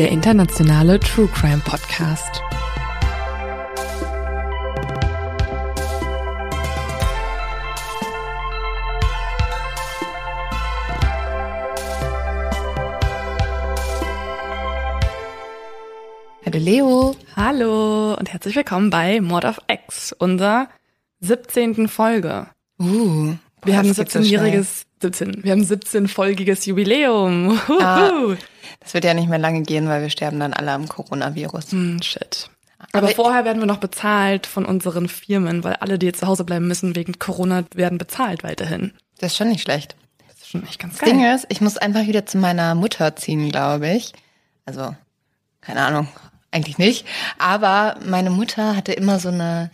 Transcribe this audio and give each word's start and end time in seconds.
Der 0.00 0.10
internationale 0.10 0.98
True 0.98 1.28
Crime 1.28 1.60
Podcast. 1.62 2.40
Hallo 16.46 16.58
Leo. 16.58 17.14
Hallo 17.36 18.14
und 18.14 18.32
herzlich 18.32 18.56
willkommen 18.56 18.88
bei 18.88 19.20
Mord 19.20 19.44
of 19.44 19.58
X, 19.68 20.14
unserer 20.14 20.70
17. 21.18 21.88
Folge. 21.88 22.46
Uh, 22.78 23.34
Wir 23.64 23.76
haben 23.76 23.86
ein 23.88 23.94
das 23.94 23.96
geht 23.98 24.12
so 24.12 24.22
schnell. 24.22 24.40
17-jähriges, 24.60 24.84
17, 25.02 25.44
wir 25.44 25.52
haben 25.52 25.62
17-folgiges 25.62 26.66
Jubiläum. 26.68 27.60
Ah. 27.68 28.10
Huhu. 28.10 28.36
Das 28.80 28.94
wird 28.94 29.04
ja 29.04 29.12
nicht 29.14 29.28
mehr 29.28 29.38
lange 29.38 29.62
gehen, 29.62 29.88
weil 29.88 30.02
wir 30.02 30.10
sterben 30.10 30.40
dann 30.40 30.52
alle 30.54 30.72
am 30.72 30.88
Coronavirus. 30.88 31.72
Hm, 31.72 32.00
shit. 32.02 32.48
Aber, 32.92 33.06
Aber- 33.08 33.14
vorher 33.14 33.44
werden 33.44 33.60
wir 33.60 33.66
noch 33.66 33.76
bezahlt 33.78 34.46
von 34.46 34.64
unseren 34.64 35.08
Firmen, 35.08 35.62
weil 35.64 35.74
alle, 35.74 35.98
die 35.98 36.06
jetzt 36.06 36.20
zu 36.20 36.26
Hause 36.26 36.44
bleiben 36.44 36.66
müssen 36.66 36.96
wegen 36.96 37.18
Corona, 37.18 37.64
werden 37.74 37.98
bezahlt 37.98 38.42
weiterhin. 38.42 38.92
Das 39.18 39.32
ist 39.32 39.36
schon 39.38 39.48
nicht 39.48 39.60
schlecht. 39.62 39.96
Das 40.28 40.38
ist 40.38 40.48
schon 40.48 40.62
echt 40.66 40.78
ganz 40.78 40.96
Das 40.98 41.08
Ding 41.08 41.20
geil. 41.20 41.34
ist, 41.36 41.46
ich 41.50 41.60
muss 41.60 41.76
einfach 41.76 42.06
wieder 42.06 42.24
zu 42.24 42.38
meiner 42.38 42.74
Mutter 42.74 43.14
ziehen, 43.16 43.50
glaube 43.50 43.90
ich. 43.90 44.12
Also, 44.64 44.94
keine 45.60 45.82
Ahnung, 45.82 46.08
eigentlich 46.52 46.78
nicht. 46.78 47.04
Aber 47.38 47.96
meine 48.06 48.30
Mutter 48.30 48.74
hatte 48.76 48.92
immer 48.92 49.18
so 49.18 49.28
eine 49.28 49.70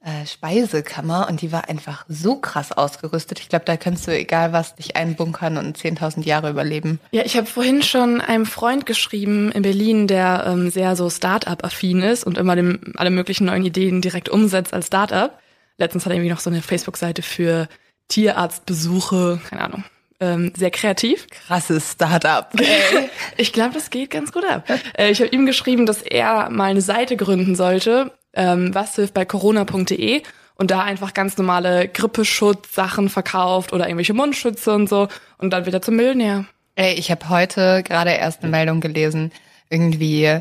äh, 0.00 0.26
Speisekammer 0.26 1.28
und 1.28 1.42
die 1.42 1.50
war 1.50 1.68
einfach 1.68 2.04
so 2.08 2.36
krass 2.36 2.72
ausgerüstet. 2.72 3.40
Ich 3.40 3.48
glaube, 3.48 3.64
da 3.64 3.76
kannst 3.76 4.06
du 4.06 4.16
egal 4.16 4.52
was 4.52 4.76
dich 4.76 4.96
einbunkern 4.96 5.56
und 5.56 5.76
10.000 5.76 6.24
Jahre 6.24 6.50
überleben. 6.50 7.00
Ja, 7.10 7.22
ich 7.24 7.36
habe 7.36 7.46
vorhin 7.46 7.82
schon 7.82 8.20
einem 8.20 8.46
Freund 8.46 8.86
geschrieben 8.86 9.50
in 9.50 9.62
Berlin, 9.62 10.06
der 10.06 10.44
ähm, 10.46 10.70
sehr 10.70 10.94
so 10.94 11.10
Start-up-affin 11.10 12.02
ist 12.02 12.24
und 12.24 12.38
immer 12.38 12.54
dem, 12.54 12.92
alle 12.96 13.10
möglichen 13.10 13.46
neuen 13.46 13.64
Ideen 13.64 14.00
direkt 14.00 14.28
umsetzt 14.28 14.72
als 14.72 14.86
Start-up. 14.86 15.40
Letztens 15.78 16.04
hat 16.04 16.12
er 16.12 16.16
irgendwie 16.16 16.32
noch 16.32 16.40
so 16.40 16.50
eine 16.50 16.62
Facebook-Seite 16.62 17.22
für 17.22 17.68
Tierarztbesuche, 18.08 19.40
keine 19.48 19.62
Ahnung. 19.62 19.84
Ähm, 20.20 20.52
sehr 20.56 20.70
kreativ. 20.72 21.26
Krasses 21.28 21.92
Startup. 21.92 22.48
Ey. 22.58 23.08
Ich 23.36 23.52
glaube, 23.52 23.74
das 23.74 23.90
geht 23.90 24.10
ganz 24.10 24.32
gut 24.32 24.44
ab. 24.44 24.68
Äh, 24.96 25.10
ich 25.10 25.20
habe 25.20 25.30
ihm 25.30 25.46
geschrieben, 25.46 25.86
dass 25.86 26.02
er 26.02 26.50
mal 26.50 26.70
eine 26.70 26.80
Seite 26.80 27.16
gründen 27.16 27.54
sollte, 27.54 28.10
ähm, 28.38 28.74
was 28.74 28.94
hilft 28.94 29.12
bei 29.12 29.24
corona.de 29.24 30.22
und 30.54 30.70
da 30.70 30.82
einfach 30.82 31.12
ganz 31.12 31.36
normale 31.36 31.88
Grippeschutz-Sachen 31.88 33.10
verkauft 33.10 33.72
oder 33.72 33.86
irgendwelche 33.86 34.14
Mundschütze 34.14 34.72
und 34.72 34.88
so 34.88 35.08
und 35.36 35.52
dann 35.52 35.66
wieder 35.66 35.82
zum 35.82 35.96
Millionär. 35.96 36.46
Ey, 36.76 36.94
ich 36.94 37.10
habe 37.10 37.28
heute 37.28 37.82
gerade 37.82 38.12
erst 38.12 38.42
eine 38.42 38.50
Meldung 38.50 38.80
gelesen, 38.80 39.32
irgendwie 39.68 40.40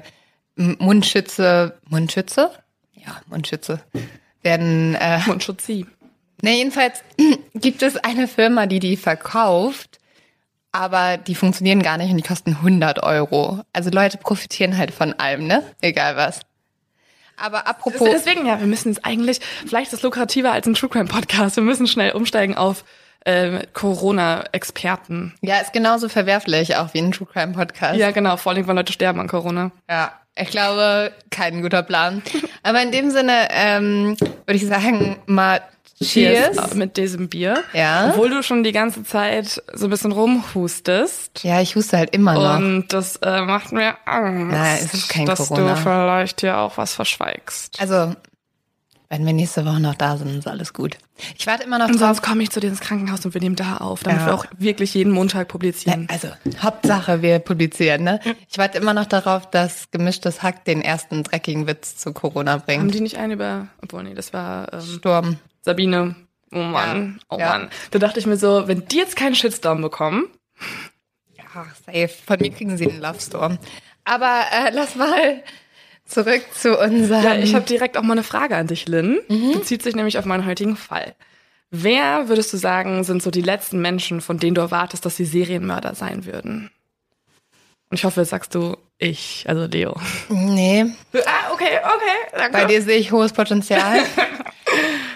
Mundschütze, 0.55 1.77
Mundschütze? 1.89 2.51
Ja, 2.93 3.21
Mundschütze 3.27 3.81
werden, 4.43 4.95
äh, 4.95 5.19
Mundschutzi. 5.25 5.85
ne, 6.41 6.55
jedenfalls 6.55 7.03
gibt 7.55 7.81
es 7.81 7.97
eine 7.97 8.27
Firma, 8.27 8.67
die 8.67 8.79
die 8.79 8.95
verkauft, 8.95 9.99
aber 10.71 11.17
die 11.17 11.35
funktionieren 11.35 11.81
gar 11.81 11.97
nicht 11.97 12.11
und 12.11 12.17
die 12.17 12.23
kosten 12.23 12.51
100 12.51 13.01
Euro. 13.01 13.61
Also 13.73 13.89
Leute 13.89 14.17
profitieren 14.17 14.77
halt 14.77 14.91
von 14.91 15.13
allem, 15.13 15.47
ne? 15.47 15.63
Egal 15.81 16.15
was. 16.15 16.41
Aber 17.37 17.67
apropos, 17.67 18.09
Deswegen, 18.11 18.45
ja, 18.45 18.59
wir 18.59 18.67
müssen 18.67 18.91
es 18.91 19.03
eigentlich, 19.03 19.39
vielleicht 19.65 19.87
ist 19.93 19.99
es 19.99 20.03
lukrativer 20.03 20.51
als 20.51 20.65
ein 20.67 20.73
True 20.73 20.89
Crime 20.89 21.05
Podcast. 21.05 21.55
Wir 21.55 21.63
müssen 21.63 21.87
schnell 21.87 22.11
umsteigen 22.11 22.55
auf 22.55 22.83
ähm, 23.25 23.61
Corona-Experten. 23.73 25.33
ja, 25.41 25.59
ist 25.59 25.73
genauso 25.73 26.09
verwerflich 26.09 26.75
auch 26.77 26.93
wie 26.93 26.99
ein 26.99 27.11
True 27.11 27.27
Crime 27.31 27.53
Podcast. 27.53 27.97
Ja, 27.97 28.11
genau, 28.11 28.37
vor 28.37 28.51
allem, 28.53 28.67
weil 28.67 28.75
Leute 28.75 28.93
sterben 28.93 29.19
an 29.19 29.27
Corona. 29.27 29.71
Ja, 29.89 30.13
ich 30.35 30.49
glaube, 30.49 31.11
kein 31.29 31.61
guter 31.61 31.83
Plan. 31.83 32.21
Aber 32.63 32.81
in 32.81 32.91
dem 32.91 33.09
Sinne 33.11 33.47
ähm, 33.51 34.17
würde 34.19 34.55
ich 34.55 34.65
sagen, 34.65 35.17
mal 35.25 35.61
Cheers. 36.03 36.57
äh, 36.57 36.75
Mit 36.75 36.97
diesem 36.97 37.27
Bier. 37.29 37.63
Ja. 37.73 38.09
Obwohl 38.11 38.29
du 38.29 38.43
schon 38.43 38.63
die 38.63 38.71
ganze 38.71 39.03
Zeit 39.03 39.61
so 39.73 39.85
ein 39.87 39.89
bisschen 39.89 40.11
rumhustest. 40.11 41.43
Ja, 41.43 41.61
ich 41.61 41.75
huste 41.75 41.97
halt 41.97 42.11
immer 42.13 42.33
noch. 42.33 42.57
Und 42.57 42.93
das 42.93 43.15
äh, 43.17 43.41
macht 43.41 43.71
mir 43.71 43.95
Angst, 44.05 44.51
Nein, 44.51 44.77
es 44.83 44.93
ist 44.93 45.09
kein 45.09 45.25
dass 45.25 45.47
Corona. 45.47 45.73
du 45.73 45.81
vielleicht 45.81 46.41
hier 46.41 46.57
auch 46.57 46.77
was 46.77 46.93
verschweigst. 46.93 47.79
Also, 47.81 48.15
wenn 49.09 49.25
wir 49.25 49.31
nächste 49.33 49.65
Woche 49.65 49.79
noch 49.79 49.95
da 49.95 50.17
sind, 50.17 50.37
ist 50.37 50.47
alles 50.47 50.73
gut. 50.73 50.97
Ich 51.37 51.47
warte 51.47 51.63
immer 51.63 51.79
noch 51.79 51.85
Und 51.87 51.93
drauf. 51.93 52.09
sonst 52.09 52.21
komme 52.21 52.43
ich 52.43 52.51
zu 52.51 52.59
dir 52.59 52.67
ins 52.67 52.81
Krankenhaus 52.81 53.25
und 53.25 53.33
wir 53.33 53.41
nehmen 53.41 53.55
da 53.55 53.77
auf, 53.77 54.03
damit 54.03 54.19
Ja. 54.19 54.25
wir 54.27 54.33
auch 54.35 54.45
wirklich 54.57 54.93
jeden 54.93 55.11
Montag 55.13 55.47
publizieren. 55.47 56.07
Also, 56.11 56.27
Hauptsache, 56.61 57.21
wir 57.23 57.39
publizieren, 57.39 58.03
ne? 58.03 58.19
Ich 58.49 58.57
warte 58.57 58.77
immer 58.77 58.93
noch 58.93 59.05
darauf, 59.07 59.49
dass 59.49 59.89
gemischtes 59.91 60.43
Hack 60.43 60.65
den 60.65 60.81
ersten 60.81 61.23
dreckigen 61.23 61.65
Witz 61.65 61.97
zu 61.97 62.11
Corona 62.13 62.51
Haben 62.51 62.63
bringt. 62.65 62.93
die 62.93 63.01
nicht 63.01 63.17
einen 63.17 63.31
über, 63.33 63.67
obwohl 63.81 64.03
nee, 64.03 64.13
das 64.13 64.33
war 64.33 64.71
ähm, 64.73 64.81
Sturm. 64.81 65.39
Sabine. 65.62 66.16
Oh 66.51 66.59
Mann, 66.59 67.19
oh 67.29 67.38
Ja. 67.40 67.50
Mann. 67.50 67.69
Da 67.91 68.00
dachte 68.00 68.19
ich 68.19 68.25
mir 68.25 68.38
so, 68.38 68.68
wenn 68.68 68.88
die 68.88 68.97
jetzt 68.97 69.16
keinen 69.16 69.35
Shitstorm 69.35 69.81
bekommen, 69.81 70.28
Ja, 71.38 71.66
safe. 71.85 72.09
Von 72.25 72.38
mir 72.40 72.51
kriegen 72.51 72.78
sie 72.78 72.88
den 72.88 73.01
Love 73.01 73.19
Storm. 73.19 73.57
Aber 74.06 74.44
äh, 74.53 74.69
lass 74.72 74.95
mal 74.95 75.44
zurück 76.06 76.41
zu 76.53 76.78
unserem. 76.79 77.23
Ja, 77.23 77.35
ich 77.35 77.53
habe 77.53 77.66
direkt 77.66 77.97
auch 77.97 78.01
mal 78.03 78.13
eine 78.13 78.23
Frage 78.23 78.56
an 78.56 78.68
dich, 78.68 78.88
Lynn. 78.88 79.19
Mhm. 79.28 79.53
Bezieht 79.53 79.84
sich 79.84 79.95
nämlich 79.95 80.18
auf 80.18 80.23
meinen 80.25 80.45
heutigen 80.45 80.78
Fall. 80.78 81.16
Wer 81.69 82.29
würdest 82.29 82.53
du 82.53 82.57
sagen, 82.57 83.03
sind 83.03 83.22
so 83.22 83.29
die 83.29 83.41
letzten 83.41 83.81
Menschen, 83.81 84.22
von 84.22 84.38
denen 84.39 84.56
du 84.56 84.62
erwartest, 84.62 85.06
dass 85.06 85.18
sie 85.18 85.25
Serienmörder 85.25 85.95
sein 85.95 86.25
würden? 86.25 86.72
Und 87.89 87.97
ich 87.97 88.06
hoffe, 88.06 88.22
jetzt 88.22 88.29
sagst 88.29 88.56
du 88.56 88.78
ich, 89.00 89.44
also 89.47 89.66
Leo. 89.66 90.00
nee, 90.29 90.85
Ah, 91.25 91.51
okay, 91.51 91.79
okay. 91.84 92.38
Danke. 92.38 92.51
bei 92.51 92.66
dir 92.66 92.81
sehe 92.81 92.97
ich 92.97 93.12
hohes 93.12 93.34
Potenzial. 93.34 94.00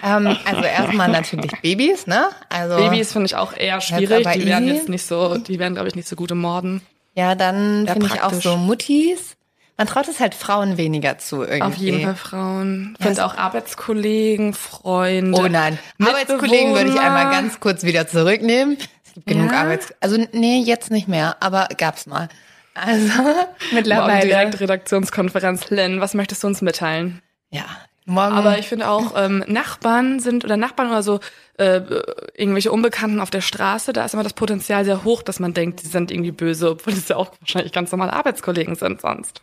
ähm, 0.02 0.36
also 0.44 0.62
erstmal 0.62 1.08
natürlich 1.08 1.52
Babys, 1.62 2.06
ne? 2.06 2.28
Also 2.48 2.76
Babys 2.76 3.12
finde 3.12 3.26
ich 3.26 3.36
auch 3.36 3.52
eher 3.52 3.80
schwierig. 3.80 4.26
Die 4.34 4.46
werden 4.46 4.66
jetzt 4.66 4.88
nicht 4.88 5.06
so, 5.06 5.38
die 5.38 5.58
werden, 5.58 5.74
glaube 5.74 5.88
ich, 5.88 5.94
nicht 5.94 6.08
so 6.08 6.16
gut 6.16 6.30
im 6.30 6.38
Morden. 6.38 6.82
Ja, 7.14 7.34
dann 7.34 7.86
finde 7.86 8.06
ich 8.06 8.22
auch 8.22 8.32
so 8.32 8.56
Muttis. 8.56 9.36
Man 9.78 9.86
traut 9.86 10.06
es 10.08 10.20
halt 10.20 10.34
Frauen 10.34 10.76
weniger 10.76 11.18
zu 11.18 11.42
irgendwie. 11.42 11.62
Auf 11.62 11.76
jeden 11.76 12.02
Fall 12.02 12.14
Frauen. 12.14 12.94
Ich 12.98 13.04
Ja, 13.04 13.10
finde 13.10 13.24
auch 13.24 13.36
Arbeitskollegen, 13.36 14.54
Freunde. 14.54 15.40
Oh 15.40 15.48
nein, 15.48 15.78
Arbeitskollegen 16.00 16.74
würde 16.74 16.90
ich 16.90 17.00
einmal 17.00 17.30
ganz 17.30 17.58
kurz 17.58 17.82
wieder 17.82 18.06
zurücknehmen. 18.06 18.76
Es 19.04 19.14
gibt 19.14 19.26
genug 19.26 19.50
Ja? 19.50 19.62
Arbeits... 19.62 19.92
Also 20.00 20.24
nee, 20.32 20.62
jetzt 20.64 20.90
nicht 20.90 21.08
mehr, 21.08 21.36
aber 21.40 21.68
gab's 21.76 22.06
mal. 22.06 22.28
Also 22.74 23.08
Morgen 23.22 23.46
mittlerweile... 23.72 24.26
direkt 24.26 24.60
Redaktionskonferenz. 24.60 25.70
Lynn, 25.70 26.00
was 26.00 26.14
möchtest 26.14 26.42
du 26.42 26.48
uns 26.48 26.60
mitteilen? 26.62 27.20
Ja, 27.50 27.64
morgen... 28.04 28.34
Aber 28.34 28.58
ich 28.58 28.68
finde 28.68 28.88
auch, 28.88 29.14
ähm, 29.16 29.44
Nachbarn 29.46 30.20
sind 30.20 30.44
oder 30.44 30.56
Nachbarn 30.56 30.88
oder 30.88 31.02
so 31.02 31.20
äh, 31.58 31.80
irgendwelche 32.34 32.72
Unbekannten 32.72 33.20
auf 33.20 33.30
der 33.30 33.40
Straße, 33.40 33.92
da 33.92 34.04
ist 34.04 34.14
immer 34.14 34.22
das 34.22 34.32
Potenzial 34.32 34.84
sehr 34.84 35.04
hoch, 35.04 35.22
dass 35.22 35.40
man 35.40 35.54
denkt, 35.54 35.82
die 35.82 35.88
sind 35.88 36.10
irgendwie 36.10 36.32
böse, 36.32 36.70
obwohl 36.70 36.92
es 36.92 37.08
ja 37.08 37.16
auch 37.16 37.30
wahrscheinlich 37.40 37.72
ganz 37.72 37.92
normale 37.92 38.12
Arbeitskollegen 38.12 38.74
sind 38.74 39.00
sonst. 39.00 39.42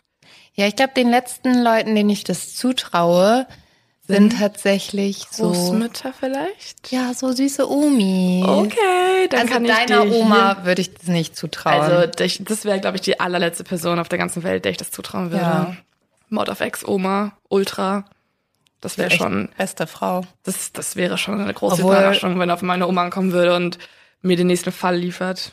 Ja, 0.54 0.66
ich 0.66 0.76
glaube, 0.76 0.92
den 0.94 1.10
letzten 1.10 1.62
Leuten, 1.62 1.94
denen 1.94 2.10
ich 2.10 2.24
das 2.24 2.56
zutraue, 2.56 3.46
sind 4.06 4.38
tatsächlich 4.38 5.26
so. 5.30 5.52
Großmütter 5.52 6.12
vielleicht? 6.12 6.90
Ja, 6.90 7.14
so 7.14 7.30
süße 7.30 7.70
Omi. 7.70 8.44
Okay, 8.44 9.28
dann 9.30 9.42
also 9.42 9.52
kann 9.52 9.64
ich 9.64 9.70
deiner 9.70 10.04
dir 10.04 10.12
Oma 10.12 10.64
würde 10.64 10.80
ich 10.80 10.92
das 10.92 11.06
nicht 11.06 11.36
zutrauen. 11.36 11.80
Also 11.80 12.10
das 12.40 12.64
wäre, 12.64 12.80
glaube 12.80 12.96
ich, 12.96 13.02
die 13.02 13.20
allerletzte 13.20 13.62
Person 13.62 14.00
auf 14.00 14.08
der 14.08 14.18
ganzen 14.18 14.42
Welt, 14.42 14.64
der 14.64 14.72
ich 14.72 14.78
das 14.78 14.90
zutrauen 14.90 15.30
würde. 15.30 15.44
Ja. 15.44 15.76
Mod 16.28 16.48
of 16.48 16.60
X 16.60 16.86
Oma, 16.86 17.32
Ultra. 17.48 18.04
Das 18.80 18.96
wäre 18.96 19.10
schon, 19.10 19.50
beste 19.58 19.86
Frau. 19.86 20.22
das, 20.42 20.72
das 20.72 20.96
wäre 20.96 21.18
schon 21.18 21.40
eine 21.40 21.52
große 21.52 21.82
Obwohl- 21.82 21.96
Überraschung, 21.96 22.38
wenn 22.38 22.50
auf 22.50 22.62
meine 22.62 22.86
Oma 22.88 23.02
ankommen 23.04 23.32
würde 23.32 23.54
und 23.54 23.78
mir 24.22 24.36
den 24.36 24.46
nächsten 24.46 24.72
Fall 24.72 24.96
liefert. 24.96 25.52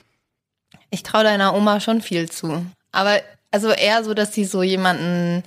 Ich 0.89 1.03
traue 1.03 1.23
deiner 1.23 1.53
Oma 1.53 1.79
schon 1.81 2.01
viel 2.01 2.29
zu. 2.29 2.65
Aber 2.91 3.19
also 3.51 3.69
eher 3.69 4.03
so, 4.03 4.13
dass 4.13 4.33
sie 4.33 4.45
so 4.45 4.63
jemanden 4.63 5.43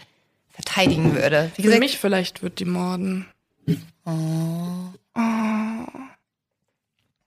verteidigen 0.51 1.15
würde. 1.15 1.51
Wie 1.57 1.63
Für 1.63 1.69
gesagt, 1.69 1.81
mich 1.81 1.99
vielleicht 1.99 2.43
wird 2.43 2.59
die 2.59 2.65
morden. 2.67 3.27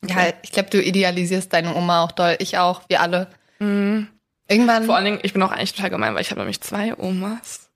ja, 0.08 0.34
ich 0.42 0.52
glaube, 0.52 0.70
du 0.70 0.82
idealisierst 0.82 1.52
deine 1.54 1.76
Oma 1.76 2.04
auch 2.04 2.12
doll. 2.12 2.36
Ich 2.40 2.58
auch, 2.58 2.82
wir 2.90 3.02
alle. 3.02 3.28
Mhm. 3.60 4.08
Irgendwann. 4.48 4.84
Vor 4.86 4.96
allen 4.96 5.06
Dingen, 5.06 5.20
ich 5.24 5.34
bin 5.34 5.42
auch 5.42 5.52
eigentlich 5.52 5.74
total 5.74 5.90
gemein, 5.90 6.14
weil 6.14 6.22
ich 6.22 6.30
habe 6.32 6.42
nämlich 6.42 6.62
zwei 6.62 6.96
Omas. 6.98 7.70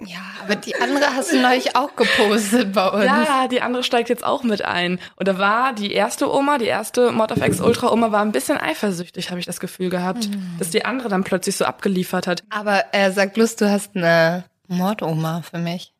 Ja, 0.00 0.20
aber 0.44 0.54
die 0.54 0.76
andere 0.76 1.14
hast 1.16 1.32
du 1.32 1.40
neulich 1.40 1.74
auch 1.74 1.96
gepostet 1.96 2.72
bei 2.72 2.88
uns. 2.88 3.04
Ja, 3.04 3.48
die 3.48 3.62
andere 3.62 3.82
steigt 3.82 4.08
jetzt 4.08 4.24
auch 4.24 4.44
mit 4.44 4.64
ein. 4.64 5.00
Und 5.16 5.26
da 5.26 5.38
war 5.38 5.72
die 5.72 5.92
erste 5.92 6.32
Oma, 6.32 6.58
die 6.58 6.66
erste 6.66 7.10
Mod 7.10 7.32
of 7.32 7.44
X 7.44 7.60
Ultra 7.60 7.90
Oma, 7.90 8.12
war 8.12 8.22
ein 8.22 8.30
bisschen 8.30 8.58
eifersüchtig, 8.58 9.30
habe 9.30 9.40
ich 9.40 9.46
das 9.46 9.58
Gefühl 9.58 9.90
gehabt, 9.90 10.28
dass 10.60 10.70
die 10.70 10.84
andere 10.84 11.08
dann 11.08 11.24
plötzlich 11.24 11.56
so 11.56 11.64
abgeliefert 11.64 12.28
hat. 12.28 12.44
Aber 12.48 12.84
er 12.92 13.10
sagt 13.10 13.34
bloß, 13.34 13.56
du 13.56 13.68
hast 13.68 13.96
eine 13.96 14.44
Mordoma 14.68 15.42
für 15.42 15.58
mich. 15.58 15.92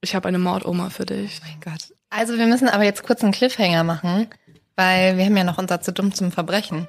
Ich 0.00 0.14
habe 0.14 0.28
eine 0.28 0.38
Mordoma 0.38 0.88
für 0.88 1.04
dich. 1.04 1.40
Mein 1.42 1.60
Gott. 1.60 1.92
Also 2.08 2.38
wir 2.38 2.46
müssen 2.46 2.68
aber 2.68 2.84
jetzt 2.84 3.02
kurz 3.02 3.22
einen 3.22 3.32
Cliffhanger 3.32 3.84
machen, 3.84 4.28
weil 4.76 5.18
wir 5.18 5.26
haben 5.26 5.36
ja 5.36 5.44
noch 5.44 5.58
unser 5.58 5.82
zu 5.82 5.92
dumm 5.92 6.14
zum 6.14 6.32
Verbrechen. 6.32 6.88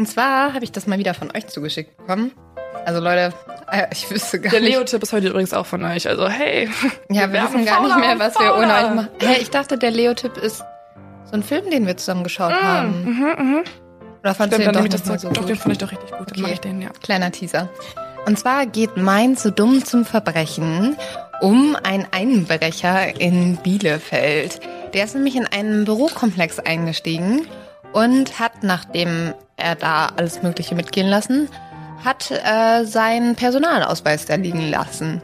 Und 0.00 0.06
zwar 0.06 0.54
habe 0.54 0.64
ich 0.64 0.72
das 0.72 0.86
mal 0.86 0.98
wieder 0.98 1.12
von 1.12 1.30
euch 1.36 1.46
zugeschickt 1.48 1.94
bekommen. 1.98 2.32
Also 2.86 3.00
Leute, 3.02 3.34
äh, 3.70 3.86
ich 3.92 4.10
wüsste 4.10 4.40
gar 4.40 4.50
Der 4.50 4.60
nicht. 4.62 4.70
Leo-Tipp 4.72 5.02
ist 5.02 5.12
heute 5.12 5.28
übrigens 5.28 5.52
auch 5.52 5.66
von 5.66 5.84
euch. 5.84 6.08
Also 6.08 6.26
hey, 6.26 6.70
Ja, 7.10 7.30
wir 7.30 7.42
wissen 7.42 7.66
gar 7.66 7.82
nicht 7.82 7.98
mehr, 7.98 8.18
was 8.18 8.34
wir 8.40 8.54
ohne 8.54 8.72
euch 8.72 8.94
machen. 8.94 9.08
Hä, 9.20 9.36
ich 9.42 9.50
dachte, 9.50 9.76
der 9.76 9.90
Leo-Tipp 9.90 10.38
ist 10.38 10.64
so 11.26 11.32
ein 11.34 11.42
Film, 11.42 11.68
den 11.70 11.86
wir 11.86 11.98
zusammen 11.98 12.24
geschaut 12.24 12.54
haben. 12.54 13.04
Mhm, 13.04 13.44
mhm. 13.44 13.64
Oder 14.22 14.34
fandst 14.34 14.54
Stimmt, 14.58 14.68
du 14.68 14.72
den 14.72 14.72
dann 14.72 14.84
doch 14.84 14.90
das 14.90 15.00
nicht 15.00 15.08
mal 15.10 15.18
so 15.18 15.28
Doch, 15.28 15.44
den 15.44 15.54
gut? 15.56 15.58
fand 15.58 15.72
ich 15.72 15.78
doch 15.78 15.92
richtig 15.92 16.10
gut. 16.12 16.18
Dann 16.20 16.26
Okay. 16.30 16.40
mache 16.40 16.52
ich 16.52 16.60
den, 16.60 16.80
ja. 16.80 16.88
Kleiner 17.02 17.30
Teaser. 17.30 17.68
Und 18.24 18.38
zwar 18.38 18.64
geht 18.64 18.96
mein 18.96 19.36
zu 19.36 19.52
dumm 19.52 19.84
zum 19.84 20.06
Verbrechen 20.06 20.96
um 21.42 21.76
einen 21.82 22.06
Einbrecher 22.10 23.20
in 23.20 23.58
Bielefeld. 23.58 24.60
Der 24.94 25.04
ist 25.04 25.14
nämlich 25.14 25.36
in 25.36 25.46
einen 25.46 25.84
Bürokomplex 25.84 26.58
eingestiegen 26.58 27.46
und 27.92 28.38
hat, 28.40 28.62
nachdem 28.62 29.34
er 29.60 29.74
da 29.74 30.10
alles 30.16 30.42
Mögliche 30.42 30.74
mitgehen 30.74 31.08
lassen, 31.08 31.48
hat 32.04 32.30
äh, 32.30 32.84
seinen 32.84 33.36
Personalausweis 33.36 34.24
da 34.26 34.34
liegen 34.36 34.70
lassen. 34.70 35.20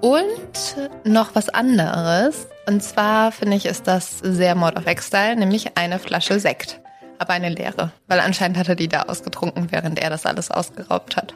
Und 0.00 0.76
noch 1.04 1.34
was 1.34 1.48
anderes. 1.48 2.46
Und 2.66 2.82
zwar 2.82 3.32
finde 3.32 3.56
ich, 3.56 3.66
ist 3.66 3.88
das 3.88 4.18
sehr 4.18 4.54
Mord 4.54 4.76
of 4.76 4.86
X-Style, 4.86 5.36
nämlich 5.36 5.76
eine 5.76 5.98
Flasche 5.98 6.38
Sekt. 6.38 6.80
Aber 7.18 7.32
eine 7.32 7.48
leere. 7.48 7.90
Weil 8.06 8.20
anscheinend 8.20 8.58
hat 8.58 8.68
er 8.68 8.76
die 8.76 8.86
da 8.88 9.02
ausgetrunken, 9.02 9.72
während 9.72 9.98
er 9.98 10.10
das 10.10 10.24
alles 10.26 10.50
ausgeraubt 10.52 11.16
hat. 11.16 11.34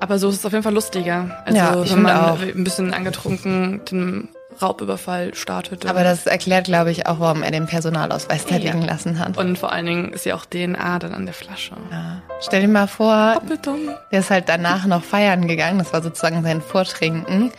Aber 0.00 0.18
so 0.18 0.30
ist 0.30 0.36
es 0.36 0.46
auf 0.46 0.52
jeden 0.52 0.64
Fall 0.64 0.74
lustiger. 0.74 1.42
Also 1.44 1.58
Ja, 1.58 1.82
ich 1.82 1.92
wenn 1.92 2.02
man 2.02 2.16
auch. 2.16 2.40
ein 2.40 2.64
bisschen 2.64 2.92
angetrunken 2.92 3.82
den 3.84 4.28
Raubüberfall 4.62 5.34
startet. 5.34 5.86
Aber 5.86 6.04
das 6.04 6.26
erklärt, 6.26 6.64
glaube 6.66 6.90
ich, 6.90 7.06
auch, 7.06 7.20
warum 7.20 7.42
er 7.42 7.50
den 7.50 7.66
Personalausweis 7.66 8.46
da 8.46 8.56
Ja. 8.56 8.72
liegen 8.72 8.82
lassen 8.82 9.18
hat. 9.18 9.36
Und 9.38 9.58
vor 9.58 9.72
allen 9.72 9.86
Dingen 9.86 10.12
ist 10.12 10.26
ja 10.26 10.34
auch 10.34 10.44
DNA 10.44 10.98
dann 10.98 11.14
an 11.14 11.24
der 11.26 11.34
Flasche. 11.34 11.72
Ja. 11.90 12.22
Stell 12.40 12.62
dir 12.62 12.68
mal 12.68 12.86
vor, 12.88 13.34
Doppeldumm. 13.34 13.90
der 14.12 14.20
ist 14.20 14.30
halt 14.30 14.48
danach 14.48 14.86
noch 14.86 15.02
feiern 15.02 15.46
gegangen. 15.48 15.78
Das 15.78 15.92
war 15.92 16.02
sozusagen 16.02 16.42
sein 16.42 16.60
Vortrinken. 16.60 17.52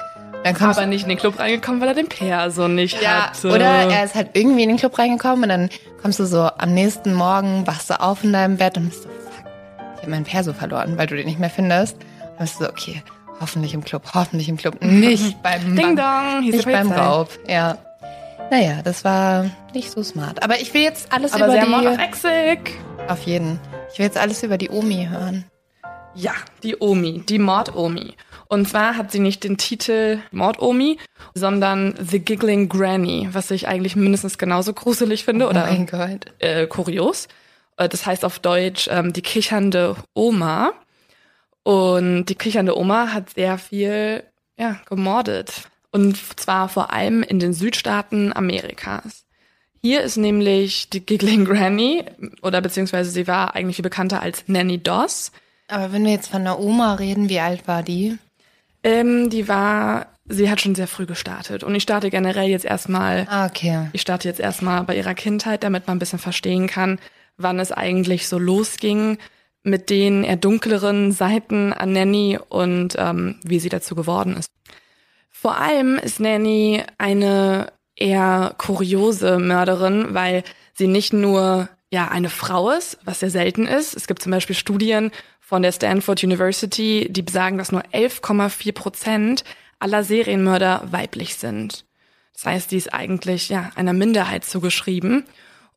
Dann 0.44 0.56
kommst 0.56 0.80
Aber 0.80 0.88
nicht 0.88 1.04
in 1.04 1.10
den 1.10 1.20
Club 1.20 1.38
reingekommen, 1.38 1.80
weil 1.82 1.90
er 1.90 1.94
den 1.94 2.10
Perso 2.10 2.68
nicht 2.68 3.00
ja, 3.00 3.28
hatte. 3.30 3.50
oder 3.50 3.64
er 3.66 4.04
ist 4.04 4.16
halt 4.16 4.30
irgendwie 4.34 4.64
in 4.64 4.70
den 4.70 4.78
Club 4.78 4.98
reingekommen 4.98 5.44
und 5.44 5.50
dann 5.50 5.70
kommst 6.02 6.18
du 6.20 6.26
so 6.26 6.50
am 6.58 6.74
nächsten 6.74 7.14
Morgen, 7.14 7.68
wachst 7.68 7.92
du 7.92 8.00
auf 8.00 8.24
in 8.24 8.34
deinem 8.34 8.58
Bett 8.58 8.76
und 8.76 8.90
bist 8.90 9.04
so, 9.04 9.10
fuck, 9.10 9.46
ich 9.98 10.02
habe 10.02 10.10
meinen 10.10 10.24
Perso 10.24 10.52
verloren, 10.54 10.98
weil 10.98 11.06
du 11.06 11.16
den 11.16 11.28
nicht 11.28 11.38
mehr 11.40 11.52
findest. 11.52 11.96
Dann 12.20 12.38
bist 12.48 12.60
du 12.60 12.64
so, 12.64 12.70
okay, 12.72 13.04
hoffentlich 13.42 13.74
im 13.74 13.84
Club, 13.84 14.04
hoffentlich 14.14 14.48
im 14.48 14.58
Club, 14.58 14.82
nicht 14.82 15.42
beim 15.44 15.76
Ding 15.76 15.96
dong, 15.96 16.42
nicht 16.42 16.66
beim. 16.66 16.92
Raub. 16.92 17.30
Ja. 17.48 17.78
Naja, 18.50 18.82
das 18.84 19.04
war 19.04 19.46
nicht 19.74 19.92
so 19.92 20.04
smart. 20.04 20.44
Aber 20.44 20.60
ich 20.60 20.74
will 20.74 20.82
jetzt 20.82 21.12
alles 21.12 21.34
Aber 21.34 21.46
über 21.46 21.54
sehr 21.54 21.96
die... 21.96 22.02
Exig. 22.04 22.78
Auf 23.08 23.24
jeden. 23.24 23.60
Ich 23.94 24.00
will 24.00 24.06
jetzt 24.06 24.18
alles 24.18 24.44
über 24.44 24.58
die 24.58 24.70
Omi 24.70 25.08
hören. 25.10 25.46
Ja, 26.14 26.34
die 26.62 26.76
Omi, 26.80 27.24
die 27.28 27.40
Mord-Omi. 27.40 28.14
Und 28.50 28.68
zwar 28.68 28.98
hat 28.98 29.12
sie 29.14 29.20
nicht 29.20 29.46
den 29.46 29.56
Titel 29.58 30.20
Mord-Omi, 30.32 30.98
sondern 31.34 31.96
The 32.02 32.20
Giggling 32.20 32.68
Granny, 32.68 33.30
was 33.32 33.50
ich 33.52 33.70
eigentlich 33.70 33.96
mindestens 33.96 34.38
genauso 34.38 34.74
gruselig 34.74 35.24
finde 35.24 35.48
oder 35.48 35.66
oh 35.70 35.72
mein 35.72 35.86
Gott. 35.86 36.26
äh, 36.40 36.68
kurios. 36.68 37.30
Äh, 37.78 37.88
Das 37.88 38.06
heißt 38.06 38.26
auf 38.26 38.40
Deutsch 38.40 38.90
ähm, 38.92 39.14
die 39.14 39.22
kichernde 39.22 39.96
Oma. 40.14 40.74
Und 41.64 42.26
die 42.26 42.36
kichernde 42.36 42.78
Oma 42.78 43.14
hat 43.14 43.32
sehr 43.32 43.58
viel 43.58 44.24
ja, 44.58 44.80
gemordet. 44.88 45.64
Und 45.92 46.18
zwar 46.40 46.70
vor 46.70 46.94
allem 46.94 47.22
in 47.24 47.40
den 47.40 47.54
Südstaaten 47.54 48.34
Amerikas. 48.34 49.26
Hier 49.84 50.02
ist 50.02 50.18
nämlich 50.18 50.90
die 50.90 51.06
Giggling 51.06 51.44
Granny, 51.46 52.06
oder 52.44 52.62
beziehungsweise 52.62 53.10
sie 53.10 53.28
war 53.28 53.56
eigentlich 53.56 53.78
viel 53.78 53.84
bekannter 53.84 54.22
als 54.22 54.44
Nanny 54.48 54.78
Doss. 54.82 55.32
Aber 55.68 55.92
wenn 55.92 56.06
wir 56.06 56.12
jetzt 56.12 56.30
von 56.30 56.44
der 56.44 56.60
Oma 56.60 56.96
reden, 56.96 57.30
wie 57.30 57.40
alt 57.40 57.68
war 57.68 57.82
die? 57.82 58.18
Ähm, 58.84 59.30
die 59.30 59.48
war, 59.48 60.08
sie 60.28 60.50
hat 60.52 60.62
schon 60.62 60.76
sehr 60.76 60.88
früh 60.88 61.06
gestartet. 61.06 61.64
Und 61.64 61.74
ich 61.74 61.84
starte 61.84 62.10
generell 62.10 62.48
jetzt 62.48 62.66
erstmal 62.66 63.26
Ah, 63.30 63.48
okay. 63.48 63.88
Ich 63.94 64.02
starte 64.02 64.28
jetzt 64.28 64.40
erstmal 64.40 64.84
bei 64.84 64.96
ihrer 64.96 65.16
Kindheit, 65.16 65.64
damit 65.64 65.88
man 65.88 65.98
ein 65.98 66.00
bisschen 66.00 66.20
verstehen 66.20 66.68
kann, 66.68 67.00
wann 67.38 67.60
es 67.60 67.72
eigentlich 67.72 68.28
so 68.28 68.38
losging 68.38 69.18
mit 69.64 69.90
den 69.90 70.24
eher 70.24 70.38
dunkleren 70.38 71.12
Seiten 71.12 71.74
an 71.74 71.94
Nanny 71.94 72.40
und 72.50 72.96
ähm, 72.98 73.40
wie 73.44 73.60
sie 73.60 73.70
dazu 73.70 73.96
geworden 73.96 74.36
ist. 74.38 74.50
Vor 75.30 75.58
allem 75.58 75.98
ist 75.98 76.20
Nanny 76.20 76.84
eine 76.98 77.72
eher 77.96 78.56
kuriose 78.58 79.40
Mörderin, 79.40 80.14
weil 80.14 80.44
sie 80.74 80.88
nicht 80.88 81.14
nur 81.14 81.70
ja 81.92 82.08
eine 82.08 82.30
Frau 82.30 82.72
ist, 82.72 82.98
was 83.04 83.20
sehr 83.20 83.30
selten 83.30 83.68
ist. 83.68 83.96
Es 83.96 84.08
gibt 84.08 84.22
zum 84.22 84.32
Beispiel 84.32 84.56
Studien 84.56 85.12
von 85.40 85.62
der 85.62 85.72
Stanford 85.72 86.24
University, 86.24 87.08
die 87.10 87.22
besagen, 87.22 87.58
dass 87.58 87.72
nur 87.72 87.84
11,4 87.92 88.72
Prozent 88.72 89.44
aller 89.80 90.04
Serienmörder 90.04 90.84
weiblich 90.92 91.36
sind. 91.36 91.86
Das 92.34 92.46
heißt, 92.46 92.72
die 92.72 92.78
ist 92.78 92.94
eigentlich 92.94 93.50
ja 93.50 93.70
einer 93.76 93.94
Minderheit 93.94 94.46
zugeschrieben. 94.46 95.26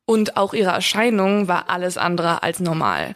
Und 0.05 0.37
auch 0.37 0.53
ihre 0.53 0.71
Erscheinung 0.71 1.47
war 1.47 1.69
alles 1.69 1.97
andere 1.97 2.43
als 2.43 2.59
normal. 2.59 3.15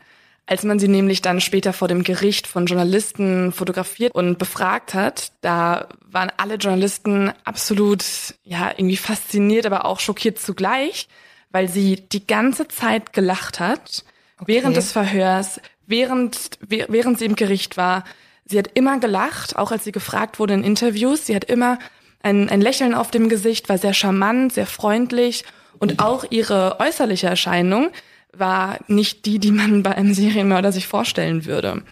Als 0.49 0.63
man 0.63 0.79
sie 0.79 0.87
nämlich 0.87 1.21
dann 1.21 1.41
später 1.41 1.73
vor 1.73 1.87
dem 1.87 2.01
Gericht 2.03 2.47
von 2.47 2.65
Journalisten 2.65 3.51
fotografiert 3.51 4.15
und 4.15 4.39
befragt 4.39 4.95
hat, 4.95 5.31
da 5.41 5.87
waren 6.09 6.31
alle 6.37 6.55
Journalisten 6.55 7.31
absolut, 7.43 8.03
ja, 8.43 8.71
irgendwie 8.75 8.97
fasziniert, 8.97 9.67
aber 9.67 9.85
auch 9.85 9.99
schockiert 9.99 10.39
zugleich, 10.39 11.07
weil 11.51 11.69
sie 11.69 11.97
die 12.11 12.25
ganze 12.25 12.67
Zeit 12.67 13.13
gelacht 13.13 13.59
hat, 13.59 14.03
während 14.43 14.75
des 14.75 14.91
Verhörs, 14.91 15.61
während, 15.85 16.57
wäh- 16.67 16.87
während 16.87 17.19
sie 17.19 17.25
im 17.25 17.35
Gericht 17.35 17.77
war. 17.77 18.03
Sie 18.45 18.57
hat 18.57 18.71
immer 18.73 18.99
gelacht, 18.99 19.55
auch 19.55 19.71
als 19.71 19.83
sie 19.83 19.91
gefragt 19.91 20.39
wurde 20.39 20.55
in 20.55 20.63
Interviews. 20.63 21.27
Sie 21.27 21.35
hat 21.35 21.43
immer 21.43 21.77
ein, 22.23 22.49
ein 22.49 22.61
Lächeln 22.61 22.95
auf 22.95 23.11
dem 23.11 23.29
Gesicht, 23.29 23.69
war 23.69 23.77
sehr 23.77 23.93
charmant, 23.93 24.53
sehr 24.53 24.65
freundlich 24.65 25.43
und 25.77 25.99
auch 25.99 26.25
ihre 26.31 26.79
äußerliche 26.79 27.27
Erscheinung 27.27 27.91
war 28.39 28.79
nicht 28.87 29.25
die, 29.25 29.39
die 29.39 29.51
man 29.51 29.83
bei 29.83 29.95
einem 29.95 30.13
Serienmörder 30.13 30.71
sich 30.71 30.87
vorstellen 30.87 31.45
würde. 31.45 31.83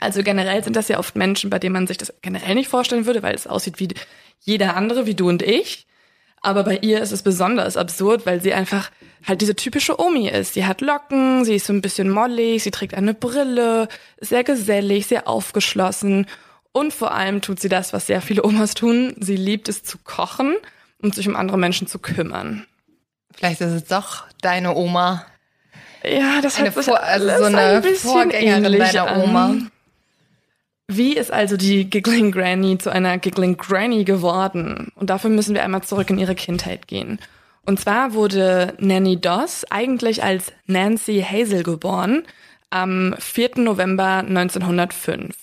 Also 0.00 0.22
generell 0.22 0.62
sind 0.62 0.76
das 0.76 0.88
ja 0.88 0.98
oft 0.98 1.16
Menschen, 1.16 1.50
bei 1.50 1.58
denen 1.58 1.72
man 1.72 1.86
sich 1.86 1.98
das 1.98 2.12
generell 2.22 2.54
nicht 2.54 2.68
vorstellen 2.68 3.06
würde, 3.06 3.22
weil 3.22 3.34
es 3.34 3.46
aussieht 3.46 3.80
wie 3.80 3.88
jeder 4.40 4.76
andere, 4.76 5.06
wie 5.06 5.14
du 5.14 5.28
und 5.28 5.42
ich. 5.42 5.86
Aber 6.40 6.62
bei 6.62 6.78
ihr 6.78 7.00
ist 7.02 7.10
es 7.10 7.22
besonders 7.22 7.76
absurd, 7.76 8.24
weil 8.24 8.40
sie 8.40 8.54
einfach 8.54 8.90
halt 9.26 9.40
diese 9.40 9.56
typische 9.56 10.00
Omi 10.00 10.28
ist. 10.28 10.54
Sie 10.54 10.66
hat 10.66 10.80
Locken, 10.80 11.44
sie 11.44 11.56
ist 11.56 11.66
so 11.66 11.72
ein 11.72 11.82
bisschen 11.82 12.10
mollig, 12.10 12.62
sie 12.62 12.70
trägt 12.70 12.94
eine 12.94 13.14
Brille, 13.14 13.88
sehr 14.20 14.44
gesellig, 14.44 15.06
sehr 15.06 15.26
aufgeschlossen. 15.26 16.26
Und 16.70 16.92
vor 16.92 17.12
allem 17.12 17.40
tut 17.40 17.58
sie 17.58 17.68
das, 17.68 17.92
was 17.92 18.06
sehr 18.06 18.20
viele 18.20 18.44
Omas 18.44 18.74
tun. 18.74 19.16
Sie 19.18 19.36
liebt 19.36 19.68
es 19.68 19.82
zu 19.82 19.98
kochen 19.98 20.54
und 21.02 21.14
sich 21.14 21.28
um 21.28 21.34
andere 21.34 21.58
Menschen 21.58 21.88
zu 21.88 21.98
kümmern. 21.98 22.66
Vielleicht 23.34 23.60
ist 23.60 23.72
es 23.72 23.84
doch 23.84 24.24
deine 24.40 24.74
Oma. 24.74 25.26
Ja, 26.04 26.40
das 26.40 26.56
Eine 26.56 26.74
hört 26.74 26.84
sich 26.84 26.94
also 26.94 27.28
so 27.28 27.44
eine 27.44 27.58
ein 27.58 27.82
bisschen 27.82 28.10
Vorgängerin 28.10 28.64
ähnlich 28.64 28.92
deiner 28.92 29.08
an. 29.08 29.22
Oma. 29.22 29.56
Wie 30.90 31.16
ist 31.16 31.30
also 31.30 31.56
die 31.56 31.90
Giggling 31.90 32.32
Granny 32.32 32.78
zu 32.78 32.90
einer 32.90 33.18
Giggling 33.18 33.56
Granny 33.56 34.04
geworden? 34.04 34.90
Und 34.94 35.10
dafür 35.10 35.28
müssen 35.28 35.54
wir 35.54 35.62
einmal 35.62 35.82
zurück 35.82 36.08
in 36.08 36.18
ihre 36.18 36.34
Kindheit 36.34 36.88
gehen. 36.88 37.18
Und 37.66 37.78
zwar 37.78 38.14
wurde 38.14 38.72
Nanny 38.78 39.20
Doss 39.20 39.66
eigentlich 39.70 40.22
als 40.22 40.52
Nancy 40.66 41.22
Hazel 41.22 41.62
geboren 41.62 42.22
am 42.70 43.14
4. 43.18 43.58
November 43.58 44.24
1905. 44.26 45.36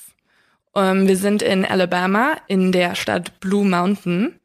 Ähm, 0.76 1.08
wir 1.08 1.18
sind 1.18 1.44
in 1.44 1.66
Alabama 1.66 2.38
in 2.48 2.72
der 2.72 2.96
Stadt 2.96 3.40
Blue 3.40 3.66
Mountain 3.66 4.40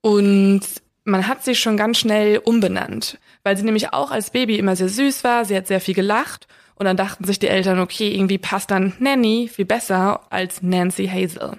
und 0.00 0.62
man 1.04 1.26
hat 1.26 1.44
sie 1.44 1.54
schon 1.54 1.76
ganz 1.76 1.98
schnell 1.98 2.38
umbenannt, 2.38 3.18
weil 3.42 3.56
sie 3.56 3.64
nämlich 3.64 3.92
auch 3.92 4.10
als 4.10 4.30
Baby 4.30 4.58
immer 4.58 4.76
sehr 4.76 4.88
süß 4.88 5.24
war, 5.24 5.44
sie 5.44 5.56
hat 5.56 5.66
sehr 5.66 5.80
viel 5.80 5.94
gelacht 5.94 6.46
und 6.74 6.86
dann 6.86 6.96
dachten 6.96 7.24
sich 7.24 7.38
die 7.38 7.48
Eltern, 7.48 7.80
okay, 7.80 8.14
irgendwie 8.14 8.38
passt 8.38 8.70
dann 8.70 8.94
Nanny 8.98 9.50
viel 9.52 9.64
besser 9.64 10.20
als 10.30 10.62
Nancy 10.62 11.08
Hazel. 11.08 11.58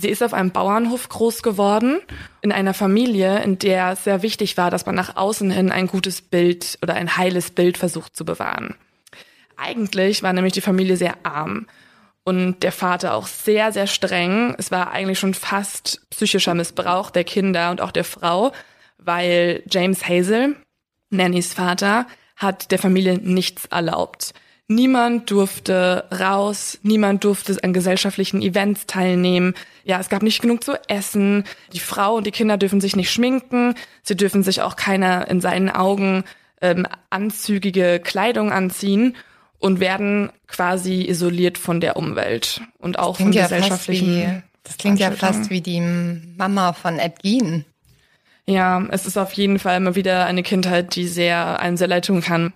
Sie 0.00 0.08
ist 0.08 0.22
auf 0.22 0.32
einem 0.32 0.52
Bauernhof 0.52 1.08
groß 1.08 1.42
geworden, 1.42 1.98
in 2.40 2.52
einer 2.52 2.72
Familie, 2.72 3.42
in 3.42 3.58
der 3.58 3.92
es 3.92 4.04
sehr 4.04 4.22
wichtig 4.22 4.56
war, 4.56 4.70
dass 4.70 4.86
man 4.86 4.94
nach 4.94 5.16
außen 5.16 5.50
hin 5.50 5.72
ein 5.72 5.88
gutes 5.88 6.22
Bild 6.22 6.78
oder 6.82 6.94
ein 6.94 7.16
heiles 7.16 7.50
Bild 7.50 7.76
versucht 7.78 8.14
zu 8.14 8.24
bewahren. 8.24 8.76
Eigentlich 9.56 10.22
war 10.22 10.32
nämlich 10.32 10.52
die 10.52 10.60
Familie 10.60 10.96
sehr 10.96 11.16
arm 11.24 11.66
und 12.28 12.62
der 12.62 12.72
Vater 12.72 13.14
auch 13.14 13.26
sehr, 13.26 13.72
sehr 13.72 13.86
streng. 13.86 14.54
Es 14.58 14.70
war 14.70 14.90
eigentlich 14.90 15.18
schon 15.18 15.32
fast 15.32 16.02
psychischer 16.10 16.52
Missbrauch 16.52 17.10
der 17.10 17.24
Kinder 17.24 17.70
und 17.70 17.80
auch 17.80 17.90
der 17.90 18.04
Frau, 18.04 18.52
weil 18.98 19.62
James 19.70 20.06
Hazel, 20.06 20.54
Nannys 21.08 21.54
Vater, 21.54 22.06
hat 22.36 22.70
der 22.70 22.78
Familie 22.78 23.16
nichts 23.16 23.64
erlaubt. 23.64 24.34
Niemand 24.66 25.30
durfte 25.30 26.04
raus, 26.12 26.78
niemand 26.82 27.24
durfte 27.24 27.56
an 27.64 27.72
gesellschaftlichen 27.72 28.42
Events 28.42 28.84
teilnehmen. 28.84 29.54
Ja, 29.84 29.98
es 29.98 30.10
gab 30.10 30.22
nicht 30.22 30.42
genug 30.42 30.62
zu 30.62 30.74
essen. 30.86 31.44
Die 31.72 31.80
Frau 31.80 32.16
und 32.16 32.26
die 32.26 32.30
Kinder 32.30 32.58
dürfen 32.58 32.82
sich 32.82 32.94
nicht 32.94 33.10
schminken. 33.10 33.74
Sie 34.02 34.16
dürfen 34.16 34.42
sich 34.42 34.60
auch 34.60 34.76
keiner 34.76 35.28
in 35.28 35.40
seinen 35.40 35.70
Augen 35.70 36.24
ähm, 36.60 36.86
anzügige 37.08 38.00
Kleidung 38.00 38.52
anziehen 38.52 39.16
und 39.58 39.80
werden 39.80 40.30
quasi 40.46 41.04
isoliert 41.08 41.58
von 41.58 41.80
der 41.80 41.96
Umwelt 41.96 42.60
und 42.78 42.98
auch 42.98 43.16
von 43.16 43.32
ja 43.32 43.42
gesellschaftlichen. 43.42 44.16
Wie, 44.16 44.42
das 44.64 44.76
klingt 44.78 45.00
ja 45.00 45.10
fast 45.10 45.50
wie 45.50 45.60
die 45.60 45.80
Mama 45.80 46.72
von 46.72 46.98
Ed 46.98 47.22
Gein. 47.22 47.64
Ja, 48.46 48.82
es 48.90 49.06
ist 49.06 49.18
auf 49.18 49.32
jeden 49.34 49.58
Fall 49.58 49.76
immer 49.76 49.94
wieder 49.94 50.24
eine 50.24 50.42
Kindheit, 50.42 50.94
die 50.96 51.06
sehr 51.06 51.60
einem 51.60 51.76
sehr 51.76 51.88
leid 51.88 52.06
tun 52.06 52.22
kann. 52.22 52.52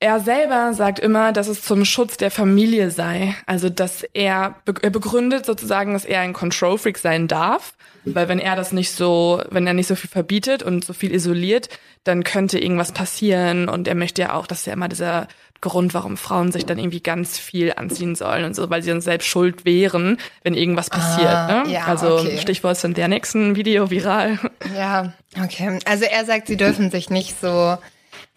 Er 0.00 0.20
selber 0.20 0.74
sagt 0.74 1.00
immer, 1.00 1.32
dass 1.32 1.48
es 1.48 1.62
zum 1.62 1.84
Schutz 1.84 2.18
der 2.18 2.30
Familie 2.30 2.90
sei. 2.90 3.34
Also, 3.46 3.68
dass 3.68 4.04
er, 4.12 4.54
er 4.82 4.90
begründet 4.90 5.44
sozusagen, 5.44 5.94
dass 5.94 6.04
er 6.04 6.20
ein 6.20 6.34
Control 6.34 6.78
Freak 6.78 6.98
sein 6.98 7.26
darf. 7.26 7.74
Weil 8.04 8.28
wenn 8.28 8.38
er 8.38 8.54
das 8.54 8.72
nicht 8.72 8.92
so, 8.92 9.42
wenn 9.50 9.66
er 9.66 9.74
nicht 9.74 9.88
so 9.88 9.96
viel 9.96 10.08
verbietet 10.08 10.62
und 10.62 10.84
so 10.84 10.92
viel 10.92 11.12
isoliert, 11.12 11.68
dann 12.04 12.22
könnte 12.22 12.58
irgendwas 12.60 12.92
passieren. 12.92 13.68
Und 13.68 13.88
er 13.88 13.96
möchte 13.96 14.22
ja 14.22 14.34
auch, 14.34 14.46
dass 14.46 14.66
er 14.66 14.74
immer 14.74 14.88
dieser 14.88 15.26
Grund, 15.60 15.94
warum 15.94 16.16
Frauen 16.16 16.52
sich 16.52 16.66
dann 16.66 16.78
irgendwie 16.78 17.00
ganz 17.00 17.38
viel 17.38 17.72
anziehen 17.72 18.14
sollen 18.14 18.44
und 18.44 18.54
so, 18.54 18.70
weil 18.70 18.82
sie 18.82 18.90
dann 18.90 19.00
selbst 19.00 19.26
schuld 19.26 19.64
wären, 19.64 20.18
wenn 20.42 20.54
irgendwas 20.54 20.88
passiert. 20.90 21.28
Ah, 21.28 21.64
ne? 21.64 21.72
ja, 21.72 21.84
also 21.86 22.18
okay. 22.18 22.38
Stichwort 22.38 22.76
ist 22.76 22.84
in 22.84 22.94
der 22.94 23.08
nächsten 23.08 23.56
Video 23.56 23.90
viral. 23.90 24.38
Ja, 24.76 25.12
okay. 25.42 25.78
Also 25.84 26.04
er 26.04 26.24
sagt, 26.24 26.46
sie 26.46 26.56
dürfen 26.56 26.90
sich 26.90 27.10
nicht 27.10 27.40
so 27.40 27.76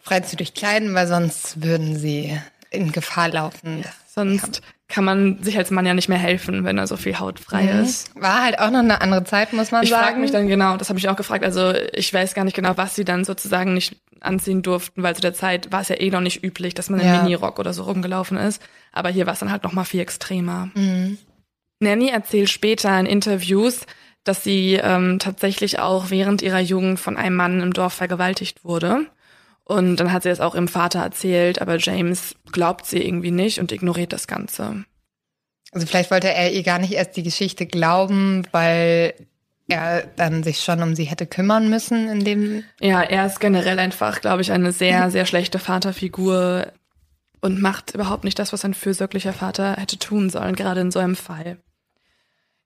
freizügig 0.02 0.54
kleiden, 0.54 0.94
weil 0.96 1.08
sonst 1.08 1.62
würden 1.62 1.98
sie 1.98 2.40
in 2.72 2.92
Gefahr 2.92 3.30
laufen. 3.30 3.84
Ja, 3.84 3.92
sonst 4.08 4.62
kann 4.92 5.04
man 5.04 5.42
sich 5.42 5.58
als 5.58 5.72
Mann 5.72 5.86
ja 5.86 5.94
nicht 5.94 6.10
mehr 6.10 6.18
helfen, 6.18 6.64
wenn 6.66 6.78
er 6.78 6.86
so 6.86 6.98
viel 6.98 7.18
Haut 7.18 7.40
frei 7.40 7.64
mhm. 7.64 7.84
ist. 7.84 8.14
War 8.16 8.44
halt 8.44 8.60
auch 8.60 8.70
noch 8.70 8.80
eine 8.80 9.02
andere 9.02 9.24
Zeit, 9.24 9.54
muss 9.54 9.72
man 9.72 9.84
ich 9.84 9.90
sagen. 9.90 10.02
Ich 10.02 10.08
frage 10.08 10.20
mich 10.20 10.32
dann 10.32 10.48
genau, 10.48 10.78
das 10.78 10.90
habe 10.90 11.00
ich 11.00 11.10
auch 11.10 11.16
gefragt. 11.16 11.44
Also 11.44 11.74
ich 11.94 12.14
weiß 12.14 12.34
gar 12.34 12.44
nicht 12.44 12.56
genau, 12.56 12.78
was 12.78 12.96
sie 12.96 13.06
dann 13.06 13.24
sozusagen 13.24 13.74
nicht 13.74 13.96
anziehen 14.20 14.62
durften, 14.62 15.02
weil 15.02 15.16
zu 15.16 15.22
der 15.22 15.34
Zeit 15.34 15.72
war 15.72 15.82
es 15.82 15.90
ja 15.90 16.00
eh 16.00 16.10
noch 16.10 16.22
nicht 16.22 16.44
üblich, 16.44 16.76
dass 16.76 16.90
man 16.90 17.00
in 17.00 17.08
ja. 17.08 17.24
Minirock 17.24 17.58
oder 17.58 17.74
so 17.74 17.84
rumgelaufen 17.84 18.38
ist. 18.38 18.62
Aber 18.92 19.10
hier 19.10 19.26
war 19.26 19.34
es 19.34 19.40
dann 19.40 19.52
halt 19.52 19.64
noch 19.64 19.74
mal 19.74 19.86
viel 19.86 20.02
extremer. 20.02 20.70
Mhm. 20.76 21.18
Nanny 21.80 22.10
erzählt 22.10 22.50
später 22.50 23.00
in 23.00 23.08
Interviews, 23.08 23.86
dass 24.24 24.44
sie 24.44 24.74
ähm, 24.76 25.18
tatsächlich 25.18 25.80
auch 25.80 26.12
während 26.12 26.42
ihrer 26.42 26.60
Jugend 26.60 27.00
von 27.00 27.18
einem 27.18 27.36
Mann 27.36 27.60
im 27.62 27.74
Dorf 27.74 27.94
vergewaltigt 27.94 28.64
wurde. 28.64 29.08
Und 29.72 29.96
dann 29.98 30.12
hat 30.12 30.24
sie 30.24 30.30
es 30.30 30.42
auch 30.42 30.54
ihrem 30.54 30.68
Vater 30.68 31.00
erzählt, 31.00 31.62
aber 31.62 31.78
James 31.78 32.36
glaubt 32.52 32.86
sie 32.86 33.02
irgendwie 33.02 33.32
nicht 33.32 33.60
und 33.60 33.72
ignoriert 33.72 34.12
das 34.12 34.28
Ganze. 34.28 34.84
Also 35.72 35.88
vielleicht 35.88 36.12
wollte 36.12 36.34
er 36.34 36.52
ihr 36.52 36.64
gar 36.64 36.80
nicht 36.80 36.92
erst 36.92 37.16
die 37.16 37.24
Geschichte 37.24 37.66
glauben, 37.66 38.46
weil 38.52 39.14
er 39.70 40.04
dann 40.18 40.44
sich 40.44 40.60
schon 40.60 40.84
um 40.84 40.94
sie 40.94 41.06
hätte 41.06 41.26
kümmern 41.26 41.70
müssen 41.70 42.10
in 42.10 42.26
dem. 42.26 42.64
Ja, 42.82 43.02
er 43.02 43.26
ist 43.26 43.40
generell 43.40 43.80
einfach, 43.80 44.20
glaube 44.20 44.42
ich, 44.42 44.52
eine 44.52 44.74
sehr, 44.74 45.10
sehr 45.12 45.26
schlechte 45.26 45.60
Vaterfigur 45.60 46.68
und 47.40 47.62
macht 47.62 47.96
überhaupt 47.96 48.26
nicht 48.26 48.38
das, 48.38 48.52
was 48.52 48.66
ein 48.66 48.74
fürsorglicher 48.74 49.32
Vater 49.32 49.78
hätte 49.78 49.98
tun 49.98 50.30
sollen, 50.30 50.56
gerade 50.56 50.82
in 50.82 50.92
so 50.92 51.00
einem 51.00 51.16
Fall. 51.16 51.58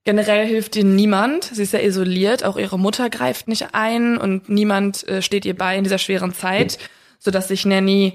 Generell 0.06 0.46
hilft 0.46 0.76
ihr 0.76 0.84
niemand. 0.84 1.46
Sie 1.46 1.64
ist 1.64 1.74
ja 1.74 1.80
isoliert. 1.80 2.44
Auch 2.44 2.58
ihre 2.58 2.78
Mutter 2.78 3.10
greift 3.10 3.48
nicht 3.48 3.74
ein 3.74 4.18
und 4.18 4.50
niemand 4.50 5.06
äh, 5.08 5.24
steht 5.24 5.46
ihr 5.46 5.58
bei 5.58 5.76
in 5.78 5.84
dieser 5.84 5.98
schweren 5.98 6.34
Zeit, 6.34 6.78
so 7.18 7.32
dass 7.32 7.48
sich 7.48 7.66
Nanny 7.66 8.14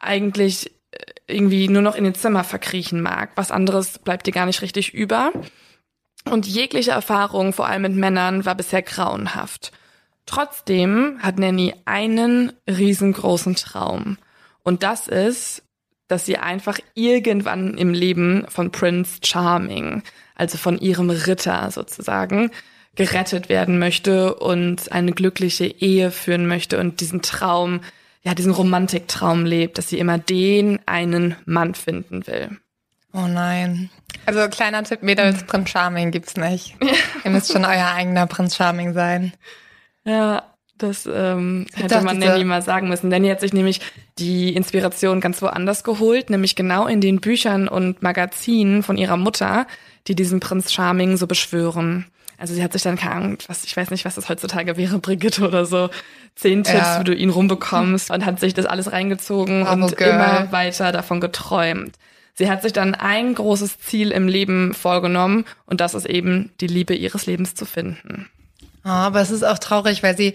eigentlich 0.00 0.72
äh, 0.90 0.98
irgendwie 1.28 1.68
nur 1.68 1.80
noch 1.80 1.94
in 1.94 2.02
den 2.02 2.16
Zimmer 2.16 2.42
verkriechen 2.42 3.00
mag. 3.00 3.30
Was 3.36 3.52
anderes 3.52 4.00
bleibt 4.00 4.26
ihr 4.26 4.32
gar 4.32 4.46
nicht 4.46 4.62
richtig 4.62 4.94
über. 4.94 5.30
Und 6.28 6.46
jegliche 6.46 6.90
Erfahrung, 6.90 7.52
vor 7.52 7.68
allem 7.68 7.82
mit 7.82 7.94
Männern, 7.94 8.44
war 8.44 8.56
bisher 8.56 8.82
grauenhaft. 8.82 9.70
Trotzdem 10.26 11.18
hat 11.20 11.38
Nanny 11.38 11.74
einen 11.84 12.52
riesengroßen 12.68 13.54
Traum. 13.54 14.18
Und 14.64 14.82
das 14.82 15.06
ist, 15.06 15.62
dass 16.08 16.26
sie 16.26 16.38
einfach 16.38 16.80
irgendwann 16.94 17.78
im 17.78 17.92
Leben 17.92 18.44
von 18.48 18.72
Prince 18.72 19.20
Charming, 19.24 20.02
also 20.34 20.58
von 20.58 20.78
ihrem 20.78 21.10
Ritter 21.10 21.70
sozusagen, 21.70 22.50
gerettet 22.94 23.48
werden 23.48 23.78
möchte 23.78 24.34
und 24.34 24.92
eine 24.92 25.12
glückliche 25.12 25.64
Ehe 25.66 26.10
führen 26.10 26.46
möchte 26.46 26.78
und 26.78 27.00
diesen 27.00 27.22
Traum, 27.22 27.80
ja, 28.22 28.34
diesen 28.34 28.52
Romantiktraum 28.52 29.44
lebt, 29.44 29.78
dass 29.78 29.88
sie 29.88 29.98
immer 29.98 30.18
den 30.18 30.78
einen 30.86 31.36
Mann 31.46 31.74
finden 31.74 32.26
will. 32.26 32.58
Oh 33.14 33.26
nein. 33.26 33.90
Also 34.26 34.48
kleiner 34.48 34.84
Tipp, 34.84 35.02
Mädels 35.02 35.44
Prinz 35.44 35.70
Charming 35.70 36.10
gibt's 36.10 36.36
nicht. 36.36 36.76
Ihr 37.24 37.30
müsst 37.30 37.52
schon 37.52 37.64
euer 37.64 37.92
eigener 37.94 38.26
Prinz 38.26 38.56
Charming 38.56 38.92
sein. 38.92 39.32
Ja, 40.04 40.44
das 40.78 41.06
ähm, 41.06 41.66
hätte 41.74 42.00
man 42.02 42.18
Nanny 42.18 42.44
mal 42.44 42.62
sagen 42.62 42.88
müssen. 42.88 43.08
Nanny 43.08 43.28
hat 43.28 43.40
sich 43.40 43.52
nämlich 43.52 43.80
die 44.18 44.54
Inspiration 44.54 45.20
ganz 45.20 45.40
woanders 45.42 45.84
geholt, 45.84 46.30
nämlich 46.30 46.56
genau 46.56 46.86
in 46.86 47.00
den 47.00 47.20
Büchern 47.20 47.68
und 47.68 48.02
Magazinen 48.02 48.82
von 48.82 48.96
ihrer 48.96 49.16
Mutter, 49.16 49.66
die 50.06 50.14
diesen 50.14 50.40
Prinz 50.40 50.72
Charming 50.72 51.16
so 51.16 51.26
beschwören. 51.26 52.06
Also 52.38 52.54
sie 52.54 52.62
hat 52.64 52.72
sich 52.72 52.82
dann 52.82 52.96
keine 52.96 53.36
was, 53.46 53.64
ich 53.64 53.76
weiß 53.76 53.90
nicht, 53.90 54.04
was 54.04 54.16
das 54.16 54.28
heutzutage 54.28 54.76
wäre, 54.76 54.98
Brigitte 54.98 55.46
oder 55.46 55.64
so, 55.64 55.90
zehn 56.34 56.64
Tipps, 56.64 56.78
ja. 56.78 57.00
wie 57.00 57.04
du 57.04 57.14
ihn 57.14 57.30
rumbekommst 57.30 58.10
und 58.10 58.24
hat 58.24 58.40
sich 58.40 58.52
das 58.52 58.66
alles 58.66 58.90
reingezogen 58.90 59.62
Bravo, 59.62 59.86
und 59.86 59.96
Girl. 59.96 60.10
immer 60.10 60.50
weiter 60.50 60.90
davon 60.90 61.20
geträumt. 61.20 61.96
Sie 62.34 62.50
hat 62.50 62.62
sich 62.62 62.72
dann 62.72 62.94
ein 62.94 63.34
großes 63.34 63.78
Ziel 63.78 64.10
im 64.10 64.26
Leben 64.26 64.74
vorgenommen 64.74 65.44
und 65.66 65.80
das 65.80 65.94
ist 65.94 66.06
eben 66.06 66.50
die 66.60 66.66
Liebe 66.66 66.94
ihres 66.94 67.26
Lebens 67.26 67.54
zu 67.54 67.66
finden. 67.66 68.28
Oh, 68.84 68.88
aber 68.88 69.20
es 69.20 69.30
ist 69.30 69.44
auch 69.44 69.58
traurig, 69.58 70.02
weil 70.02 70.16
sie 70.16 70.34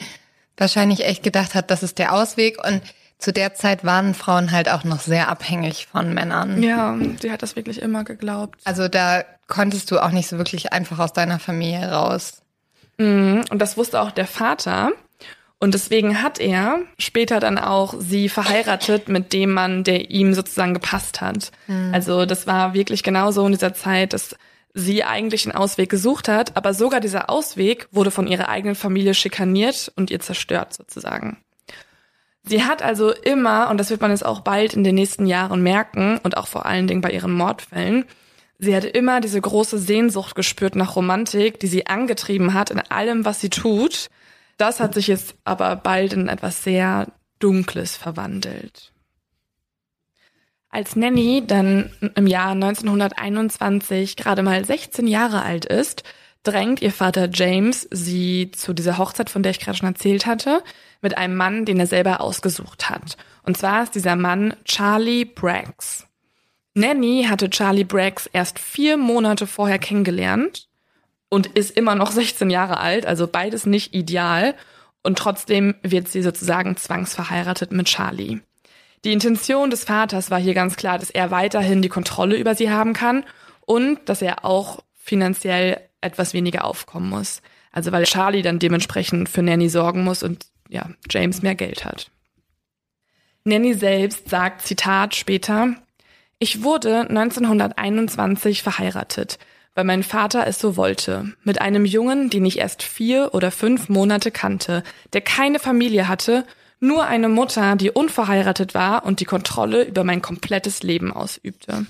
wahrscheinlich 0.56 1.06
echt 1.06 1.24
gedacht 1.24 1.56
hat, 1.56 1.72
das 1.72 1.84
ist 1.84 1.98
der 1.98 2.14
Ausweg 2.14 2.58
und 2.66 2.82
zu 3.20 3.34
der 3.34 3.56
Zeit 3.56 3.84
waren 3.84 4.14
Frauen 4.14 4.52
halt 4.52 4.70
auch 4.70 4.84
noch 4.84 5.00
sehr 5.00 5.28
abhängig 5.30 5.88
von 5.88 6.14
Männern. 6.14 6.62
Ja, 6.62 6.96
sie 7.20 7.32
hat 7.32 7.42
das 7.42 7.56
wirklich 7.56 7.82
immer 7.82 8.04
geglaubt. 8.04 8.60
Also 8.64 8.88
da 8.88 9.24
konntest 9.48 9.90
du 9.90 10.00
auch 10.00 10.12
nicht 10.12 10.28
so 10.28 10.38
wirklich 10.38 10.72
einfach 10.72 11.00
aus 11.00 11.14
deiner 11.14 11.40
Familie 11.40 11.92
raus. 11.92 12.42
Mhm. 12.98 13.46
Und 13.50 13.60
das 13.60 13.78
wusste 13.78 14.02
auch 14.02 14.12
der 14.12 14.28
Vater. 14.28 14.92
Und 15.60 15.74
deswegen 15.74 16.22
hat 16.22 16.40
er 16.40 16.82
später 17.00 17.40
dann 17.40 17.58
auch 17.58 17.96
sie 17.98 18.30
verheiratet 18.30 19.10
mit 19.10 19.34
dem 19.34 19.54
Mann, 19.54 19.84
der 19.84 20.12
ihm 20.12 20.36
sozusagen 20.36 20.76
gepasst 20.76 21.20
hat. 21.20 21.52
Mhm. 21.66 21.92
Also 21.94 22.28
das 22.28 22.46
war 22.46 22.76
wirklich 22.76 23.02
genauso 23.02 23.44
in 23.46 23.54
dieser 23.54 23.74
Zeit, 23.74 24.14
dass 24.14 24.36
sie 24.76 25.04
eigentlich 25.04 25.48
einen 25.48 25.56
Ausweg 25.56 25.90
gesucht 25.90 26.28
hat, 26.28 26.56
aber 26.56 26.76
sogar 26.76 27.00
dieser 27.00 27.32
Ausweg 27.32 27.88
wurde 27.92 28.12
von 28.12 28.28
ihrer 28.28 28.50
eigenen 28.50 28.76
Familie 28.76 29.16
schikaniert 29.16 29.92
und 29.96 30.12
ihr 30.12 30.20
zerstört 30.20 30.76
sozusagen. 30.76 31.38
Sie 32.48 32.64
hat 32.64 32.82
also 32.82 33.12
immer, 33.12 33.70
und 33.70 33.78
das 33.78 33.90
wird 33.90 34.02
man 34.02 34.12
jetzt 34.12 34.26
auch 34.26 34.40
bald 34.40 34.74
in 34.74 34.84
den 34.84 34.96
nächsten 34.96 35.26
Jahren 35.26 35.62
merken, 35.62 36.20
und 36.24 36.38
auch 36.38 36.48
vor 36.48 36.66
allen 36.66 36.88
Dingen 36.88 37.02
bei 37.02 37.12
ihren 37.12 37.32
Mordfällen, 37.32 38.06
sie 38.58 38.76
hat 38.76 38.86
immer 38.86 39.22
diese 39.22 39.42
große 39.42 39.78
Sehnsucht 39.78 40.36
gespürt 40.36 40.76
nach 40.76 40.96
Romantik, 40.96 41.60
die 41.60 41.68
sie 41.68 41.88
angetrieben 41.88 42.54
hat 42.54 42.72
in 42.72 42.80
allem, 42.80 43.26
was 43.26 43.42
sie 43.42 43.50
tut. 43.50 44.10
Das 44.58 44.80
hat 44.80 44.94
sich 44.94 45.08
jetzt 45.08 45.36
aber 45.44 45.76
bald 45.76 46.14
in 46.14 46.30
etwas 46.30 46.64
sehr 46.64 47.08
Dunkles 47.40 47.98
verwandelt. 47.98 48.92
Als 50.70 50.96
Nanny 50.96 51.44
dann 51.46 51.92
im 52.16 52.28
Jahr 52.28 52.52
1921 52.52 54.16
gerade 54.16 54.44
mal 54.44 54.64
16 54.66 55.08
Jahre 55.08 55.44
alt 55.44 55.66
ist, 55.66 56.04
drängt 56.44 56.82
ihr 56.82 56.92
Vater 56.92 57.30
James 57.32 57.88
sie 57.92 58.52
zu 58.52 58.74
dieser 58.74 58.98
Hochzeit, 58.98 59.30
von 59.30 59.44
der 59.44 59.52
ich 59.52 59.60
gerade 59.60 59.78
schon 59.78 59.88
erzählt 59.88 60.26
hatte, 60.26 60.64
mit 61.02 61.18
einem 61.18 61.36
Mann, 61.36 61.66
den 61.66 61.80
er 61.80 61.88
selber 61.88 62.22
ausgesucht 62.22 62.90
hat. 62.90 63.18
Und 63.44 63.58
zwar 63.58 63.84
ist 63.84 63.96
dieser 63.96 64.16
Mann 64.16 64.56
Charlie 64.66 65.26
Braggs. 65.26 66.08
Nanny 66.74 67.26
hatte 67.28 67.50
Charlie 67.50 67.84
Braggs 67.84 68.28
erst 68.28 68.60
vier 68.60 68.98
Monate 68.98 69.48
vorher 69.48 69.80
kennengelernt 69.80 70.68
und 71.30 71.48
ist 71.48 71.76
immer 71.76 71.96
noch 71.96 72.12
16 72.14 72.50
Jahre 72.50 72.80
alt, 72.80 73.06
also 73.06 73.28
beides 73.28 73.66
nicht 73.66 73.94
ideal. 73.94 74.56
Und 75.04 75.18
trotzdem 75.18 75.76
wird 75.84 76.10
sie 76.10 76.22
sozusagen 76.22 76.76
zwangsverheiratet 76.76 77.72
mit 77.72 77.88
Charlie. 77.88 78.42
Die 79.06 79.14
Intention 79.14 79.70
des 79.70 79.86
Vaters 79.86 80.32
war 80.32 80.40
hier 80.40 80.54
ganz 80.54 80.76
klar, 80.76 81.00
dass 81.00 81.10
er 81.10 81.32
weiterhin 81.32 81.82
die 81.82 81.90
Kontrolle 81.90 82.36
über 82.36 82.56
sie 82.56 82.70
haben 82.70 82.94
kann 82.94 83.24
und 83.66 84.00
dass 84.06 84.22
er 84.22 84.44
auch 84.44 84.84
finanziell 84.96 85.80
etwas 86.02 86.34
weniger 86.34 86.66
aufkommen 86.66 87.10
muss. 87.10 87.42
Also 87.72 87.92
weil 87.92 88.04
Charlie 88.04 88.42
dann 88.42 88.60
dementsprechend 88.60 89.30
für 89.30 89.42
Nanny 89.42 89.70
sorgen 89.70 90.04
muss 90.04 90.24
und 90.24 90.48
ja, 90.70 90.90
James 91.10 91.42
mehr 91.42 91.56
Geld 91.56 91.86
hat. 91.86 92.12
Nanny 93.44 93.74
selbst 93.74 94.30
sagt, 94.30 94.64
Zitat 94.64 95.16
später, 95.16 95.76
ich 96.40 96.64
wurde 96.64 97.02
1921 97.10 98.62
verheiratet, 98.62 99.40
weil 99.74 99.86
mein 99.86 100.04
Vater 100.04 100.46
es 100.48 100.60
so 100.60 100.76
wollte, 100.76 101.34
mit 101.44 101.62
einem 101.62 101.86
Jungen, 101.86 102.30
den 102.30 102.46
ich 102.46 102.60
erst 102.60 102.84
vier 102.84 103.34
oder 103.34 103.52
fünf 103.52 103.90
Monate 103.90 104.32
kannte, 104.32 104.84
der 105.14 105.22
keine 105.22 105.60
Familie 105.60 106.08
hatte, 106.08 106.46
nur 106.80 107.06
eine 107.06 107.30
Mutter, 107.30 107.76
die 107.76 107.90
unverheiratet 107.90 108.74
war 108.74 109.06
und 109.06 109.20
die 109.20 109.26
Kontrolle 109.26 109.84
über 109.84 110.04
mein 110.04 110.22
komplettes 110.22 110.84
Leben 110.84 111.12
ausübte. 111.12 111.86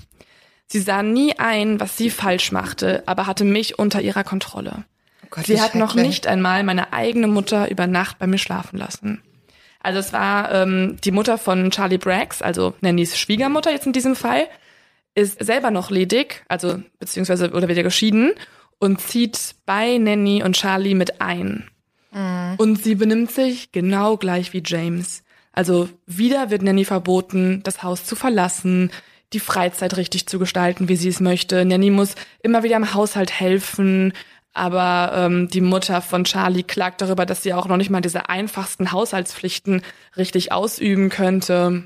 Sie 0.66 0.80
sah 0.80 1.02
nie 1.02 1.38
ein, 1.38 1.80
was 1.80 1.96
sie 1.96 2.10
falsch 2.10 2.52
machte, 2.52 3.02
aber 3.06 3.26
hatte 3.26 3.44
mich 3.44 3.78
unter 3.78 4.00
ihrer 4.00 4.24
Kontrolle. 4.24 4.84
Oh 5.28 5.36
Gott, 5.36 5.46
sie 5.46 5.60
hat 5.60 5.74
noch 5.74 5.94
nicht 5.94 6.26
einmal 6.26 6.64
meine 6.64 6.92
eigene 6.92 7.26
Mutter 7.26 7.70
über 7.70 7.86
Nacht 7.86 8.18
bei 8.18 8.26
mir 8.26 8.38
schlafen 8.38 8.78
lassen. 8.78 9.22
Also 9.80 10.00
es 10.00 10.12
war 10.12 10.52
ähm, 10.52 10.96
die 11.04 11.12
Mutter 11.12 11.38
von 11.38 11.70
Charlie 11.70 11.98
Braggs, 11.98 12.42
also 12.42 12.74
Nannys 12.80 13.18
Schwiegermutter 13.18 13.70
jetzt 13.70 13.86
in 13.86 13.92
diesem 13.92 14.16
Fall, 14.16 14.48
ist 15.14 15.42
selber 15.44 15.70
noch 15.70 15.90
ledig, 15.90 16.44
also 16.48 16.82
beziehungsweise 16.98 17.50
oder 17.50 17.68
wieder 17.68 17.82
geschieden 17.82 18.32
und 18.78 19.00
zieht 19.00 19.54
bei 19.66 19.98
Nanny 19.98 20.42
und 20.42 20.56
Charlie 20.56 20.94
mit 20.94 21.20
ein. 21.20 21.68
Mhm. 22.12 22.54
Und 22.56 22.82
sie 22.82 22.94
benimmt 22.94 23.30
sich 23.30 23.72
genau 23.72 24.16
gleich 24.16 24.52
wie 24.52 24.62
James. 24.64 25.22
Also 25.52 25.88
wieder 26.06 26.50
wird 26.50 26.62
Nanny 26.62 26.84
verboten, 26.84 27.62
das 27.64 27.82
Haus 27.82 28.04
zu 28.04 28.16
verlassen, 28.16 28.90
die 29.32 29.40
Freizeit 29.40 29.96
richtig 29.96 30.26
zu 30.26 30.38
gestalten, 30.38 30.88
wie 30.88 30.96
sie 30.96 31.08
es 31.08 31.20
möchte. 31.20 31.64
Nanny 31.64 31.90
muss 31.90 32.14
immer 32.42 32.62
wieder 32.62 32.76
im 32.76 32.94
Haushalt 32.94 33.32
helfen, 33.32 34.12
aber 34.58 35.12
ähm, 35.14 35.48
die 35.48 35.60
Mutter 35.60 36.02
von 36.02 36.24
Charlie 36.24 36.62
klagt 36.62 37.00
darüber, 37.00 37.24
dass 37.26 37.42
sie 37.42 37.54
auch 37.54 37.66
noch 37.66 37.76
nicht 37.76 37.90
mal 37.90 38.00
diese 38.00 38.28
einfachsten 38.28 38.92
Haushaltspflichten 38.92 39.82
richtig 40.16 40.52
ausüben 40.52 41.08
könnte. 41.08 41.84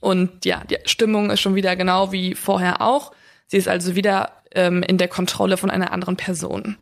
Und 0.00 0.44
ja, 0.44 0.62
die 0.68 0.78
Stimmung 0.84 1.30
ist 1.30 1.40
schon 1.40 1.54
wieder 1.54 1.74
genau 1.74 2.12
wie 2.12 2.34
vorher 2.34 2.82
auch. 2.82 3.12
Sie 3.46 3.56
ist 3.56 3.68
also 3.68 3.96
wieder 3.96 4.32
ähm, 4.54 4.82
in 4.82 4.98
der 4.98 5.08
Kontrolle 5.08 5.56
von 5.56 5.70
einer 5.70 5.92
anderen 5.92 6.16
Person. 6.16 6.76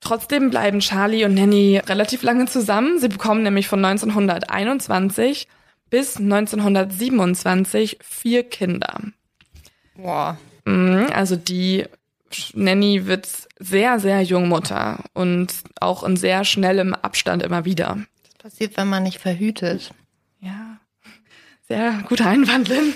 Trotzdem 0.00 0.50
bleiben 0.50 0.80
Charlie 0.80 1.24
und 1.24 1.34
Nanny 1.34 1.78
relativ 1.78 2.22
lange 2.22 2.46
zusammen. 2.46 2.98
Sie 2.98 3.08
bekommen 3.08 3.42
nämlich 3.42 3.68
von 3.68 3.84
1921 3.84 5.46
bis 5.90 6.16
1927 6.16 7.98
vier 8.02 8.42
Kinder. 8.42 9.00
Boah. 9.94 10.38
Mhm, 10.64 11.06
also 11.12 11.36
die 11.36 11.86
Nanny 12.54 13.06
wird 13.06 13.28
sehr, 13.58 14.00
sehr 14.00 14.22
jung 14.22 14.48
Mutter 14.48 15.04
und 15.14 15.52
auch 15.80 16.04
in 16.04 16.16
sehr 16.16 16.44
schnellem 16.44 16.94
Abstand 16.94 17.42
immer 17.42 17.64
wieder. 17.64 17.98
Das 18.24 18.50
passiert, 18.50 18.76
wenn 18.76 18.88
man 18.88 19.02
nicht 19.02 19.18
verhütet. 19.18 19.92
Ja, 20.40 20.78
sehr 21.68 22.02
guter 22.08 22.26
Einwand, 22.26 22.68
Lynn. 22.68 22.94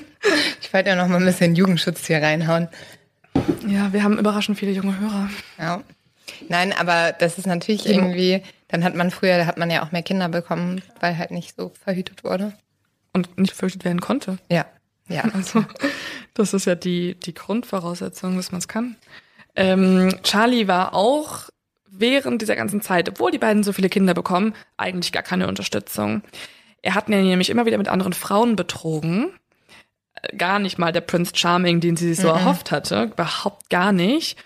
Ich 0.60 0.72
wollte 0.72 0.90
ja 0.90 0.96
noch 0.96 1.08
mal 1.08 1.18
ein 1.18 1.24
bisschen 1.24 1.54
Jugendschutz 1.54 2.06
hier 2.06 2.20
reinhauen. 2.20 2.68
Ja, 3.66 3.92
wir 3.92 4.02
haben 4.02 4.18
überraschend 4.18 4.58
viele 4.58 4.72
junge 4.72 4.98
Hörer. 4.98 5.30
Ja. 5.58 5.82
Nein, 6.48 6.72
aber 6.72 7.12
das 7.12 7.38
ist 7.38 7.46
natürlich 7.46 7.88
irgendwie, 7.88 8.42
dann 8.68 8.84
hat 8.84 8.94
man 8.94 9.10
früher, 9.10 9.38
da 9.38 9.46
hat 9.46 9.58
man 9.58 9.70
ja 9.70 9.84
auch 9.84 9.92
mehr 9.92 10.02
Kinder 10.02 10.28
bekommen, 10.28 10.82
weil 11.00 11.16
halt 11.16 11.30
nicht 11.30 11.56
so 11.56 11.72
verhütet 11.82 12.24
wurde. 12.24 12.52
Und 13.12 13.38
nicht 13.38 13.54
verhütet 13.54 13.84
werden 13.84 14.00
konnte. 14.00 14.38
Ja. 14.50 14.66
Ja. 15.08 15.22
Also, 15.32 15.64
das 16.34 16.52
ist 16.52 16.66
ja 16.66 16.74
die, 16.74 17.14
die 17.14 17.34
Grundvoraussetzung, 17.34 18.36
dass 18.36 18.50
man 18.52 18.58
es 18.58 18.68
kann. 18.68 18.96
Ähm, 19.56 20.14
Charlie 20.22 20.68
war 20.68 20.94
auch 20.94 21.48
während 21.90 22.42
dieser 22.42 22.56
ganzen 22.56 22.82
Zeit, 22.82 23.08
obwohl 23.08 23.30
die 23.30 23.38
beiden 23.38 23.64
so 23.64 23.72
viele 23.72 23.88
Kinder 23.88 24.14
bekommen, 24.14 24.54
eigentlich 24.76 25.12
gar 25.12 25.22
keine 25.22 25.48
Unterstützung. 25.48 26.22
Er 26.82 26.94
hat 26.94 27.08
nämlich 27.08 27.50
immer 27.50 27.66
wieder 27.66 27.78
mit 27.78 27.88
anderen 27.88 28.12
Frauen 28.12 28.54
betrogen. 28.54 29.30
Äh, 30.22 30.36
gar 30.36 30.58
nicht 30.58 30.78
mal 30.78 30.92
der 30.92 31.00
Prince 31.00 31.32
Charming, 31.34 31.80
den 31.80 31.96
sie 31.96 32.08
sich 32.08 32.20
so 32.20 32.28
mhm. 32.28 32.38
erhofft 32.38 32.70
hatte. 32.70 33.10
Überhaupt 33.12 33.70
gar 33.70 33.92
nicht. 33.92 34.38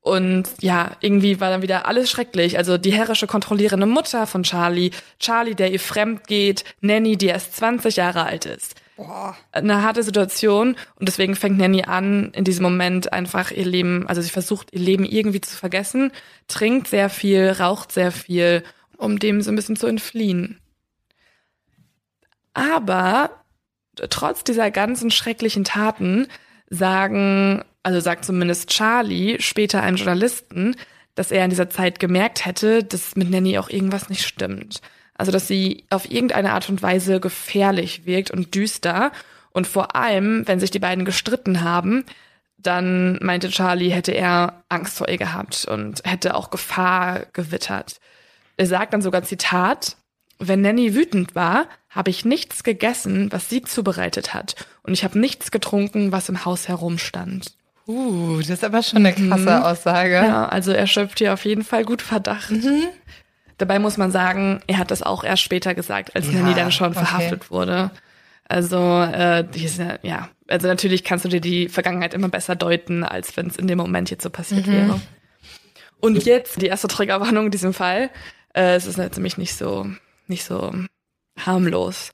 Und 0.00 0.48
ja, 0.60 0.92
irgendwie 1.00 1.40
war 1.40 1.50
dann 1.50 1.62
wieder 1.62 1.86
alles 1.86 2.10
schrecklich. 2.10 2.58
Also 2.58 2.76
die 2.76 2.92
herrische, 2.92 3.28
kontrollierende 3.28 3.86
Mutter 3.86 4.26
von 4.26 4.42
Charlie, 4.42 4.90
Charlie, 5.20 5.54
der 5.54 5.70
ihr 5.70 5.78
fremd 5.80 6.26
geht, 6.26 6.64
Nanny, 6.80 7.16
die 7.16 7.26
erst 7.26 7.56
20 7.56 7.96
Jahre 7.96 8.24
alt 8.24 8.46
ist. 8.46 8.74
Boah. 8.96 9.36
Eine 9.52 9.82
harte 9.82 10.02
Situation 10.02 10.76
und 10.96 11.08
deswegen 11.08 11.34
fängt 11.34 11.58
Nanny 11.58 11.84
an, 11.84 12.30
in 12.32 12.44
diesem 12.44 12.62
Moment 12.62 13.12
einfach 13.12 13.50
ihr 13.50 13.64
Leben, 13.64 14.06
also 14.06 14.20
sie 14.20 14.30
versucht 14.30 14.68
ihr 14.72 14.80
Leben 14.80 15.04
irgendwie 15.04 15.40
zu 15.40 15.56
vergessen, 15.56 16.12
trinkt 16.46 16.88
sehr 16.88 17.08
viel, 17.08 17.50
raucht 17.50 17.90
sehr 17.92 18.12
viel, 18.12 18.62
um 18.98 19.18
dem 19.18 19.40
so 19.40 19.50
ein 19.50 19.56
bisschen 19.56 19.76
zu 19.76 19.86
entfliehen. 19.86 20.60
Aber 22.54 23.44
trotz 24.10 24.44
dieser 24.44 24.70
ganzen 24.70 25.10
schrecklichen 25.10 25.64
Taten 25.64 26.28
sagen, 26.68 27.64
also 27.82 28.00
sagt 28.00 28.24
zumindest 28.24 28.68
Charlie 28.70 29.40
später 29.40 29.82
einem 29.82 29.96
Journalisten, 29.96 30.76
dass 31.14 31.30
er 31.30 31.44
in 31.44 31.50
dieser 31.50 31.70
Zeit 31.70 31.98
gemerkt 31.98 32.46
hätte, 32.46 32.84
dass 32.84 33.16
mit 33.16 33.30
Nanny 33.30 33.58
auch 33.58 33.68
irgendwas 33.68 34.08
nicht 34.08 34.26
stimmt. 34.26 34.80
Also, 35.22 35.30
dass 35.30 35.46
sie 35.46 35.84
auf 35.88 36.10
irgendeine 36.10 36.52
Art 36.52 36.68
und 36.68 36.82
Weise 36.82 37.20
gefährlich 37.20 38.06
wirkt 38.06 38.32
und 38.32 38.56
düster. 38.56 39.12
Und 39.52 39.68
vor 39.68 39.94
allem, 39.94 40.42
wenn 40.48 40.58
sich 40.58 40.72
die 40.72 40.80
beiden 40.80 41.04
gestritten 41.04 41.60
haben, 41.62 42.04
dann 42.58 43.20
meinte 43.22 43.48
Charlie, 43.48 43.90
hätte 43.90 44.10
er 44.10 44.64
Angst 44.68 44.98
vor 44.98 45.08
ihr 45.08 45.18
gehabt 45.18 45.64
und 45.64 46.02
hätte 46.02 46.34
auch 46.34 46.50
Gefahr 46.50 47.26
gewittert. 47.32 48.00
Er 48.56 48.66
sagt 48.66 48.94
dann 48.94 49.00
sogar 49.00 49.22
Zitat, 49.22 49.96
wenn 50.40 50.60
Nanny 50.60 50.92
wütend 50.92 51.36
war, 51.36 51.68
habe 51.88 52.10
ich 52.10 52.24
nichts 52.24 52.64
gegessen, 52.64 53.30
was 53.30 53.48
sie 53.48 53.62
zubereitet 53.62 54.34
hat. 54.34 54.56
Und 54.82 54.92
ich 54.92 55.04
habe 55.04 55.20
nichts 55.20 55.52
getrunken, 55.52 56.10
was 56.10 56.30
im 56.30 56.44
Haus 56.44 56.66
herumstand. 56.66 57.52
Uh, 57.86 58.38
das 58.38 58.50
ist 58.50 58.64
aber 58.64 58.82
schon 58.82 59.06
eine 59.06 59.12
krasse 59.12 59.56
mhm. 59.56 59.62
Aussage. 59.62 60.14
Ja, 60.14 60.48
also 60.48 60.72
er 60.72 60.88
schöpft 60.88 61.20
hier 61.20 61.32
auf 61.32 61.44
jeden 61.44 61.62
Fall 61.62 61.84
gut 61.84 62.02
Verdacht. 62.02 62.50
Mhm. 62.50 62.88
Dabei 63.58 63.78
muss 63.78 63.96
man 63.96 64.10
sagen, 64.10 64.60
er 64.66 64.78
hat 64.78 64.90
das 64.90 65.02
auch 65.02 65.24
erst 65.24 65.42
später 65.42 65.74
gesagt, 65.74 66.16
als 66.16 66.26
ja, 66.26 66.40
Nanny 66.40 66.54
dann 66.54 66.72
schon 66.72 66.90
okay. 66.92 67.04
verhaftet 67.04 67.50
wurde. 67.50 67.90
Also, 68.48 69.02
äh, 69.02 69.44
diese, 69.44 69.98
ja, 70.02 70.28
also 70.48 70.66
natürlich 70.66 71.04
kannst 71.04 71.24
du 71.24 71.28
dir 71.28 71.40
die 71.40 71.68
Vergangenheit 71.68 72.12
immer 72.12 72.28
besser 72.28 72.56
deuten, 72.56 73.04
als 73.04 73.36
wenn 73.36 73.46
es 73.46 73.56
in 73.56 73.66
dem 73.66 73.78
Moment 73.78 74.10
jetzt 74.10 74.22
so 74.22 74.30
passiert 74.30 74.66
mhm. 74.66 74.72
wäre. 74.72 75.00
Und 76.00 76.24
jetzt 76.24 76.60
die 76.60 76.66
erste 76.66 76.88
Triggerwarnung 76.88 77.46
in 77.46 77.50
diesem 77.50 77.72
Fall. 77.72 78.10
Äh, 78.54 78.74
es 78.74 78.86
ist 78.86 78.98
nämlich 78.98 79.38
nicht 79.38 79.54
so, 79.54 79.86
nicht 80.26 80.44
so 80.44 80.74
harmlos. 81.38 82.12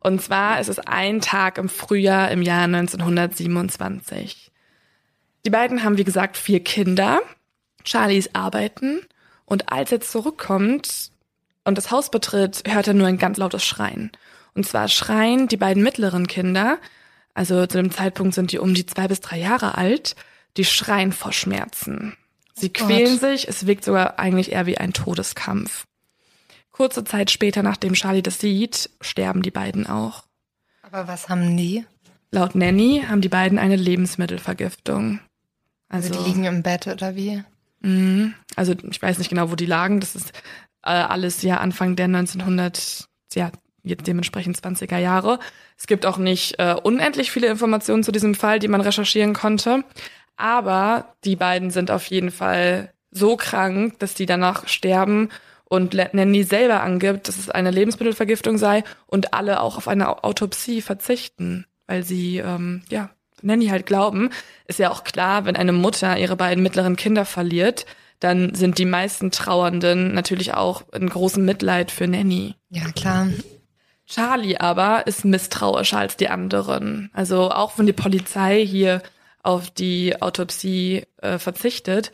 Und 0.00 0.22
zwar 0.22 0.60
ist 0.60 0.68
es 0.68 0.78
ein 0.78 1.20
Tag 1.20 1.58
im 1.58 1.68
Frühjahr 1.68 2.30
im 2.30 2.42
Jahr 2.42 2.64
1927. 2.64 4.50
Die 5.44 5.50
beiden 5.50 5.82
haben, 5.84 5.98
wie 5.98 6.04
gesagt, 6.04 6.36
vier 6.36 6.62
Kinder. 6.62 7.20
Charlies 7.84 8.34
arbeiten 8.34 9.00
und 9.50 9.72
als 9.72 9.90
er 9.90 10.00
zurückkommt 10.00 11.10
und 11.64 11.76
das 11.76 11.90
Haus 11.90 12.10
betritt, 12.10 12.62
hört 12.68 12.86
er 12.86 12.94
nur 12.94 13.08
ein 13.08 13.18
ganz 13.18 13.36
lautes 13.36 13.64
Schreien. 13.64 14.12
Und 14.54 14.64
zwar 14.64 14.86
schreien 14.86 15.48
die 15.48 15.56
beiden 15.56 15.82
mittleren 15.82 16.28
Kinder, 16.28 16.78
also 17.34 17.66
zu 17.66 17.76
dem 17.76 17.90
Zeitpunkt 17.90 18.34
sind 18.34 18.52
die 18.52 18.60
um 18.60 18.74
die 18.74 18.86
zwei 18.86 19.08
bis 19.08 19.20
drei 19.20 19.38
Jahre 19.38 19.76
alt, 19.76 20.14
die 20.56 20.64
schreien 20.64 21.12
vor 21.12 21.32
Schmerzen. 21.32 22.16
Sie 22.54 22.68
oh 22.68 22.86
quälen 22.86 23.18
Gott. 23.18 23.30
sich, 23.30 23.48
es 23.48 23.66
wirkt 23.66 23.84
sogar 23.84 24.20
eigentlich 24.20 24.52
eher 24.52 24.66
wie 24.66 24.78
ein 24.78 24.92
Todeskampf. 24.92 25.84
Kurze 26.70 27.02
Zeit 27.02 27.32
später, 27.32 27.64
nachdem 27.64 27.94
Charlie 27.94 28.22
das 28.22 28.38
sieht, 28.38 28.90
sterben 29.00 29.42
die 29.42 29.50
beiden 29.50 29.86
auch. 29.88 30.24
Aber 30.82 31.08
was 31.08 31.28
haben 31.28 31.56
die? 31.56 31.84
Laut 32.30 32.54
Nanny 32.54 33.02
haben 33.08 33.20
die 33.20 33.28
beiden 33.28 33.58
eine 33.58 33.76
Lebensmittelvergiftung. 33.76 35.18
Also, 35.88 36.08
also 36.08 36.22
die 36.22 36.30
liegen 36.30 36.44
im 36.44 36.62
Bett 36.62 36.86
oder 36.86 37.16
wie? 37.16 37.42
Mhm. 37.80 38.34
Also 38.56 38.74
ich 38.90 39.00
weiß 39.00 39.18
nicht 39.18 39.30
genau, 39.30 39.50
wo 39.50 39.56
die 39.56 39.66
lagen. 39.66 40.00
Das 40.00 40.14
ist 40.14 40.32
äh, 40.82 40.90
alles 40.90 41.42
ja 41.42 41.58
Anfang 41.58 41.96
der 41.96 42.06
1900, 42.06 43.08
ja 43.34 43.50
jetzt 43.82 44.06
dementsprechend 44.06 44.58
20er 44.58 44.98
Jahre. 44.98 45.38
Es 45.78 45.86
gibt 45.86 46.04
auch 46.04 46.18
nicht 46.18 46.58
äh, 46.58 46.76
unendlich 46.82 47.30
viele 47.30 47.46
Informationen 47.46 48.04
zu 48.04 48.12
diesem 48.12 48.34
Fall, 48.34 48.58
die 48.58 48.68
man 48.68 48.80
recherchieren 48.80 49.32
konnte. 49.32 49.84
Aber 50.36 51.14
die 51.24 51.36
beiden 51.36 51.70
sind 51.70 51.90
auf 51.90 52.06
jeden 52.06 52.30
Fall 52.30 52.92
so 53.10 53.36
krank, 53.36 53.98
dass 53.98 54.14
die 54.14 54.26
danach 54.26 54.68
sterben 54.68 55.30
und 55.64 55.94
Nanny 55.94 56.42
selber 56.42 56.82
angibt, 56.82 57.28
dass 57.28 57.38
es 57.38 57.48
eine 57.48 57.70
Lebensmittelvergiftung 57.70 58.58
sei 58.58 58.82
und 59.06 59.34
alle 59.34 59.60
auch 59.60 59.76
auf 59.76 59.88
eine 59.88 60.24
Autopsie 60.24 60.82
verzichten, 60.82 61.66
weil 61.86 62.02
sie 62.02 62.38
ähm, 62.38 62.82
ja 62.90 63.10
Nanny 63.42 63.66
halt 63.66 63.86
glauben. 63.86 64.30
Ist 64.66 64.78
ja 64.78 64.90
auch 64.90 65.04
klar, 65.04 65.44
wenn 65.44 65.56
eine 65.56 65.72
Mutter 65.72 66.16
ihre 66.18 66.36
beiden 66.36 66.62
mittleren 66.62 66.96
Kinder 66.96 67.24
verliert, 67.24 67.86
dann 68.20 68.54
sind 68.54 68.78
die 68.78 68.84
meisten 68.84 69.30
Trauernden 69.30 70.14
natürlich 70.14 70.54
auch 70.54 70.84
in 70.92 71.08
großem 71.08 71.44
Mitleid 71.44 71.90
für 71.90 72.06
Nanny. 72.06 72.54
Ja, 72.68 72.90
klar. 72.92 73.28
Charlie 74.06 74.58
aber 74.58 75.06
ist 75.06 75.24
misstrauischer 75.24 75.98
als 75.98 76.16
die 76.16 76.28
anderen. 76.28 77.10
Also 77.14 77.50
auch 77.50 77.78
wenn 77.78 77.86
die 77.86 77.92
Polizei 77.92 78.64
hier 78.66 79.02
auf 79.42 79.70
die 79.70 80.20
Autopsie 80.20 81.04
äh, 81.22 81.38
verzichtet, 81.38 82.12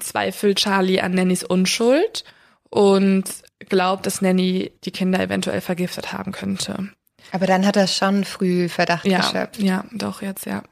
zweifelt 0.00 0.58
Charlie 0.58 1.00
an 1.00 1.12
Nannys 1.12 1.44
Unschuld 1.44 2.24
und 2.68 3.24
glaubt, 3.68 4.06
dass 4.06 4.20
Nanny 4.20 4.72
die 4.84 4.90
Kinder 4.90 5.20
eventuell 5.20 5.60
vergiftet 5.60 6.12
haben 6.12 6.32
könnte. 6.32 6.90
Aber 7.34 7.48
dann 7.48 7.66
hat 7.66 7.74
er 7.74 7.88
schon 7.88 8.22
früh 8.22 8.68
Verdacht 8.68 9.06
ja, 9.06 9.18
geschöpft. 9.18 9.60
Ja, 9.60 9.84
doch 9.90 10.22
jetzt, 10.22 10.46
ja. 10.46 10.62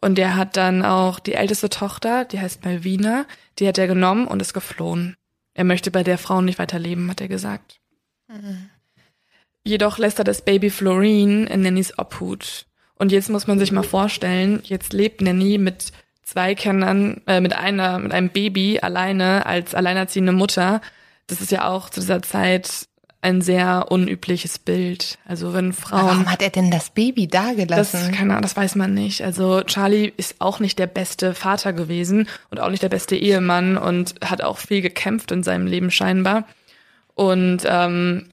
Und 0.00 0.20
er 0.20 0.36
hat 0.36 0.56
dann 0.56 0.84
auch 0.84 1.18
die 1.18 1.34
älteste 1.34 1.68
Tochter, 1.68 2.24
die 2.24 2.38
heißt 2.38 2.64
Malvina, 2.64 3.26
die 3.58 3.66
hat 3.66 3.76
er 3.76 3.88
genommen 3.88 4.28
und 4.28 4.40
ist 4.40 4.54
geflohen. 4.54 5.16
Er 5.52 5.64
möchte 5.64 5.90
bei 5.90 6.04
der 6.04 6.16
Frau 6.16 6.42
nicht 6.42 6.60
weiterleben, 6.60 7.10
hat 7.10 7.20
er 7.20 7.26
gesagt. 7.26 7.80
Mhm. 8.28 8.70
Jedoch 9.64 9.98
lässt 9.98 10.20
er 10.20 10.24
das 10.24 10.42
Baby 10.42 10.70
Florine 10.70 11.46
in 11.46 11.62
Nannys 11.62 11.98
Obhut. 11.98 12.66
Und 12.94 13.10
jetzt 13.10 13.28
muss 13.28 13.48
man 13.48 13.58
sich 13.58 13.72
mal 13.72 13.82
vorstellen, 13.82 14.60
jetzt 14.62 14.92
lebt 14.92 15.20
Nanny 15.20 15.58
mit 15.58 15.90
zwei 16.22 16.54
Kindern, 16.54 17.20
äh, 17.26 17.40
mit 17.40 17.52
einer, 17.52 17.98
mit 17.98 18.12
einem 18.12 18.28
Baby 18.28 18.78
alleine 18.80 19.44
als 19.44 19.74
alleinerziehende 19.74 20.30
Mutter. 20.30 20.82
Das 21.26 21.40
ist 21.40 21.50
ja 21.50 21.68
auch 21.68 21.90
zu 21.90 21.98
dieser 21.98 22.22
Zeit 22.22 22.86
ein 23.22 23.42
sehr 23.42 23.86
unübliches 23.90 24.58
Bild. 24.58 25.18
Also 25.26 25.52
wenn 25.52 25.72
Frauen. 25.72 26.06
Warum 26.06 26.30
hat 26.30 26.42
er 26.42 26.50
denn 26.50 26.70
das 26.70 26.90
Baby 26.90 27.28
da 27.28 27.52
gelassen? 27.52 28.00
Das, 28.08 28.12
keine 28.12 28.32
Ahnung, 28.32 28.42
das 28.42 28.56
weiß 28.56 28.76
man 28.76 28.94
nicht. 28.94 29.22
Also 29.22 29.62
Charlie 29.62 30.12
ist 30.16 30.36
auch 30.38 30.58
nicht 30.58 30.78
der 30.78 30.86
beste 30.86 31.34
Vater 31.34 31.72
gewesen 31.72 32.28
und 32.50 32.60
auch 32.60 32.70
nicht 32.70 32.82
der 32.82 32.88
beste 32.88 33.16
Ehemann 33.16 33.76
und 33.76 34.14
hat 34.24 34.42
auch 34.42 34.58
viel 34.58 34.80
gekämpft 34.80 35.32
in 35.32 35.42
seinem 35.42 35.66
Leben 35.66 35.90
scheinbar. 35.90 36.44
Und 37.14 37.62
ähm, 37.66 38.30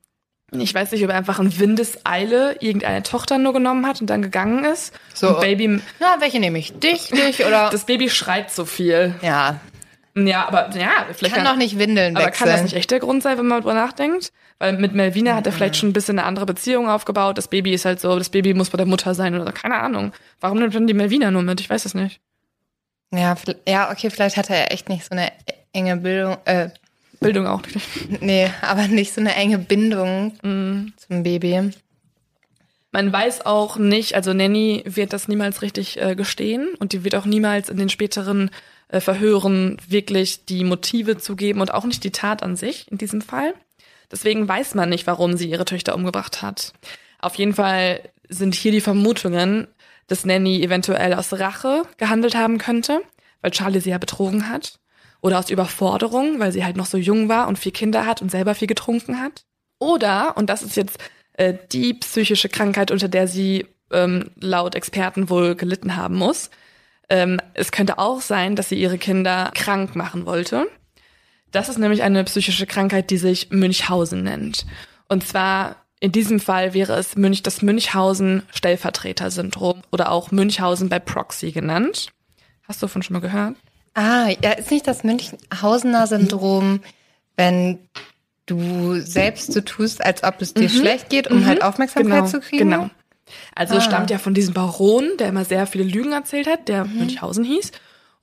ich 0.52 0.73
weiß 0.73 0.93
nicht, 0.93 1.04
ob 1.04 1.10
er 1.10 1.17
einfach 1.17 1.39
in 1.39 1.60
Windeseile 1.60 2.56
irgendeine 2.62 3.04
Tochter 3.04 3.38
nur 3.38 3.52
genommen 3.52 3.86
hat 3.86 4.00
und 4.00 4.10
dann 4.10 4.21
gegangen 4.21 4.63
ist. 4.63 4.93
So. 5.13 5.36
Und 5.36 5.41
Baby. 5.41 5.82
Na, 6.00 6.15
welche 6.19 6.39
nehme 6.39 6.58
ich? 6.60 6.80
Dich, 6.80 7.10
dich 7.10 7.45
oder? 7.45 7.69
Das 7.71 7.86
Baby 7.86 8.10
schreit 8.10 8.52
so 8.52 8.63
viel. 8.63 9.15
Ja. 9.21 9.60
Ja, 10.15 10.47
aber 10.47 10.69
ja, 10.76 11.06
vielleicht 11.13 11.36
kann, 11.36 11.43
kann 11.43 11.54
doch 11.54 11.60
nicht 11.60 11.78
Windeln 11.78 12.15
aber 12.15 12.26
wechseln. 12.26 12.47
kann 12.47 12.56
das 12.56 12.63
nicht 12.63 12.76
echt 12.76 12.89
der 12.89 13.00
Grund 13.00 13.21
sein, 13.21 13.38
wenn 13.38 13.45
man 13.45 13.62
drüber 13.62 13.76
nachdenkt? 13.76 14.32
Weil 14.60 14.78
mit 14.78 14.93
Melvina 14.93 15.36
hat 15.36 15.46
er 15.46 15.52
vielleicht 15.52 15.76
schon 15.76 15.89
ein 15.89 15.93
bisschen 15.93 16.17
eine 16.17 16.28
andere 16.28 16.46
Beziehung 16.48 16.89
aufgebaut. 16.89 17.38
Das 17.38 17.48
Baby 17.48 17.74
ist 17.74 17.86
halt 17.86 18.00
so, 18.00 18.17
das 18.17 18.30
Baby 18.30 18.54
muss 18.54 18.72
bei 18.72 18.78
der 18.78 18.88
Mutter 18.88 19.13
sein 19.13 19.39
oder 19.39 19.52
keine 19.52 19.76
Ahnung. 19.76 20.13
Warum 20.39 20.58
nimmt 20.58 20.74
dann 20.74 20.88
die 20.88 20.96
Melvina 20.96 21.30
nur 21.30 21.43
mit? 21.43 21.62
Ich 21.62 21.70
weiß 21.70 21.86
es 21.86 21.93
nicht. 21.93 22.20
Ja, 23.13 23.36
ja, 23.67 23.91
okay, 23.91 24.10
vielleicht 24.10 24.36
hat 24.36 24.50
er 24.50 24.72
echt 24.72 24.89
nicht 24.89 25.06
so 25.06 25.12
eine 25.12 25.32
enge 25.72 25.96
Bildung, 25.98 26.38
äh, 26.46 26.70
Bildung 27.20 27.48
auch 27.48 27.62
nicht. 27.62 27.86
Nee, 28.22 28.52
aber 28.62 28.88
nicht 28.88 29.13
so 29.13 29.22
eine 29.22 29.36
enge 29.36 29.60
Bindung 29.60 30.34
mm. 30.41 30.93
zum 30.98 31.24
Baby. 31.24 31.72
Man 32.91 33.13
weiß 33.13 33.46
auch 33.46 33.78
nicht, 33.78 34.15
also 34.15 34.34
Nanny 34.34 34.84
wird 34.86 35.13
das 35.13 35.28
niemals 35.28 35.62
richtig 35.62 36.02
äh, 36.02 36.15
gestehen 36.15 36.70
und 36.80 36.93
die 36.93 37.04
wird 37.04 37.15
auch 37.15 37.26
niemals 37.26 37.70
in 37.70 37.78
den 37.78 37.89
späteren 37.89 38.50
äh, 38.88 39.02
Verhören 39.02 39.78
wirklich 39.88 40.46
die 40.46 40.63
Motive 40.63 41.17
zugeben 41.17 41.62
und 41.62 41.74
auch 41.74 41.86
nicht 41.86 42.04
die 42.04 42.12
Tat 42.12 42.43
an 42.43 42.56
sich 42.56 42.89
in 42.91 42.98
diesem 42.98 43.22
Fall. 43.22 43.54
Deswegen 44.12 44.48
weiß 44.48 44.76
man 44.76 44.89
nicht, 44.89 45.08
warum 45.08 45.36
sie 45.38 45.50
ihre 45.50 45.65
Töchter 45.65 45.96
umgebracht 45.96 46.41
hat. 46.41 46.74
Auf 47.20 47.36
jeden 47.36 47.54
Fall 47.54 48.02
sind 48.30 48.56
hier 48.56 48.72
die 48.72 48.82
Vermutungen, 48.82 49.67
dass 50.08 50.26
Nanny 50.26 50.63
eventuell 50.63 51.13
aus 51.13 51.34
Rache 51.34 51.84
gehandelt 51.98 52.36
haben 52.36 52.58
könnte, 52.58 53.02
weil 53.41 53.52
Charlie 53.52 53.82
sie 53.82 53.89
ja 53.89 53.98
betrogen 53.98 54.50
hat. 54.50 54.80
Oder 55.22 55.39
aus 55.39 55.50
Überforderung, 55.50 56.39
weil 56.39 56.52
sie 56.52 56.63
halt 56.63 56.78
noch 56.78 56.86
so 56.86 56.98
jung 56.98 57.28
war 57.28 57.48
und 57.48 57.58
vier 57.58 57.74
Kinder 57.74 58.06
hat 58.06 58.22
und 58.22 58.30
selber 58.30 58.56
viel 58.56 58.67
getrunken 58.67 59.20
hat. 59.20 59.46
Oder, 59.80 60.38
und 60.38 60.50
das 60.50 60.62
ist 60.62 60.76
jetzt 60.76 61.00
äh, 61.34 61.56
die 61.72 61.96
psychische 61.96 62.50
Krankheit, 62.50 62.91
unter 62.91 63.08
der 63.08 63.28
sie 63.28 63.65
ähm, 63.91 64.32
laut 64.36 64.76
Experten 64.76 65.30
wohl 65.30 65.56
gelitten 65.56 65.96
haben 65.96 66.15
muss. 66.15 66.50
Ähm, 67.10 67.39
es 67.54 67.72
könnte 67.72 68.00
auch 68.00 68.22
sein, 68.22 68.56
dass 68.56 68.70
sie 68.70 68.80
ihre 68.80 68.98
Kinder 68.98 69.52
krank 69.56 69.96
machen 69.96 70.26
wollte. 70.26 70.67
Das 71.52 71.70
ist 71.70 71.80
nämlich 71.80 72.04
eine 72.04 72.26
psychische 72.26 72.68
Krankheit, 72.68 73.10
die 73.10 73.18
sich 73.18 73.52
Münchhausen 73.52 74.24
nennt. 74.24 74.66
Und 75.08 75.26
zwar 75.26 75.78
in 76.00 76.12
diesem 76.12 76.40
Fall 76.40 76.74
wäre 76.74 76.94
es 76.94 77.16
Münch, 77.16 77.44
das 77.44 77.62
Münchhausen-Stellvertreter-Syndrom 77.62 79.84
oder 79.92 80.12
auch 80.12 80.32
Münchhausen 80.32 80.90
bei 80.90 80.98
Proxy 81.00 81.52
genannt. 81.52 82.08
Hast 82.68 82.82
du 82.82 82.86
davon 82.86 83.02
schon 83.02 83.16
mal 83.16 83.22
gehört? 83.22 83.56
Ah, 83.96 84.28
ja, 84.44 84.52
ist 84.52 84.70
nicht 84.70 84.86
das 84.86 85.04
Münchhausener 85.04 86.06
Syndrom, 86.06 86.82
wenn 87.36 87.80
du 88.46 89.00
selbst 89.00 89.54
so 89.54 89.62
tust, 89.62 90.06
als 90.06 90.24
ob 90.24 90.40
es 90.42 90.54
dir 90.54 90.70
mhm. 90.70 90.74
schlecht 90.74 91.10
geht, 91.10 91.32
um 91.32 91.40
mhm. 91.40 91.48
halt 91.48 91.64
Aufmerksamkeit 91.64 92.26
genau. 92.26 92.28
zu 92.28 92.42
kriegen? 92.42 92.70
Genau. 92.70 92.92
Also 93.56 93.78
ah. 93.78 93.82
stammt 93.82 94.12
ja 94.12 94.20
von 94.20 94.36
diesem 94.36 94.54
Baron, 94.54 95.18
der 95.18 95.30
immer 95.30 95.46
sehr 95.46 95.66
viele 95.66 95.84
Lügen 95.84 96.12
erzählt 96.12 96.46
hat, 96.48 96.68
der 96.68 96.86
mhm. 96.86 97.00
Münchhausen 97.00 97.44
hieß. 97.44 97.72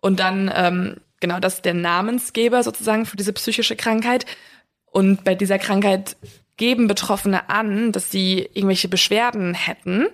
Und 0.00 0.20
dann, 0.20 0.48
ähm, 0.54 0.98
genau, 1.24 1.40
das 1.40 1.54
ist 1.54 1.64
der 1.64 1.72
Namensgeber 1.72 2.62
sozusagen 2.62 3.06
für 3.06 3.16
diese 3.16 3.32
psychische 3.32 3.76
Krankheit. 3.76 4.26
Und 4.84 5.24
bei 5.24 5.34
dieser 5.34 5.58
Krankheit 5.58 6.18
geben 6.58 6.86
Betroffene 6.86 7.48
an, 7.48 7.92
dass 7.92 8.10
sie 8.10 8.46
irgendwelche 8.52 8.88
Beschwerden 8.88 9.54
hätten, 9.54 10.06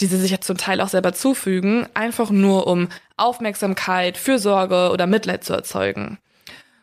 die 0.00 0.06
sie 0.06 0.18
sich 0.18 0.32
ja 0.32 0.40
zum 0.40 0.56
Teil 0.56 0.80
auch 0.80 0.88
selber 0.88 1.12
zufügen, 1.12 1.86
einfach 1.94 2.30
nur 2.30 2.66
um 2.66 2.88
Aufmerksamkeit, 3.16 4.18
Fürsorge 4.18 4.90
oder 4.90 5.06
Mitleid 5.06 5.44
zu 5.44 5.52
erzeugen. 5.52 6.18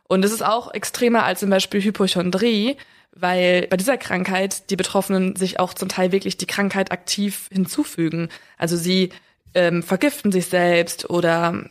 Und 0.08 0.24
es 0.24 0.32
ist 0.32 0.46
auch 0.46 0.74
extremer 0.74 1.26
als 1.26 1.42
zum 1.42 1.50
Beispiel 1.50 1.82
Hypochondrie, 1.82 2.78
weil 3.12 3.68
bei 3.68 3.76
dieser 3.76 3.98
Krankheit 3.98 4.70
die 4.70 4.78
Betroffenen 4.78 5.36
sich 5.36 5.60
auch 5.60 5.74
zum 5.74 5.90
Teil 5.90 6.14
wirklich 6.14 6.38
die 6.38 6.48
Krankheit 6.48 6.94
aktiv 6.94 7.50
hinzufügen. 7.52 8.30
Also 8.58 8.78
sie 8.78 9.10
ähm, 9.54 9.84
vergiften 9.84 10.32
sich 10.32 10.46
selbst 10.46 11.10
oder 11.10 11.66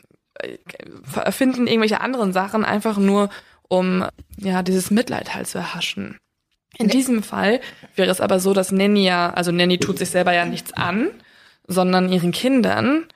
erfinden 1.14 1.66
irgendwelche 1.66 2.00
anderen 2.00 2.32
Sachen 2.32 2.64
einfach 2.64 2.98
nur, 2.98 3.30
um 3.68 4.04
ja 4.36 4.62
dieses 4.62 4.90
Mitleid 4.90 5.34
halt 5.34 5.46
zu 5.46 5.58
erhaschen. 5.58 6.18
In 6.76 6.88
diesem 6.88 7.22
Fall 7.22 7.60
wäre 7.94 8.10
es 8.10 8.20
aber 8.20 8.40
so, 8.40 8.52
dass 8.52 8.72
Nanny 8.72 9.04
ja, 9.04 9.30
also 9.30 9.52
Nanny 9.52 9.78
tut 9.78 9.98
sich 9.98 10.10
selber 10.10 10.32
ja 10.32 10.44
nichts 10.44 10.72
an, 10.72 11.08
sondern 11.66 12.12
ihren 12.12 12.32
Kindern. 12.32 13.06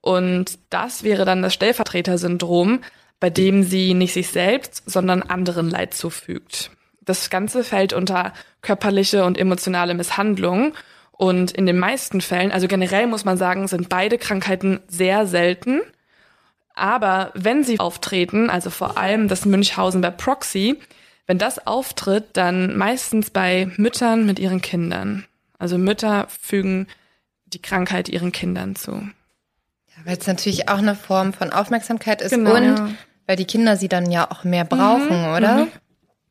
Und 0.00 0.58
das 0.70 1.02
wäre 1.02 1.24
dann 1.24 1.42
das 1.42 1.54
Stellvertretersyndrom, 1.54 2.80
bei 3.18 3.30
dem 3.30 3.62
sie 3.62 3.94
nicht 3.94 4.12
sich 4.12 4.28
selbst, 4.28 4.82
sondern 4.86 5.22
anderen 5.22 5.70
Leid 5.70 5.94
zufügt. 5.94 6.70
Das 7.00 7.30
Ganze 7.30 7.64
fällt 7.64 7.92
unter 7.92 8.32
körperliche 8.60 9.24
und 9.24 9.38
emotionale 9.38 9.94
Misshandlung. 9.94 10.74
Und 11.12 11.52
in 11.52 11.64
den 11.64 11.78
meisten 11.78 12.20
Fällen, 12.20 12.52
also 12.52 12.68
generell 12.68 13.06
muss 13.06 13.24
man 13.24 13.38
sagen, 13.38 13.66
sind 13.68 13.88
beide 13.88 14.18
Krankheiten 14.18 14.80
sehr 14.86 15.26
selten. 15.26 15.80
Aber 16.76 17.32
wenn 17.34 17.64
sie 17.64 17.80
auftreten, 17.80 18.50
also 18.50 18.70
vor 18.70 18.96
allem 18.96 19.26
das 19.26 19.44
Münchhausen 19.44 20.00
bei 20.00 20.10
Proxy, 20.10 20.78
wenn 21.26 21.38
das 21.38 21.66
auftritt, 21.66 22.28
dann 22.34 22.76
meistens 22.76 23.30
bei 23.30 23.70
Müttern 23.76 24.26
mit 24.26 24.38
ihren 24.38 24.60
Kindern. 24.60 25.24
Also 25.58 25.78
Mütter 25.78 26.28
fügen 26.28 26.86
die 27.46 27.62
Krankheit 27.62 28.08
ihren 28.08 28.30
Kindern 28.30 28.76
zu. 28.76 28.92
Ja, 28.92 29.96
weil 30.04 30.18
es 30.18 30.26
natürlich 30.26 30.68
auch 30.68 30.78
eine 30.78 30.94
Form 30.94 31.32
von 31.32 31.50
Aufmerksamkeit 31.50 32.20
ist 32.20 32.30
genau, 32.30 32.54
und 32.54 32.96
weil 33.26 33.36
die 33.36 33.46
Kinder 33.46 33.76
sie 33.76 33.88
dann 33.88 34.10
ja 34.10 34.30
auch 34.30 34.44
mehr 34.44 34.64
brauchen, 34.64 35.22
mhm, 35.22 35.34
oder? 35.34 35.56
Mhm. 35.56 35.72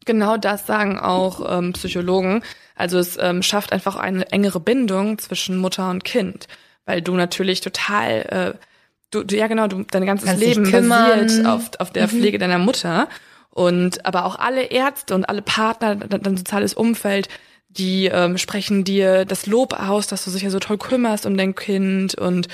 Genau 0.06 0.38
das 0.38 0.68
sagen 0.68 1.00
auch 1.00 1.58
ähm, 1.58 1.74
Psychologen. 1.74 2.44
Also 2.76 3.00
es 3.00 3.18
ähm, 3.20 3.42
schafft 3.42 3.74
einfach 3.74 3.96
eine 3.96 4.32
engere 4.32 4.60
Bindung 4.60 5.18
zwischen 5.18 5.58
Mutter 5.58 5.90
und 5.90 6.04
Kind, 6.04 6.48
weil 6.86 7.02
du 7.02 7.16
natürlich 7.16 7.62
total, 7.62 8.56
äh, 8.56 8.58
du, 9.16 9.24
du 9.24 9.36
ja 9.36 9.48
genau, 9.48 9.68
du 9.68 9.84
dein 9.90 10.06
ganzes 10.06 10.28
Kannst 10.28 10.44
Leben 10.44 10.70
basiert 10.70 11.46
auf, 11.46 11.72
auf 11.80 11.92
der 11.92 12.04
Mhm. 12.04 12.10
Pflege 12.10 12.38
deiner 12.38 12.60
Mutter 12.60 13.08
und 13.50 14.06
aber 14.06 14.26
auch 14.26 14.38
alle 14.38 14.64
Ärzte 14.64 15.16
und 15.16 15.28
alle 15.28 15.42
Partner, 15.42 15.96
dein, 15.96 16.22
dein 16.22 16.38
soziales 16.38 16.74
Umfeld, 16.74 17.30
die 17.70 18.06
ähm, 18.06 18.38
sprechen 18.38 18.84
dir 18.84 19.26
das 19.26 19.48
Lob 19.48 19.74
aus, 19.74 20.08
dass 20.08 20.26
du 20.26 20.32
dich 20.32 20.44
ja 20.44 20.50
so 20.50 20.60
toll 20.60 20.78
kümmerst 20.78 21.26
um 21.26 21.38
dein 21.38 21.56
Kind 21.56 22.16
und 22.16 22.48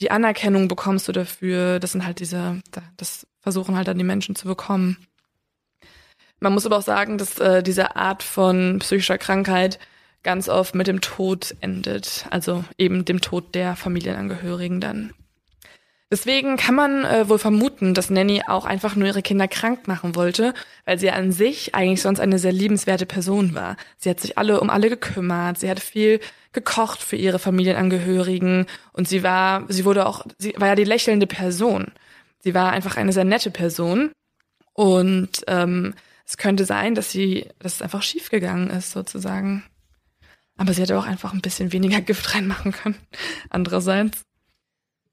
die 0.00 0.10
Anerkennung 0.10 0.68
bekommst 0.68 1.08
du 1.08 1.12
dafür. 1.12 1.80
Das 1.80 1.92
sind 1.92 2.06
halt 2.06 2.20
diese, 2.20 2.60
das 2.96 3.26
versuchen 3.40 3.76
halt 3.76 3.88
dann 3.88 3.98
die 3.98 4.04
Menschen 4.04 4.36
zu 4.36 4.46
bekommen. 4.46 4.96
Man 6.40 6.52
muss 6.52 6.66
aber 6.66 6.76
auch 6.78 6.82
sagen, 6.82 7.18
dass 7.18 7.38
äh, 7.38 7.62
diese 7.62 7.96
Art 7.96 8.22
von 8.22 8.78
psychischer 8.78 9.18
Krankheit 9.18 9.78
ganz 10.22 10.48
oft 10.48 10.74
mit 10.74 10.86
dem 10.86 11.00
Tod 11.00 11.56
endet. 11.60 12.26
Also 12.30 12.64
eben 12.76 13.04
dem 13.04 13.20
Tod 13.20 13.54
der 13.54 13.76
Familienangehörigen 13.76 14.80
dann. 14.80 15.12
Deswegen 16.10 16.56
kann 16.56 16.74
man 16.74 17.04
äh, 17.04 17.28
wohl 17.28 17.38
vermuten, 17.38 17.92
dass 17.92 18.08
Nanny 18.08 18.42
auch 18.46 18.64
einfach 18.64 18.96
nur 18.96 19.08
ihre 19.08 19.20
Kinder 19.20 19.46
krank 19.46 19.86
machen 19.88 20.16
wollte, 20.16 20.54
weil 20.86 20.98
sie 20.98 21.10
an 21.10 21.32
sich 21.32 21.74
eigentlich 21.74 22.00
sonst 22.00 22.20
eine 22.20 22.38
sehr 22.38 22.52
liebenswerte 22.52 23.04
Person 23.04 23.54
war. 23.54 23.76
Sie 23.98 24.08
hat 24.08 24.18
sich 24.20 24.38
alle 24.38 24.60
um 24.60 24.70
alle 24.70 24.88
gekümmert, 24.88 25.58
sie 25.58 25.68
hat 25.68 25.80
viel 25.80 26.20
gekocht 26.52 27.02
für 27.02 27.16
ihre 27.16 27.38
Familienangehörigen 27.38 28.66
und 28.92 29.06
sie 29.06 29.22
war, 29.22 29.66
sie 29.68 29.84
wurde 29.84 30.06
auch, 30.06 30.24
sie 30.38 30.54
war 30.56 30.68
ja 30.68 30.74
die 30.74 30.84
lächelnde 30.84 31.26
Person. 31.26 31.92
Sie 32.40 32.54
war 32.54 32.72
einfach 32.72 32.96
eine 32.96 33.12
sehr 33.12 33.24
nette 33.24 33.50
Person 33.50 34.10
und 34.72 35.42
ähm, 35.46 35.94
es 36.24 36.38
könnte 36.38 36.64
sein, 36.64 36.94
dass 36.94 37.10
sie, 37.10 37.48
dass 37.58 37.74
es 37.74 37.82
einfach 37.82 38.02
schiefgegangen 38.02 38.70
ist 38.70 38.92
sozusagen. 38.92 39.64
Aber 40.56 40.72
sie 40.72 40.82
hätte 40.82 40.98
auch 40.98 41.06
einfach 41.06 41.32
ein 41.32 41.42
bisschen 41.42 41.72
weniger 41.72 42.00
Gift 42.02 42.34
reinmachen 42.34 42.72
können. 42.72 42.96
Andererseits. 43.50 44.22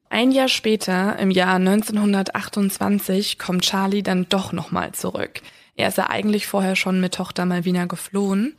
Ein 0.09 0.31
Jahr 0.31 0.47
später, 0.47 1.17
im 1.19 1.31
Jahr 1.31 1.55
1928, 1.55 3.39
kommt 3.39 3.63
Charlie 3.63 4.03
dann 4.03 4.27
doch 4.29 4.51
nochmal 4.51 4.91
zurück. 4.93 5.41
Er 5.75 5.89
ist 5.89 5.97
ja 5.97 6.09
eigentlich 6.09 6.47
vorher 6.47 6.75
schon 6.75 7.01
mit 7.01 7.15
Tochter 7.15 7.45
Malvina 7.45 7.85
geflohen, 7.85 8.55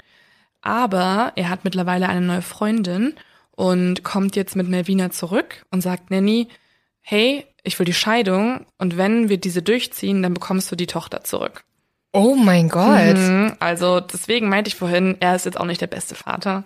aber 0.60 1.32
er 1.36 1.48
hat 1.48 1.64
mittlerweile 1.64 2.08
eine 2.08 2.20
neue 2.20 2.42
Freundin 2.42 3.14
und 3.52 4.02
kommt 4.04 4.36
jetzt 4.36 4.56
mit 4.56 4.68
Malvina 4.68 5.10
zurück 5.10 5.64
und 5.70 5.80
sagt 5.80 6.10
Nanny, 6.10 6.48
hey, 7.00 7.46
ich 7.62 7.78
will 7.78 7.86
die 7.86 7.94
Scheidung 7.94 8.66
und 8.78 8.96
wenn 8.96 9.28
wir 9.28 9.38
diese 9.38 9.62
durchziehen, 9.62 10.22
dann 10.22 10.34
bekommst 10.34 10.70
du 10.70 10.76
die 10.76 10.86
Tochter 10.86 11.24
zurück. 11.24 11.64
Oh 12.12 12.34
mein 12.34 12.68
Gott. 12.68 13.16
Mhm, 13.16 13.56
also 13.60 14.00
deswegen 14.00 14.48
meinte 14.48 14.68
ich 14.68 14.76
vorhin, 14.76 15.16
er 15.20 15.36
ist 15.36 15.44
jetzt 15.44 15.58
auch 15.58 15.64
nicht 15.64 15.80
der 15.80 15.86
beste 15.86 16.14
Vater. 16.14 16.64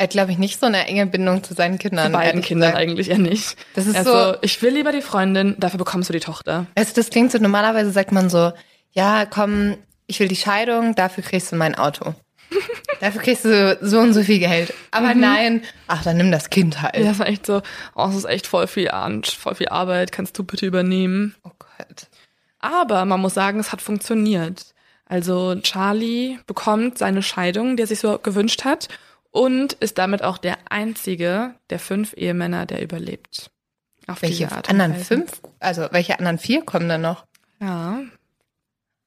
Er 0.00 0.04
hat, 0.04 0.12
glaube 0.12 0.32
ich, 0.32 0.38
nicht 0.38 0.58
so 0.58 0.64
eine 0.64 0.86
enge 0.86 1.04
Bindung 1.04 1.44
zu 1.44 1.52
seinen 1.52 1.78
Kindern. 1.78 2.06
Zu 2.06 2.12
beiden 2.12 2.40
Kindern 2.40 2.70
gesagt. 2.70 2.82
eigentlich 2.82 3.10
eher 3.10 3.18
nicht. 3.18 3.54
Das 3.74 3.86
ist 3.86 3.96
also, 3.96 4.32
so, 4.32 4.38
ich 4.40 4.62
will 4.62 4.72
lieber 4.72 4.92
die 4.92 5.02
Freundin, 5.02 5.56
dafür 5.58 5.76
bekommst 5.76 6.08
du 6.08 6.14
die 6.14 6.20
Tochter. 6.20 6.64
also 6.74 6.94
das 6.94 7.10
klingt 7.10 7.32
so, 7.32 7.36
normalerweise 7.36 7.90
sagt 7.90 8.10
man 8.10 8.30
so, 8.30 8.50
ja, 8.92 9.26
komm, 9.26 9.76
ich 10.06 10.18
will 10.18 10.28
die 10.28 10.36
Scheidung, 10.36 10.94
dafür 10.94 11.22
kriegst 11.22 11.52
du 11.52 11.56
mein 11.56 11.74
Auto. 11.74 12.14
dafür 13.00 13.20
kriegst 13.20 13.44
du 13.44 13.76
so 13.82 13.98
und 13.98 14.14
so 14.14 14.22
viel 14.22 14.38
Geld. 14.38 14.72
Aber 14.90 15.14
nein, 15.14 15.64
ach, 15.86 16.02
dann 16.02 16.16
nimm 16.16 16.32
das 16.32 16.48
Kind 16.48 16.80
halt. 16.80 16.96
Ja, 16.96 17.02
das 17.04 17.18
war 17.18 17.28
echt 17.28 17.44
so, 17.44 17.60
oh, 17.94 18.06
das 18.06 18.16
ist 18.16 18.24
echt 18.24 18.46
voll 18.46 18.68
viel, 18.68 18.90
Ar- 18.90 19.20
voll 19.22 19.54
viel 19.54 19.68
Arbeit, 19.68 20.12
kannst 20.12 20.38
du 20.38 20.44
bitte 20.44 20.64
übernehmen. 20.64 21.34
Oh 21.44 21.50
Gott. 21.58 22.06
Aber 22.58 23.04
man 23.04 23.20
muss 23.20 23.34
sagen, 23.34 23.60
es 23.60 23.70
hat 23.70 23.82
funktioniert. 23.82 24.64
Also 25.04 25.56
Charlie 25.56 26.38
bekommt 26.46 26.96
seine 26.96 27.22
Scheidung, 27.22 27.76
die 27.76 27.82
er 27.82 27.86
sich 27.86 28.00
so 28.00 28.18
gewünscht 28.18 28.64
hat, 28.64 28.88
und 29.30 29.74
ist 29.74 29.98
damit 29.98 30.22
auch 30.22 30.38
der 30.38 30.58
einzige 30.68 31.54
der 31.70 31.78
fünf 31.78 32.14
Ehemänner, 32.16 32.66
der 32.66 32.82
überlebt. 32.82 33.50
Auf 34.06 34.22
Welche 34.22 34.50
Art 34.50 34.70
anderen 34.70 34.94
Weise. 34.94 35.04
fünf, 35.04 35.40
also 35.60 35.86
welche 35.92 36.18
anderen 36.18 36.38
vier 36.38 36.64
kommen 36.64 36.88
dann 36.88 37.02
noch? 37.02 37.26
Ja, 37.60 38.02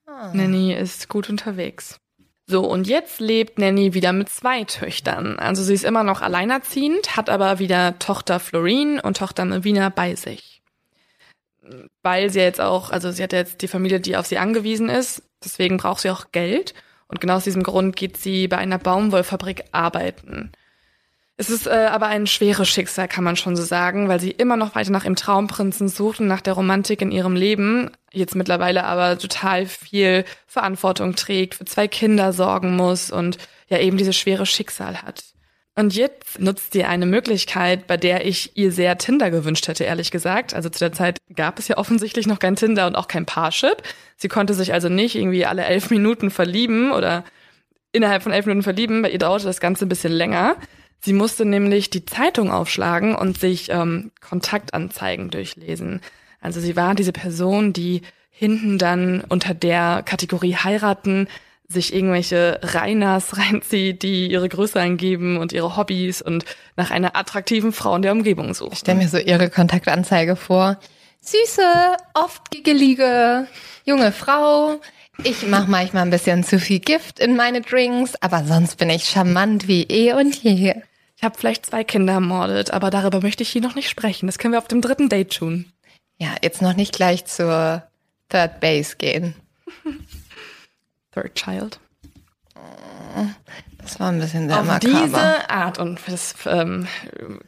Ah. 0.06 0.32
Nanny 0.34 0.74
ist 0.74 1.08
gut 1.10 1.30
unterwegs. 1.30 1.98
So, 2.46 2.66
und 2.70 2.88
jetzt 2.88 3.20
lebt 3.22 3.58
Nanny 3.58 3.94
wieder 3.94 4.12
mit 4.12 4.30
zwei 4.30 4.64
Töchtern. 4.66 5.40
Also 5.40 5.64
sie 5.64 5.74
ist 5.74 5.86
immer 5.86 6.04
noch 6.04 6.22
alleinerziehend, 6.22 7.16
hat 7.16 7.30
aber 7.30 7.58
wieder 7.60 7.98
Tochter 8.00 8.40
Florine 8.40 9.02
und 9.02 9.18
Tochter 9.18 9.46
Melvina 9.46 9.90
bei 9.90 10.16
sich. 10.16 10.62
Weil 12.02 12.30
sie 12.30 12.42
jetzt 12.42 12.60
auch, 12.60 12.90
also 12.90 13.12
sie 13.12 13.24
hat 13.24 13.32
jetzt 13.32 13.62
die 13.62 13.70
Familie, 13.70 14.02
die 14.02 14.18
auf 14.18 14.26
sie 14.28 14.38
angewiesen 14.38 14.90
ist, 14.90 15.24
deswegen 15.44 15.78
braucht 15.78 16.02
sie 16.02 16.10
auch 16.12 16.32
Geld. 16.34 16.74
Und 17.14 17.22
genau 17.22 17.36
aus 17.36 17.44
diesem 17.44 17.62
Grund 17.62 17.96
geht 17.96 18.18
sie 18.18 18.48
bei 18.48 18.58
einer 18.58 18.80
Baumwollfabrik 18.80 19.66
arbeiten. 19.72 20.52
Es 21.38 21.52
ist 21.52 21.68
äh, 21.68 21.90
aber 21.92 22.08
ein 22.08 22.26
schweres 22.26 22.68
Schicksal, 22.68 23.08
kann 23.08 23.24
man 23.24 23.36
schon 23.36 23.56
so 23.56 23.62
sagen, 23.62 24.10
weil 24.10 24.20
sie 24.20 24.32
immer 24.32 24.58
noch 24.58 24.74
weiter 24.74 24.90
nach 24.90 25.04
ihrem 25.04 25.16
Traumprinzen 25.16 25.90
sucht 25.90 26.20
und 26.20 26.26
nach 26.28 26.42
der 26.42 26.54
Romantik 26.54 27.04
in 27.04 27.12
ihrem 27.12 27.36
Leben, 27.36 27.92
jetzt 28.12 28.34
mittlerweile 28.34 28.86
aber 28.86 29.20
total 29.20 29.68
viel 29.68 30.26
Verantwortung 30.48 31.14
trägt, 31.14 31.54
für 31.54 31.66
zwei 31.66 31.88
Kinder 31.88 32.34
sorgen 32.34 32.76
muss 32.76 33.12
und 33.12 33.38
ja 33.68 33.78
eben 33.78 33.98
dieses 33.98 34.16
schwere 34.16 34.48
Schicksal 34.48 35.04
hat. 35.04 35.33
Und 35.76 35.96
jetzt 35.96 36.40
nutzt 36.40 36.74
sie 36.74 36.84
eine 36.84 37.08
Möglichkeit, 37.08 37.88
bei 37.88 37.98
der 37.98 38.28
ich 38.28 38.56
ihr 38.56 38.72
sehr 38.72 38.98
Tinder 39.00 39.32
gewünscht 39.32 39.68
hätte, 39.68 39.84
ehrlich 39.84 40.12
gesagt. 40.12 40.54
Also 40.54 40.70
zu 40.70 40.80
der 40.80 40.94
Zeit 40.94 41.18
gab 41.36 41.58
es 41.58 41.68
ja 41.68 41.78
offensichtlich 41.78 42.28
noch 42.28 42.38
kein 42.38 42.56
Tinder 42.56 42.86
und 42.86 42.96
auch 42.96 43.08
kein 43.08 43.26
Parship. 43.26 43.82
Sie 44.16 44.28
konnte 44.28 44.54
sich 44.54 44.74
also 44.74 44.88
nicht 44.88 45.16
irgendwie 45.16 45.48
alle 45.48 45.64
elf 45.64 45.90
Minuten 45.90 46.30
verlieben 46.30 46.92
oder 46.92 47.24
innerhalb 47.92 48.22
von 48.22 48.34
elf 48.34 48.46
Minuten 48.46 48.64
verlieben. 48.64 49.02
Bei 49.02 49.10
ihr 49.10 49.18
dauerte 49.18 49.46
das 49.46 49.60
Ganze 49.60 49.86
ein 49.86 49.90
bisschen 49.90 50.14
länger. 50.14 50.58
Sie 51.00 51.14
musste 51.14 51.44
nämlich 51.44 51.90
die 51.90 52.06
Zeitung 52.06 52.52
aufschlagen 52.52 53.16
und 53.16 53.40
sich 53.40 53.70
ähm, 53.70 54.12
Kontaktanzeigen 54.22 55.32
durchlesen. 55.32 56.02
Also 56.40 56.60
sie 56.60 56.76
war 56.76 56.94
diese 56.94 57.14
Person, 57.14 57.74
die 57.74 58.04
hinten 58.30 58.78
dann 58.78 59.24
unter 59.28 59.54
der 59.54 60.04
Kategorie 60.06 60.56
heiraten 60.56 61.28
sich 61.68 61.94
irgendwelche 61.94 62.60
Reiners 62.62 63.38
reinzieht, 63.38 64.04
die 64.04 64.32
ihre 64.32 64.50
Größe 64.50 64.80
eingeben 64.80 65.38
und 65.38 65.54
ihre 65.54 65.76
Hobbys 65.78 66.22
und 66.22 66.46
nach 66.76 66.92
einer 66.92 67.16
attraktiven 67.16 67.72
Frau 67.72 67.96
in 67.96 68.02
der 68.02 68.12
Umgebung 68.12 68.54
suchen. 68.54 68.74
Ich 68.74 68.80
stelle 68.80 68.98
mir 69.00 69.10
so 69.10 69.18
ihre 69.18 69.50
Kontaktanzeige 69.50 70.36
vor. 70.36 70.80
Süße, 71.22 71.96
oft 72.16 72.52
giggelige, 72.52 73.48
junge 73.86 74.12
Frau. 74.12 74.80
Ich 75.24 75.48
mache 75.48 75.70
manchmal 75.70 76.04
ein 76.04 76.10
bisschen 76.10 76.44
zu 76.44 76.60
viel 76.60 76.80
Gift 76.80 77.20
in 77.20 77.36
meine 77.36 77.62
Drinks, 77.62 78.16
aber 78.22 78.44
sonst 78.44 78.78
bin 78.78 78.90
ich 78.90 79.06
charmant 79.06 79.68
wie 79.68 79.84
eh 79.84 80.14
und 80.14 80.36
je. 80.44 80.74
Ich 81.16 81.24
habe 81.24 81.38
vielleicht 81.38 81.66
zwei 81.68 81.86
Kinder 81.86 82.14
ermordet, 82.14 82.72
aber 82.72 82.90
darüber 82.90 83.22
möchte 83.22 83.44
ich 83.44 83.50
hier 83.50 83.62
noch 83.62 83.76
nicht 83.76 83.90
sprechen. 83.90 84.26
Das 84.26 84.38
können 84.38 84.54
wir 84.54 84.58
auf 84.58 84.68
dem 84.68 84.82
dritten 84.82 85.08
Date 85.08 85.38
tun. 85.38 85.72
Ja, 86.18 86.36
jetzt 86.42 86.62
noch 86.62 86.76
nicht 86.76 86.94
gleich 86.94 87.26
zur 87.26 87.84
Third 88.30 88.60
Base 88.60 88.96
gehen. 88.98 89.36
Third 91.14 91.36
Child. 91.36 91.80
Das 93.78 94.00
war 94.00 94.10
ein 94.10 94.20
bisschen 94.20 94.48
sehr 94.48 94.60
Auf 94.60 94.68
makaber. 94.68 95.06
diese 95.06 95.50
Art 95.50 95.78
und 95.80 96.00
das 96.08 96.36
ähm, 96.46 96.88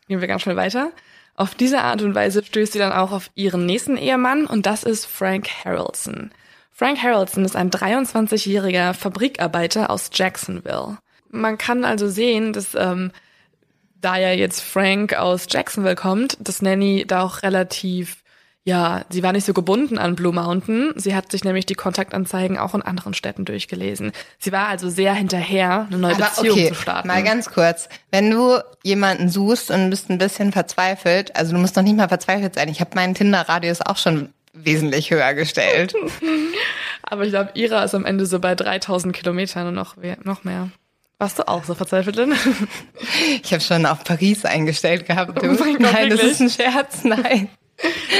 gehen 0.07 0.21
wir 0.21 0.27
ganz 0.27 0.41
schnell 0.41 0.57
weiter. 0.57 0.91
Auf 1.35 1.55
diese 1.55 1.81
Art 1.81 2.01
und 2.01 2.15
Weise 2.15 2.43
stößt 2.43 2.73
sie 2.73 2.79
dann 2.79 2.93
auch 2.93 3.11
auf 3.11 3.29
ihren 3.35 3.65
nächsten 3.65 3.97
Ehemann 3.97 4.45
und 4.45 4.65
das 4.65 4.83
ist 4.83 5.05
Frank 5.05 5.47
Harrelson. 5.63 6.31
Frank 6.71 7.01
Harrelson 7.01 7.45
ist 7.45 7.55
ein 7.55 7.71
23-jähriger 7.71 8.93
Fabrikarbeiter 8.93 9.89
aus 9.89 10.09
Jacksonville. 10.13 10.97
Man 11.29 11.57
kann 11.57 11.85
also 11.85 12.09
sehen, 12.09 12.53
dass 12.53 12.75
ähm, 12.75 13.11
da 14.01 14.17
ja 14.17 14.31
jetzt 14.31 14.61
Frank 14.61 15.13
aus 15.13 15.47
Jacksonville 15.49 15.95
kommt, 15.95 16.37
dass 16.39 16.61
Nanny 16.61 17.05
da 17.07 17.23
auch 17.23 17.43
relativ, 17.43 18.23
ja, 18.67 19.05
sie 19.11 19.21
war 19.21 19.31
nicht 19.31 19.45
so 19.45 19.53
gebunden 19.53 19.99
an 19.99 20.15
Blue 20.15 20.33
Mountain. 20.33 20.91
Sie 20.95 21.13
hat 21.15 21.31
sich 21.31 21.43
nämlich 21.43 21.67
die 21.67 21.75
Kontaktanzeigen 21.75 22.57
auch 22.57 22.73
in 22.73 22.81
anderen 22.81 23.13
Städten 23.13 23.45
durchgelesen. 23.45 24.11
Sie 24.39 24.51
war 24.51 24.67
also 24.67 24.89
sehr 24.89 25.13
hinterher, 25.13 25.85
eine 25.87 25.99
neue 25.99 26.15
Aber 26.15 26.25
Beziehung 26.25 26.57
okay, 26.57 26.67
zu 26.69 26.73
starten. 26.73 27.07
mal 27.07 27.23
ganz 27.23 27.51
kurz. 27.51 27.89
Wenn 28.09 28.31
du 28.31 28.57
jemanden 28.83 29.29
suchst 29.29 29.69
und 29.69 29.91
bist 29.91 30.09
ein 30.09 30.17
bisschen 30.17 30.51
verzweifelt, 30.51 31.35
also 31.35 31.53
du 31.53 31.59
musst 31.59 31.75
noch 31.75 31.83
nicht 31.83 31.95
mal 31.95 32.07
verzweifelt 32.07 32.55
sein. 32.55 32.67
Ich 32.69 32.79
habe 32.81 32.91
meinen 32.95 33.13
Tinder-Radius 33.13 33.81
auch 33.81 33.97
schon 33.97 34.29
wesentlich 34.53 35.11
höher 35.11 35.35
gestellt. 35.35 35.93
Aber 37.03 37.23
ich 37.23 37.29
glaube, 37.29 37.51
Ira 37.53 37.83
ist 37.83 37.93
am 37.93 38.03
Ende 38.03 38.25
so 38.25 38.39
bei 38.39 38.55
3000 38.55 39.15
Kilometern 39.15 39.67
und 39.67 39.75
noch, 39.75 39.95
noch 40.23 40.43
mehr. 40.43 40.69
Warst 41.19 41.37
du 41.37 41.47
auch 41.47 41.63
so 41.65 41.75
verzweifelt 41.75 42.17
denn? 42.17 42.33
Ich 43.43 43.53
habe 43.53 43.61
schon 43.61 43.85
auf 43.85 44.03
Paris 44.03 44.43
eingestellt 44.43 45.05
gehabt. 45.05 45.37
Oh 45.37 45.47
Gott, 45.55 45.79
Nein, 45.79 46.09
das 46.09 46.19
wirklich? 46.19 46.31
ist 46.31 46.39
ein 46.41 46.49
Scherz. 46.49 47.03
Nein. 47.03 47.47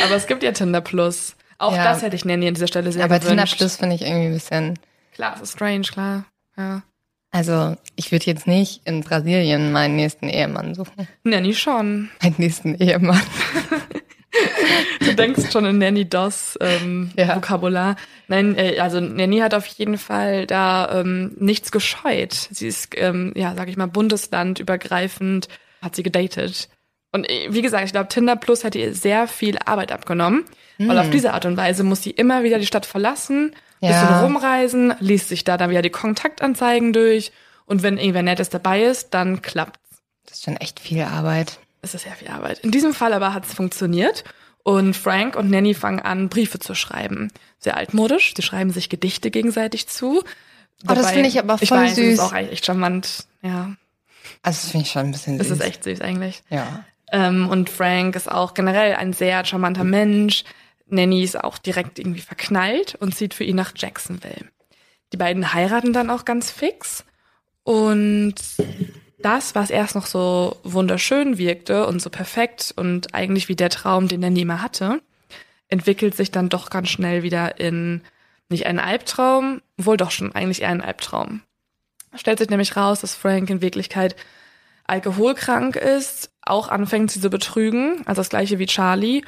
Aber 0.06 0.16
es 0.16 0.28
gibt 0.28 0.44
ja 0.44 0.52
Tinder 0.52 0.82
Plus. 0.82 1.36
Auch 1.58 1.74
Ja. 1.76 1.84
das 1.86 2.02
hätte 2.02 2.16
ich 2.16 2.26
Nanny 2.26 2.48
an 2.48 2.54
dieser 2.54 2.68
Stelle 2.68 2.92
sehr 2.92 3.04
Aber 3.06 3.20
Tinder 3.20 3.36
gewünscht. 3.36 3.58
Plus 3.58 3.76
finde 3.78 3.96
ich 3.96 4.02
irgendwie 4.02 4.26
ein 4.28 4.34
bisschen. 4.34 4.80
Klar, 5.14 5.34
es 5.36 5.42
ist 5.42 5.54
strange, 5.54 5.82
klar. 5.84 6.26
Ja. 6.58 6.84
Also 7.32 7.76
ich 7.96 8.12
würde 8.12 8.26
jetzt 8.26 8.48
nicht 8.48 8.82
in 8.86 9.02
Brasilien 9.02 9.72
meinen 9.72 9.96
nächsten 9.96 10.30
Ehemann 10.30 10.74
suchen. 10.76 11.08
Nanny 11.24 11.54
schon. 11.54 12.10
Meinen 12.22 12.36
nächsten 12.38 12.76
Ehemann. 12.76 13.22
Du 15.00 15.14
denkst 15.16 15.52
schon 15.52 15.66
in 15.66 15.78
Nanny 15.78 16.08
DOS 16.08 16.58
ähm, 16.60 17.12
Ja. 17.18 17.36
Vokabular. 17.38 17.96
Nein, 18.28 18.58
äh, 18.58 18.80
also 18.80 19.00
Nanny 19.00 19.40
hat 19.40 19.54
auf 19.54 19.66
jeden 19.66 19.98
Fall 19.98 20.46
da 20.46 21.00
ähm, 21.00 21.34
nichts 21.40 21.72
gescheut. 21.72 22.34
Sie 22.52 22.68
ist, 22.68 22.90
ähm, 22.98 23.32
ja, 23.36 23.54
sag 23.56 23.70
ich 23.70 23.78
mal, 23.78 23.88
bundeslandübergreifend 23.88 25.48
hat 25.82 25.96
sie 25.96 26.04
gedatet. 26.04 26.70
Und 27.16 27.30
äh, 27.30 27.48
wie 27.50 27.62
gesagt, 27.62 27.86
ich 27.86 27.92
glaube, 27.92 28.10
Tinder 28.10 28.36
Plus 28.36 28.64
hätte 28.64 28.78
ihr 28.78 28.94
sehr 28.94 29.28
viel 29.28 29.58
Arbeit 29.66 29.92
abgenommen. 29.92 30.46
Weil 30.78 31.00
auf 31.00 31.10
diese 31.10 31.32
Art 31.34 31.46
und 31.46 31.56
Weise 31.56 31.84
muss 31.86 32.04
sie 32.04 32.12
immer 32.12 32.44
wieder 32.44 32.60
die 32.60 32.66
Stadt 32.66 32.86
verlassen, 32.86 33.56
Ja. 33.80 33.92
bisschen 34.02 34.20
rumreisen, 34.26 34.94
liest 35.00 35.30
sich 35.30 35.46
da 35.46 35.56
dann 35.56 35.70
wieder 35.70 35.82
die 35.82 35.90
Kontaktanzeigen 35.90 36.92
durch. 36.92 37.32
Und 37.66 37.82
wenn 37.82 37.98
irgendwer 37.98 38.24
Nettes 38.24 38.50
dabei 38.50 38.84
ist, 38.84 39.14
dann 39.14 39.42
klappt's. 39.42 39.80
Das 40.26 40.34
ist 40.40 40.44
schon 40.44 40.58
echt 40.58 40.82
viel 40.82 41.02
Arbeit. 41.04 41.60
Es 41.82 41.94
ist 41.96 42.04
sehr 42.04 42.12
viel 42.12 42.28
Arbeit. 42.28 42.60
In 42.60 42.72
diesem 42.72 42.94
Fall 42.94 43.14
aber 43.14 43.34
hat 43.34 43.46
es 43.46 43.54
funktioniert. 43.54 44.26
Und 44.64 44.96
Frank 44.98 45.38
und 45.38 45.50
Nanny 45.50 45.74
fangen 45.76 46.00
an, 46.00 46.28
Briefe 46.28 46.60
zu 46.60 46.76
schreiben. 46.76 47.32
Sehr 47.60 47.78
altmodisch. 47.78 48.34
Sie 48.36 48.42
schreiben 48.42 48.72
sich 48.72 48.90
Gedichte 48.90 49.32
gegenseitig 49.32 49.88
zu. 49.88 50.24
Oh, 50.90 50.94
das 50.94 51.12
finde 51.12 51.30
ich 51.30 51.40
aber 51.40 51.58
ich 51.62 51.70
voll 51.70 51.78
weiß, 51.78 51.96
süß. 51.96 52.18
Das 52.18 52.26
ist 52.26 52.34
auch 52.34 52.36
echt 52.38 52.66
charmant. 52.66 53.26
Ja. 53.42 53.76
Also 54.44 54.60
das 54.64 54.72
finde 54.72 54.86
ich 54.88 54.92
schon 54.92 55.04
ein 55.06 55.12
bisschen 55.12 55.38
Das 55.38 55.48
süß. 55.48 55.60
ist 55.60 55.64
echt 55.64 55.84
süß 55.86 56.02
eigentlich. 56.02 56.44
Ja. 56.50 56.84
Ähm, 57.12 57.48
und 57.50 57.70
Frank 57.70 58.16
ist 58.16 58.32
auch 58.32 58.54
generell 58.54 58.96
ein 58.96 59.14
sehr 59.14 59.46
charmanter 59.46 59.84
Mensch. 59.84 60.44
Nanny 60.88 61.24
ist 61.24 61.42
auch 61.42 61.58
direkt 61.58 62.00
irgendwie 62.00 62.22
verknallt 62.22 62.96
und 62.96 63.16
zieht 63.16 63.34
für 63.34 63.44
ihn 63.44 63.56
nach 63.56 63.74
Jacksonville. 63.76 64.46
Die 65.14 65.18
beiden 65.18 65.54
heiraten 65.54 65.94
dann 65.94 66.10
auch 66.10 66.26
ganz 66.26 66.52
fix. 66.52 67.06
Und 67.64 68.36
das, 69.20 69.56
was 69.56 69.70
erst 69.72 69.96
noch 69.96 70.06
so 70.06 70.58
wunderschön 70.64 71.38
wirkte 71.38 71.88
und 71.88 72.02
so 72.02 72.10
perfekt 72.10 72.74
und 72.76 73.16
eigentlich 73.16 73.50
wie 73.50 73.56
der 73.56 73.70
Traum, 73.70 74.08
den 74.08 74.20
Nanny 74.20 74.42
immer 74.42 74.62
hatte, 74.62 75.02
entwickelt 75.68 76.16
sich 76.16 76.32
dann 76.32 76.50
doch 76.50 76.70
ganz 76.70 76.90
schnell 76.90 77.24
wieder 77.24 77.60
in 77.60 78.02
nicht 78.50 78.68
einen 78.68 78.80
Albtraum, 78.80 79.62
wohl 79.78 79.98
doch 79.98 80.12
schon 80.12 80.36
eigentlich 80.36 80.62
eher 80.62 80.70
ein 80.70 80.82
Albtraum. 80.82 81.42
Stellt 82.14 82.38
sich 82.38 82.50
nämlich 82.50 82.78
raus, 82.78 83.02
dass 83.02 83.16
Frank 83.16 83.50
in 83.50 83.62
Wirklichkeit 83.62 84.16
alkoholkrank 84.88 85.76
ist, 85.76 86.32
auch 86.42 86.70
anfängt 86.70 87.12
sie 87.12 87.22
zu 87.22 87.30
betrügen, 87.30 88.04
also 88.06 88.20
das 88.20 88.30
gleiche 88.30 88.60
wie 88.60 88.68
Charlie. 88.68 89.24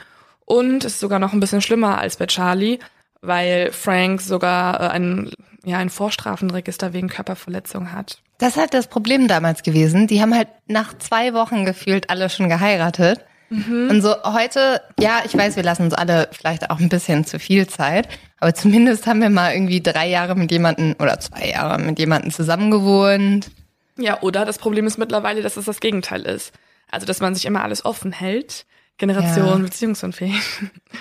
Und 0.45 0.85
ist 0.85 0.99
sogar 0.99 1.19
noch 1.19 1.33
ein 1.33 1.41
bisschen 1.41 1.61
schlimmer 1.61 1.97
als 1.97 2.15
bei 2.15 2.25
Charlie, 2.25 2.79
weil 3.21 3.71
Frank 3.73 4.21
sogar 4.21 4.79
äh, 4.79 4.87
ein, 4.87 5.29
ja, 5.65 5.77
ein 5.77 5.89
Vorstrafenregister 5.89 6.93
wegen 6.93 7.09
Körperverletzung 7.09 7.91
hat. 7.91 8.21
Das 8.37 8.51
ist 8.51 8.57
halt 8.57 8.73
das 8.73 8.87
Problem 8.87 9.27
damals 9.27 9.63
gewesen. 9.63 10.07
Die 10.07 10.21
haben 10.21 10.33
halt 10.33 10.47
nach 10.67 10.97
zwei 10.97 11.33
Wochen 11.33 11.65
gefühlt 11.65 12.09
alle 12.09 12.29
schon 12.29 12.47
geheiratet. 12.47 13.25
Und 13.49 14.01
so 14.01 14.13
heute, 14.23 14.81
ja, 14.99 15.21
ich 15.25 15.35
weiß, 15.35 15.55
wir 15.55 15.63
lassen 15.63 15.83
uns 15.83 15.93
alle 15.93 16.27
vielleicht 16.31 16.69
auch 16.69 16.79
ein 16.79 16.89
bisschen 16.89 17.25
zu 17.25 17.39
viel 17.39 17.65
Zeit, 17.65 18.09
aber 18.41 18.53
zumindest 18.53 19.07
haben 19.07 19.21
wir 19.21 19.29
mal 19.29 19.53
irgendwie 19.53 19.81
drei 19.81 20.09
Jahre 20.09 20.35
mit 20.35 20.51
jemanden 20.51 20.95
oder 20.99 21.17
zwei 21.21 21.47
Jahre 21.47 21.79
mit 21.79 21.97
jemanden 21.97 22.31
zusammengewohnt. 22.31 23.49
Ja, 23.97 24.21
oder 24.21 24.45
das 24.45 24.57
Problem 24.57 24.85
ist 24.87 24.97
mittlerweile, 24.97 25.41
dass 25.41 25.57
es 25.57 25.65
das 25.65 25.79
Gegenteil 25.79 26.21
ist. 26.23 26.53
Also, 26.89 27.05
dass 27.05 27.19
man 27.19 27.35
sich 27.35 27.45
immer 27.45 27.63
alles 27.63 27.83
offen 27.85 28.11
hält. 28.11 28.65
Generation 28.97 29.45
Ja. 29.47 29.55
beziehungsunfähig. 29.57 30.41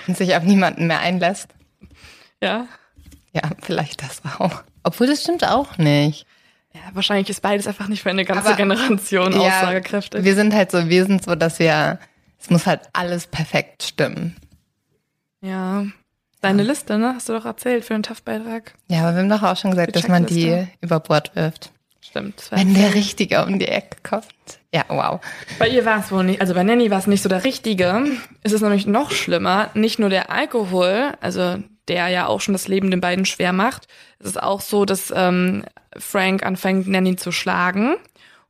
und 0.07 0.17
sich 0.17 0.35
auf 0.35 0.43
niemanden 0.43 0.87
mehr 0.87 0.99
einlässt. 0.99 1.49
Ja. 2.41 2.67
Ja, 3.33 3.41
vielleicht 3.61 4.01
das 4.03 4.21
auch. 4.39 4.63
Obwohl 4.83 5.07
das 5.07 5.21
stimmt 5.21 5.43
auch 5.47 5.77
nicht. 5.77 6.25
Ja, 6.73 6.81
wahrscheinlich 6.93 7.29
ist 7.29 7.41
beides 7.41 7.65
einfach 7.67 7.87
nicht 7.87 8.03
für 8.03 8.09
eine 8.11 8.25
ganze 8.25 8.47
Aber- 8.49 8.55
Generation 8.57 9.31
Ja, 9.33 9.39
aussagekräftig. 9.39 10.23
wir 10.23 10.35
sind 10.35 10.53
halt 10.53 10.69
so 10.71 10.87
Wesen, 10.89 11.19
so 11.19 11.33
dass 11.35 11.57
wir, 11.59 11.99
es 12.39 12.49
muss 12.49 12.65
halt 12.67 12.81
alles 12.93 13.25
perfekt 13.27 13.83
stimmen. 13.83 14.35
Ja. 15.41 15.85
Deine 16.41 16.61
Liste, 16.63 16.97
ne? 16.99 17.13
Hast 17.15 17.29
du 17.29 17.33
doch 17.33 17.45
erzählt 17.45 17.83
für 17.83 17.93
den 17.93 18.03
TAF-Beitrag. 18.03 18.73
Ja, 18.87 18.99
aber 19.01 19.13
wir 19.15 19.21
haben 19.21 19.29
doch 19.29 19.41
auch 19.43 19.57
schon 19.57 19.71
gesagt, 19.71 19.89
Die 19.95 19.99
dass 19.99 20.07
man 20.07 20.25
die 20.27 20.67
über 20.81 20.99
Bord 20.99 21.35
wirft. 21.35 21.71
Stimmt. 22.09 22.47
Wenn 22.51 22.73
der 22.73 22.93
Richtige 22.93 23.45
um 23.45 23.59
die 23.59 23.67
Ecke 23.67 23.97
kommt. 24.01 24.25
Ja, 24.73 24.85
wow. 24.87 25.19
Bei 25.59 25.67
ihr 25.67 25.85
war 25.85 25.99
es 25.99 26.11
wohl 26.11 26.23
nicht, 26.23 26.39
also 26.39 26.53
bei 26.53 26.63
Nanny 26.63 26.89
war 26.89 26.99
es 26.99 27.07
nicht 27.07 27.21
so 27.21 27.27
der 27.27 27.43
Richtige. 27.43 28.03
Es 28.43 28.53
ist 28.53 28.61
nämlich 28.61 28.87
noch 28.87 29.11
schlimmer. 29.11 29.69
Nicht 29.73 29.99
nur 29.99 30.09
der 30.09 30.31
Alkohol, 30.31 31.13
also 31.19 31.57
der 31.87 32.07
ja 32.07 32.27
auch 32.27 32.39
schon 32.39 32.53
das 32.53 32.67
Leben 32.67 32.91
den 32.91 33.01
beiden 33.01 33.25
schwer 33.25 33.51
macht. 33.51 33.87
Es 34.19 34.27
ist 34.27 34.41
auch 34.41 34.61
so, 34.61 34.85
dass 34.85 35.11
ähm, 35.15 35.65
Frank 35.97 36.45
anfängt, 36.45 36.87
Nanny 36.87 37.17
zu 37.17 37.31
schlagen. 37.31 37.95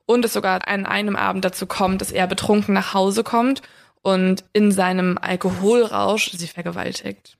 Und 0.06 0.24
es 0.24 0.34
sogar 0.34 0.68
an 0.68 0.86
einem 0.86 1.16
Abend 1.16 1.44
dazu 1.44 1.66
kommt, 1.66 2.02
dass 2.02 2.12
er 2.12 2.28
betrunken 2.28 2.74
nach 2.74 2.94
Hause 2.94 3.24
kommt 3.24 3.62
und 4.02 4.46
in 4.54 4.72
seinem 4.72 5.18
Alkoholrausch 5.20 6.32
sie 6.32 6.48
vergewaltigt. 6.48 7.38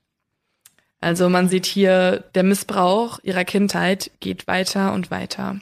Also 1.00 1.28
man 1.28 1.48
sieht 1.48 1.64
hier, 1.64 2.24
der 2.34 2.42
Missbrauch 2.42 3.20
ihrer 3.22 3.44
Kindheit 3.44 4.10
geht 4.20 4.46
weiter 4.48 4.92
und 4.92 5.10
weiter. 5.10 5.60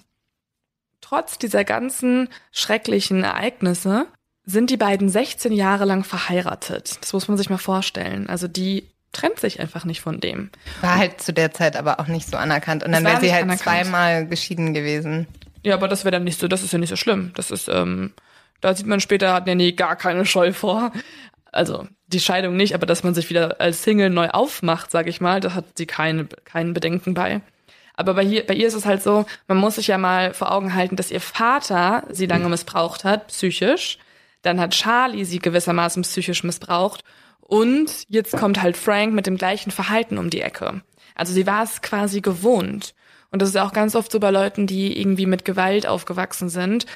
Trotz 1.09 1.39
dieser 1.39 1.63
ganzen 1.63 2.29
schrecklichen 2.51 3.23
Ereignisse 3.23 4.09
sind 4.45 4.71
die 4.71 4.77
beiden 4.77 5.09
16 5.09 5.53
Jahre 5.53 5.85
lang 5.85 6.03
verheiratet. 6.03 6.99
Das 7.01 7.13
muss 7.13 7.29
man 7.29 7.37
sich 7.37 7.49
mal 7.49 7.59
vorstellen. 7.59 8.29
Also 8.29 8.49
die 8.49 8.89
trennt 9.13 9.39
sich 9.39 9.61
einfach 9.61 9.85
nicht 9.85 10.01
von 10.01 10.19
dem. 10.19 10.51
War 10.81 10.97
halt 10.97 11.21
zu 11.21 11.33
der 11.33 11.53
Zeit 11.53 11.77
aber 11.77 12.01
auch 12.01 12.09
nicht 12.09 12.29
so 12.29 12.37
anerkannt. 12.37 12.83
Und 12.83 12.91
dann 12.91 13.05
wäre 13.05 13.21
sie 13.21 13.33
halt 13.33 13.45
anerkannt. 13.45 13.63
zweimal 13.63 14.27
geschieden 14.27 14.75
gewesen. 14.75 15.29
Ja, 15.63 15.75
aber 15.75 15.87
das 15.87 16.05
wäre 16.05 16.11
dann 16.11 16.25
nicht 16.25 16.41
so, 16.41 16.49
das 16.49 16.65
ist 16.65 16.73
ja 16.73 16.79
nicht 16.81 16.91
so 16.91 16.97
schlimm. 16.97 17.31
Das 17.37 17.53
ist, 17.53 17.69
ähm, 17.69 18.13
da 18.61 18.75
sieht 18.75 18.87
man 18.87 18.99
später, 18.99 19.33
hat 19.33 19.47
Nanny 19.47 19.75
gar 19.75 19.95
keine 19.95 20.27
Scheu 20.27 20.53
vor. 20.53 20.91
Also 21.53 21.87
die 22.09 22.21
Scheidung 22.21 22.57
nicht, 22.57 22.75
aber 22.75 22.87
dass 22.87 23.05
man 23.05 23.15
sich 23.15 23.31
wieder 23.31 23.61
als 23.61 23.85
Single 23.85 24.11
neu 24.11 24.29
aufmacht, 24.31 24.91
sag 24.91 25.07
ich 25.07 25.21
mal, 25.21 25.39
da 25.39 25.55
hat 25.55 25.67
sie 25.77 25.87
keine, 25.87 26.25
keinen 26.45 26.75
Bedenken 26.75 27.15
bei. 27.15 27.43
Aber 27.97 28.15
bei, 28.15 28.25
hier, 28.25 28.47
bei 28.47 28.55
ihr 28.55 28.67
ist 28.69 28.75
es 28.75 28.85
halt 28.85 29.03
so, 29.03 29.25
man 29.49 29.57
muss 29.57 29.77
sich 29.77 29.87
ja 29.87 29.97
mal 29.99 30.35
vor 30.35 30.53
Augen 30.53 30.75
halten, 30.75 30.97
dass 30.97 31.11
ihr 31.11 31.21
Vater 31.21 32.05
sie 32.11 32.27
lange 32.27 32.49
missbraucht 32.49 33.05
hat, 33.05 33.29
psychisch. 33.29 33.99
Dann 34.43 34.61
hat 34.61 34.73
Charlie 34.73 35.25
sie 35.25 35.39
gewissermaßen 35.39 36.03
psychisch 36.03 36.45
missbraucht. 36.45 37.03
Und 37.41 37.91
jetzt 38.09 38.37
kommt 38.37 38.61
halt 38.61 38.77
Frank 38.77 39.15
mit 39.15 39.27
dem 39.27 39.37
gleichen 39.37 39.71
Verhalten 39.71 40.19
um 40.19 40.31
die 40.31 40.41
Ecke. 40.43 40.83
Also 41.15 41.33
sie 41.33 41.47
war 41.47 41.63
es 41.63 41.81
quasi 41.81 42.21
gewohnt. 42.21 42.95
Und 43.31 43.41
das 43.43 43.51
ist 43.51 43.55
ja 43.55 43.67
auch 43.67 43.73
ganz 43.73 43.95
oft 43.97 44.13
so 44.13 44.21
bei 44.21 44.31
Leuten, 44.31 44.67
die 44.67 44.99
irgendwie 45.01 45.27
mit 45.27 45.45
Gewalt 45.45 45.87
aufgewachsen 45.87 46.49
sind. 46.49 46.87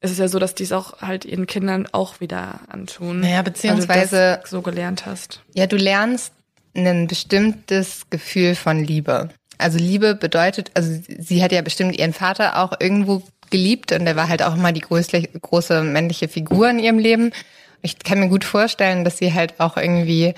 Es 0.00 0.10
ist 0.10 0.18
ja 0.18 0.28
so, 0.28 0.38
dass 0.38 0.54
die 0.54 0.62
es 0.64 0.72
auch 0.72 1.00
halt 1.00 1.24
ihren 1.24 1.46
Kindern 1.46 1.86
auch 1.92 2.20
wieder 2.20 2.60
antun. 2.68 3.20
Naja, 3.20 3.42
beziehungsweise- 3.42 4.40
so 4.44 4.62
gelernt 4.62 5.06
hast. 5.06 5.42
Ja, 5.54 5.66
du 5.66 5.76
lernst 5.76 6.32
ein 6.74 7.06
bestimmtes 7.06 8.08
Gefühl 8.10 8.54
von 8.54 8.82
Liebe. 8.82 9.30
Also 9.58 9.78
Liebe 9.78 10.14
bedeutet, 10.14 10.70
also 10.74 10.98
sie 11.18 11.42
hat 11.42 11.52
ja 11.52 11.62
bestimmt 11.62 11.96
ihren 11.98 12.12
Vater 12.12 12.58
auch 12.58 12.74
irgendwo 12.80 13.22
geliebt 13.50 13.92
und 13.92 14.06
er 14.06 14.16
war 14.16 14.28
halt 14.28 14.42
auch 14.42 14.54
immer 14.54 14.72
die 14.72 14.80
größte, 14.80 15.22
große 15.22 15.82
männliche 15.82 16.28
Figur 16.28 16.68
in 16.68 16.78
ihrem 16.78 16.98
Leben. 16.98 17.32
Ich 17.82 17.98
kann 17.98 18.20
mir 18.20 18.28
gut 18.28 18.44
vorstellen, 18.44 19.04
dass 19.04 19.18
sie 19.18 19.32
halt 19.32 19.60
auch 19.60 19.76
irgendwie 19.76 20.34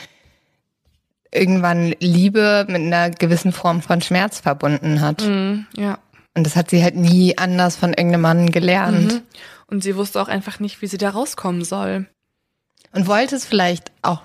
irgendwann 1.32 1.94
Liebe 2.00 2.66
mit 2.68 2.82
einer 2.82 3.10
gewissen 3.10 3.52
Form 3.52 3.82
von 3.82 4.00
Schmerz 4.00 4.40
verbunden 4.40 5.00
hat. 5.00 5.22
Mhm, 5.22 5.66
ja. 5.76 5.98
Und 6.34 6.44
das 6.44 6.56
hat 6.56 6.70
sie 6.70 6.82
halt 6.82 6.94
nie 6.94 7.36
anders 7.36 7.76
von 7.76 7.90
irgendeinem 7.90 8.20
Mann 8.22 8.50
gelernt. 8.50 9.14
Mhm. 9.14 9.22
Und 9.66 9.82
sie 9.82 9.96
wusste 9.96 10.20
auch 10.20 10.28
einfach 10.28 10.60
nicht, 10.60 10.80
wie 10.80 10.86
sie 10.86 10.98
da 10.98 11.10
rauskommen 11.10 11.64
soll. 11.64 12.06
Und 12.92 13.06
wollte 13.06 13.36
es 13.36 13.44
vielleicht 13.44 13.92
auch 14.02 14.22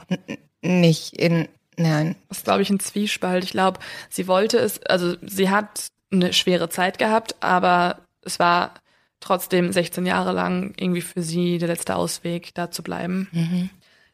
nicht 0.62 1.14
in, 1.14 1.48
nein, 1.78 2.16
Das 2.30 2.40
ist, 2.40 2.44
glaube 2.46 2.62
ich, 2.62 2.70
ein 2.70 2.80
Zwiespalt. 2.80 3.44
Ich 3.44 3.52
glaube, 3.52 3.80
sie 4.10 4.28
wollte 4.28 4.58
es, 4.58 4.82
also 4.84 5.16
sie 5.22 5.50
hat 5.50 5.88
eine 6.12 6.34
schwere 6.34 6.70
Zeit 6.70 6.98
gehabt, 7.00 7.36
aber 7.42 8.00
es 8.22 8.40
war 8.40 8.76
trotzdem 9.20 9.72
16 9.72 10.06
Jahre 10.06 10.34
lang 10.34 10.74
irgendwie 10.78 11.02
für 11.02 11.24
sie 11.24 11.58
der 11.58 11.70
letzte 11.70 11.96
Ausweg, 11.96 12.54
da 12.54 12.70
zu 12.72 12.84
bleiben. 12.84 13.28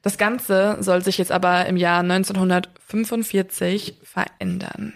Das 0.01 0.17
Ganze 0.17 0.77
soll 0.79 1.03
sich 1.03 1.17
jetzt 1.17 1.31
aber 1.31 1.65
im 1.65 1.75
Jahr 1.75 1.99
1945 2.01 3.95
verändern. 4.03 4.95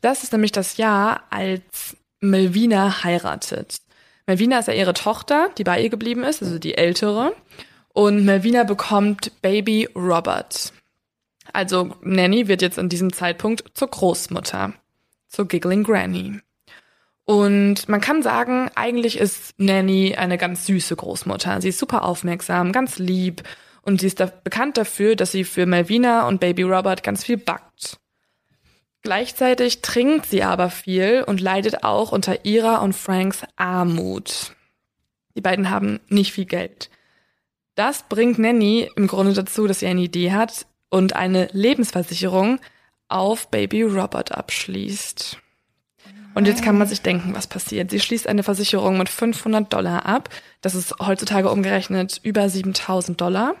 Das 0.00 0.22
ist 0.22 0.32
nämlich 0.32 0.52
das 0.52 0.76
Jahr, 0.76 1.22
als 1.30 1.96
Melvina 2.20 3.04
heiratet. 3.04 3.78
Melvina 4.26 4.58
ist 4.58 4.68
ja 4.68 4.74
ihre 4.74 4.94
Tochter, 4.94 5.48
die 5.56 5.64
bei 5.64 5.80
ihr 5.80 5.88
geblieben 5.90 6.24
ist, 6.24 6.42
also 6.42 6.58
die 6.58 6.76
ältere. 6.76 7.34
Und 7.94 8.24
Melvina 8.24 8.64
bekommt 8.64 9.40
Baby 9.42 9.88
Robert. 9.94 10.72
Also 11.52 11.96
Nanny 12.02 12.48
wird 12.48 12.62
jetzt 12.62 12.78
an 12.78 12.88
diesem 12.88 13.12
Zeitpunkt 13.12 13.64
zur 13.74 13.88
Großmutter, 13.88 14.72
zur 15.28 15.48
Giggling 15.48 15.84
Granny. 15.84 16.40
Und 17.24 17.88
man 17.88 18.00
kann 18.00 18.22
sagen, 18.22 18.70
eigentlich 18.74 19.18
ist 19.18 19.54
Nanny 19.58 20.16
eine 20.16 20.38
ganz 20.38 20.66
süße 20.66 20.96
Großmutter. 20.96 21.60
Sie 21.60 21.68
ist 21.68 21.78
super 21.78 22.04
aufmerksam, 22.04 22.72
ganz 22.72 22.98
lieb 22.98 23.42
und 23.82 24.00
sie 24.00 24.08
ist 24.08 24.20
da 24.20 24.26
bekannt 24.26 24.76
dafür, 24.76 25.14
dass 25.14 25.32
sie 25.32 25.44
für 25.44 25.66
Melvina 25.66 26.26
und 26.26 26.40
Baby 26.40 26.62
Robert 26.62 27.02
ganz 27.02 27.24
viel 27.24 27.36
backt. 27.36 27.98
Gleichzeitig 29.02 29.82
trinkt 29.82 30.26
sie 30.26 30.42
aber 30.42 30.70
viel 30.70 31.24
und 31.26 31.40
leidet 31.40 31.84
auch 31.84 32.12
unter 32.12 32.44
ihrer 32.44 32.82
und 32.82 32.92
Franks 32.92 33.42
Armut. 33.56 34.54
Die 35.34 35.40
beiden 35.40 35.70
haben 35.70 36.00
nicht 36.08 36.32
viel 36.32 36.44
Geld. 36.44 36.90
Das 37.74 38.04
bringt 38.08 38.38
Nanny 38.38 38.90
im 38.96 39.06
Grunde 39.06 39.32
dazu, 39.32 39.66
dass 39.66 39.80
sie 39.80 39.86
eine 39.86 40.02
Idee 40.02 40.32
hat 40.32 40.66
und 40.92 41.16
eine 41.16 41.48
Lebensversicherung 41.52 42.60
auf 43.08 43.48
Baby 43.48 43.82
Robert 43.82 44.32
abschließt. 44.32 45.38
Und 46.34 46.46
jetzt 46.46 46.62
kann 46.62 46.76
man 46.76 46.86
sich 46.86 47.00
denken, 47.00 47.34
was 47.34 47.46
passiert. 47.46 47.90
Sie 47.90 47.98
schließt 47.98 48.26
eine 48.26 48.42
Versicherung 48.42 48.98
mit 48.98 49.08
500 49.08 49.72
Dollar 49.72 50.04
ab. 50.04 50.28
Das 50.60 50.74
ist 50.74 50.94
heutzutage 51.00 51.50
umgerechnet 51.50 52.20
über 52.22 52.48
7000 52.48 53.18
Dollar. 53.18 53.54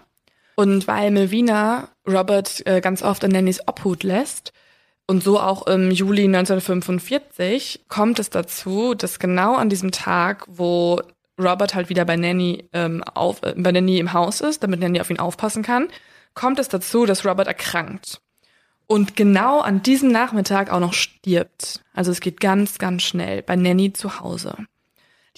Und 0.56 0.86
weil 0.86 1.10
Melvina 1.10 1.88
Robert 2.06 2.66
äh, 2.66 2.82
ganz 2.82 3.02
oft 3.02 3.24
in 3.24 3.32
Nannys 3.32 3.66
Obhut 3.66 4.02
lässt 4.02 4.52
und 5.06 5.24
so 5.24 5.40
auch 5.40 5.66
im 5.66 5.90
Juli 5.90 6.24
1945 6.24 7.86
kommt 7.88 8.18
es 8.18 8.28
dazu, 8.28 8.94
dass 8.94 9.18
genau 9.18 9.56
an 9.56 9.70
diesem 9.70 9.90
Tag, 9.90 10.44
wo 10.48 11.00
Robert 11.40 11.74
halt 11.74 11.88
wieder 11.88 12.04
bei 12.04 12.16
Nanny 12.16 12.68
ähm, 12.74 13.02
auf, 13.04 13.42
äh, 13.42 13.54
bei 13.56 13.72
Nanny 13.72 13.98
im 13.98 14.12
Haus 14.12 14.42
ist, 14.42 14.62
damit 14.62 14.80
Nanny 14.80 15.00
auf 15.00 15.08
ihn 15.08 15.18
aufpassen 15.18 15.62
kann, 15.62 15.88
kommt 16.34 16.58
es 16.58 16.68
dazu, 16.68 17.06
dass 17.06 17.24
Robert 17.24 17.46
erkrankt. 17.46 18.20
Und 18.86 19.16
genau 19.16 19.60
an 19.60 19.82
diesem 19.82 20.10
Nachmittag 20.10 20.70
auch 20.70 20.80
noch 20.80 20.92
stirbt. 20.92 21.82
Also 21.94 22.10
es 22.10 22.20
geht 22.20 22.40
ganz, 22.40 22.78
ganz 22.78 23.02
schnell 23.02 23.42
bei 23.42 23.56
Nanny 23.56 23.92
zu 23.92 24.20
Hause. 24.20 24.54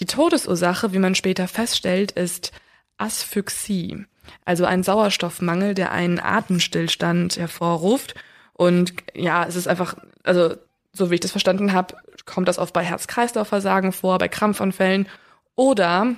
Die 0.01 0.07
Todesursache, 0.07 0.93
wie 0.93 0.99
man 0.99 1.15
später 1.15 1.47
feststellt, 1.47 2.13
ist 2.13 2.53
Asphyxie, 2.97 4.07
also 4.45 4.65
ein 4.65 4.83
Sauerstoffmangel, 4.83 5.75
der 5.75 5.93
einen 5.93 6.19
Atemstillstand 6.19 7.37
hervorruft. 7.37 8.15
Und 8.55 8.93
ja, 9.15 9.45
es 9.45 9.57
ist 9.57 9.69
einfach, 9.69 9.97
also 10.25 10.57
so 10.93 11.11
wie 11.11 11.15
ich 11.15 11.21
das 11.21 11.31
verstanden 11.31 11.73
habe, 11.73 11.97
kommt 12.25 12.49
das 12.49 12.59
oft 12.59 12.73
bei 12.73 12.83
Herz-Kreislauf-Versagen 12.83 13.93
vor, 13.93 14.19
bei 14.19 14.29
Krampfanfällen 14.29 15.09
oder 15.55 16.15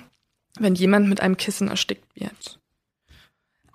wenn 0.59 0.75
jemand 0.75 1.07
mit 1.07 1.21
einem 1.21 1.37
Kissen 1.37 1.67
erstickt 1.67 2.15
wird. 2.15 2.59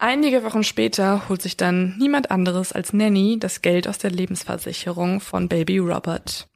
Einige 0.05 0.43
Wochen 0.43 0.65
später 0.65 1.29
holt 1.29 1.43
sich 1.43 1.57
dann 1.57 1.97
niemand 1.97 2.33
anderes 2.33 2.73
als 2.73 2.93
Nanny 2.93 3.39
das 3.39 3.63
Geld 3.63 3.87
aus 3.87 3.99
der 3.99 4.11
Lebensversicherung 4.11 5.21
von 5.21 5.49
Baby 5.49 5.79
Robert. 5.79 6.49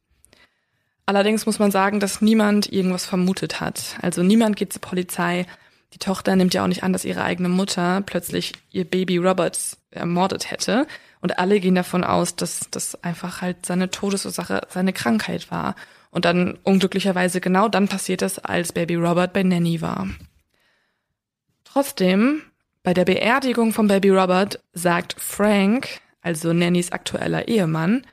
Allerdings 1.07 1.47
muss 1.47 1.61
man 1.61 1.71
sagen, 1.71 2.01
dass 2.01 2.21
niemand 2.21 2.73
irgendwas 2.73 3.07
vermutet 3.07 3.61
hat. 3.61 3.99
Also 4.03 4.25
niemand 4.25 4.57
geht 4.57 4.73
zur 4.73 4.83
Polizei. 4.83 5.47
Die 5.93 6.01
Tochter 6.01 6.35
nimmt 6.35 6.55
ja 6.55 6.65
auch 6.65 6.67
nicht 6.67 6.83
an, 6.83 6.93
dass 6.93 7.05
ihre 7.05 7.23
eigene 7.23 7.49
Mutter 7.49 8.03
plötzlich 8.05 8.53
ihr 8.73 8.85
Baby 8.85 9.19
Robert 9.19 9.77
ermordet 9.93 10.51
hätte. 10.51 10.89
Und 11.21 11.39
alle 11.39 11.61
gehen 11.61 11.77
davon 11.77 12.03
aus, 12.03 12.35
dass 12.35 12.67
das 12.73 13.01
einfach 13.05 13.43
halt 13.43 13.65
seine 13.65 13.93
Todesursache, 13.93 14.63
seine 14.71 14.93
Krankheit 14.93 15.53
war. 15.53 15.77
Und 16.11 16.25
dann 16.25 16.59
unglücklicherweise 16.65 17.41
genau 17.41 17.69
dann 17.69 17.87
passiert 17.87 18.23
es, 18.23 18.41
als 18.41 18.73
Baby 18.73 18.97
Robert 18.97 19.33
bei 19.33 19.45
Nanny 19.45 19.81
war. 19.83 20.09
Trotzdem, 21.63 22.43
bei 22.87 22.95
der 22.95 23.05
Beerdigung 23.05 23.73
von 23.73 23.89
Baby 23.89 24.11
Robert 24.11 24.61
sagt 24.73 25.17
Frank, 25.19 25.89
also 26.23 26.53
Nannys 26.53 26.93
aktueller 26.93 27.49
Ehemann, 27.49 28.07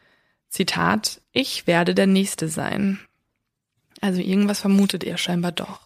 Zitat, 0.49 1.21
ich 1.31 1.67
werde 1.67 1.93
der 1.93 2.07
Nächste 2.07 2.47
sein. 2.47 2.99
Also 4.01 4.19
irgendwas 4.19 4.61
vermutet 4.61 5.03
er 5.03 5.19
scheinbar 5.19 5.51
doch. 5.51 5.81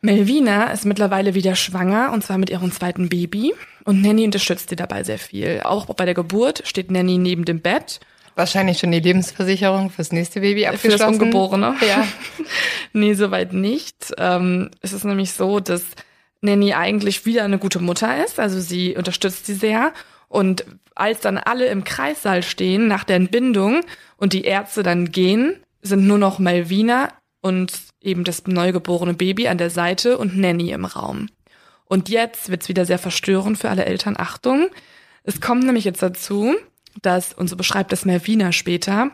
Melvina 0.00 0.70
ist 0.70 0.86
mittlerweile 0.86 1.34
wieder 1.34 1.54
schwanger 1.54 2.12
und 2.14 2.24
zwar 2.24 2.38
mit 2.38 2.48
ihrem 2.48 2.72
zweiten 2.72 3.10
Baby 3.10 3.52
und 3.84 4.00
Nanny 4.00 4.24
unterstützt 4.24 4.70
sie 4.70 4.76
dabei 4.76 5.04
sehr 5.04 5.18
viel. 5.18 5.60
Auch 5.64 5.84
bei 5.84 6.06
der 6.06 6.14
Geburt 6.14 6.62
steht 6.66 6.90
Nanny 6.90 7.18
neben 7.18 7.44
dem 7.44 7.60
Bett. 7.60 8.00
Wahrscheinlich 8.36 8.78
schon 8.78 8.90
die 8.90 9.00
Lebensversicherung 9.00 9.90
fürs 9.90 10.12
nächste 10.12 10.40
Baby 10.40 10.64
abgeschlossen. 10.64 10.98
Für 10.98 10.98
das 10.98 11.12
Ungeborene. 11.12 11.76
Ja. 11.86 12.08
nee, 12.94 13.12
soweit 13.12 13.52
nicht. 13.52 14.14
Ähm, 14.16 14.70
es 14.80 14.94
ist 14.94 15.04
nämlich 15.04 15.32
so, 15.32 15.60
dass 15.60 15.84
Nanny 16.44 16.74
eigentlich 16.74 17.26
wieder 17.26 17.44
eine 17.44 17.58
gute 17.58 17.80
Mutter 17.80 18.24
ist. 18.24 18.38
Also 18.38 18.60
sie 18.60 18.96
unterstützt 18.96 19.46
sie 19.46 19.54
sehr 19.54 19.92
und 20.28 20.64
als 20.94 21.20
dann 21.20 21.38
alle 21.38 21.66
im 21.66 21.84
Kreissaal 21.84 22.42
stehen 22.42 22.86
nach 22.86 23.04
der 23.04 23.16
Entbindung 23.16 23.80
und 24.16 24.32
die 24.32 24.44
Ärzte 24.44 24.82
dann 24.82 25.10
gehen, 25.10 25.56
sind 25.82 26.06
nur 26.06 26.18
noch 26.18 26.38
Malvina 26.38 27.08
und 27.40 27.72
eben 28.00 28.24
das 28.24 28.46
neugeborene 28.46 29.14
Baby 29.14 29.48
an 29.48 29.58
der 29.58 29.70
Seite 29.70 30.18
und 30.18 30.36
Nanny 30.36 30.70
im 30.70 30.84
Raum. 30.84 31.28
Und 31.84 32.08
jetzt 32.08 32.48
wird's 32.48 32.68
wieder 32.68 32.86
sehr 32.86 32.98
verstörend 32.98 33.58
für 33.58 33.70
alle 33.70 33.84
Eltern. 33.84 34.16
Achtung. 34.16 34.68
Es 35.24 35.40
kommt 35.40 35.64
nämlich 35.64 35.84
jetzt 35.84 36.02
dazu, 36.02 36.54
dass, 37.02 37.32
und 37.32 37.48
so 37.48 37.56
beschreibt 37.56 37.92
es 37.92 38.04
Melvina 38.04 38.52
später, 38.52 39.10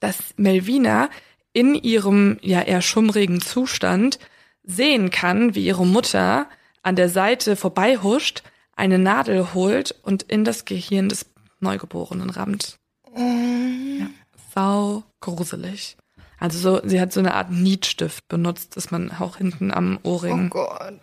dass 0.00 0.18
Melvina 0.36 1.08
in 1.52 1.74
ihrem 1.74 2.38
ja 2.42 2.60
eher 2.60 2.82
schummrigen 2.82 3.40
Zustand 3.40 4.18
sehen 4.66 5.10
kann, 5.10 5.54
wie 5.54 5.64
ihre 5.64 5.86
Mutter 5.86 6.46
an 6.82 6.96
der 6.96 7.08
Seite 7.08 7.56
vorbeihuscht, 7.56 8.42
eine 8.76 8.98
Nadel 8.98 9.54
holt 9.54 9.94
und 10.02 10.24
in 10.24 10.44
das 10.44 10.66
Gehirn 10.66 11.08
des 11.08 11.26
Neugeborenen 11.60 12.28
rammt. 12.28 12.78
Mm. 13.16 14.00
Ja, 14.00 14.06
sau 14.54 15.04
gruselig. 15.20 15.96
Also 16.38 16.58
so, 16.58 16.86
sie 16.86 17.00
hat 17.00 17.12
so 17.12 17.20
eine 17.20 17.34
Art 17.34 17.50
Nietstift 17.50 18.28
benutzt, 18.28 18.76
dass 18.76 18.90
man 18.90 19.10
auch 19.10 19.38
hinten 19.38 19.72
am 19.72 19.98
Ohrring 20.02 20.46
oh 20.46 20.66
Gott. 20.66 21.00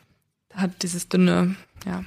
hat 0.54 0.84
dieses 0.84 1.10
dünne, 1.10 1.56
ja. 1.86 2.04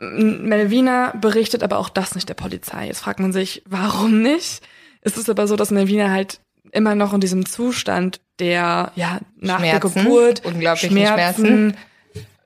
Melvina 0.00 1.12
berichtet 1.12 1.62
aber 1.62 1.78
auch 1.78 1.88
das 1.88 2.16
nicht 2.16 2.28
der 2.28 2.34
Polizei. 2.34 2.88
Jetzt 2.88 3.00
fragt 3.00 3.20
man 3.20 3.32
sich, 3.32 3.62
warum 3.66 4.20
nicht? 4.20 4.60
Es 5.00 5.16
ist 5.16 5.30
aber 5.30 5.46
so, 5.46 5.54
dass 5.54 5.70
Melvina 5.70 6.10
halt 6.10 6.40
immer 6.70 6.94
noch 6.94 7.12
in 7.12 7.20
diesem 7.20 7.46
Zustand 7.46 8.20
der, 8.38 8.92
ja, 8.94 9.20
nach 9.36 9.58
Schmerzen, 9.58 9.94
der 9.94 10.04
Geburt, 10.04 10.44
unglaublichen 10.44 10.96
Schmerzen, 10.96 11.44
Schmerzen. 11.44 11.76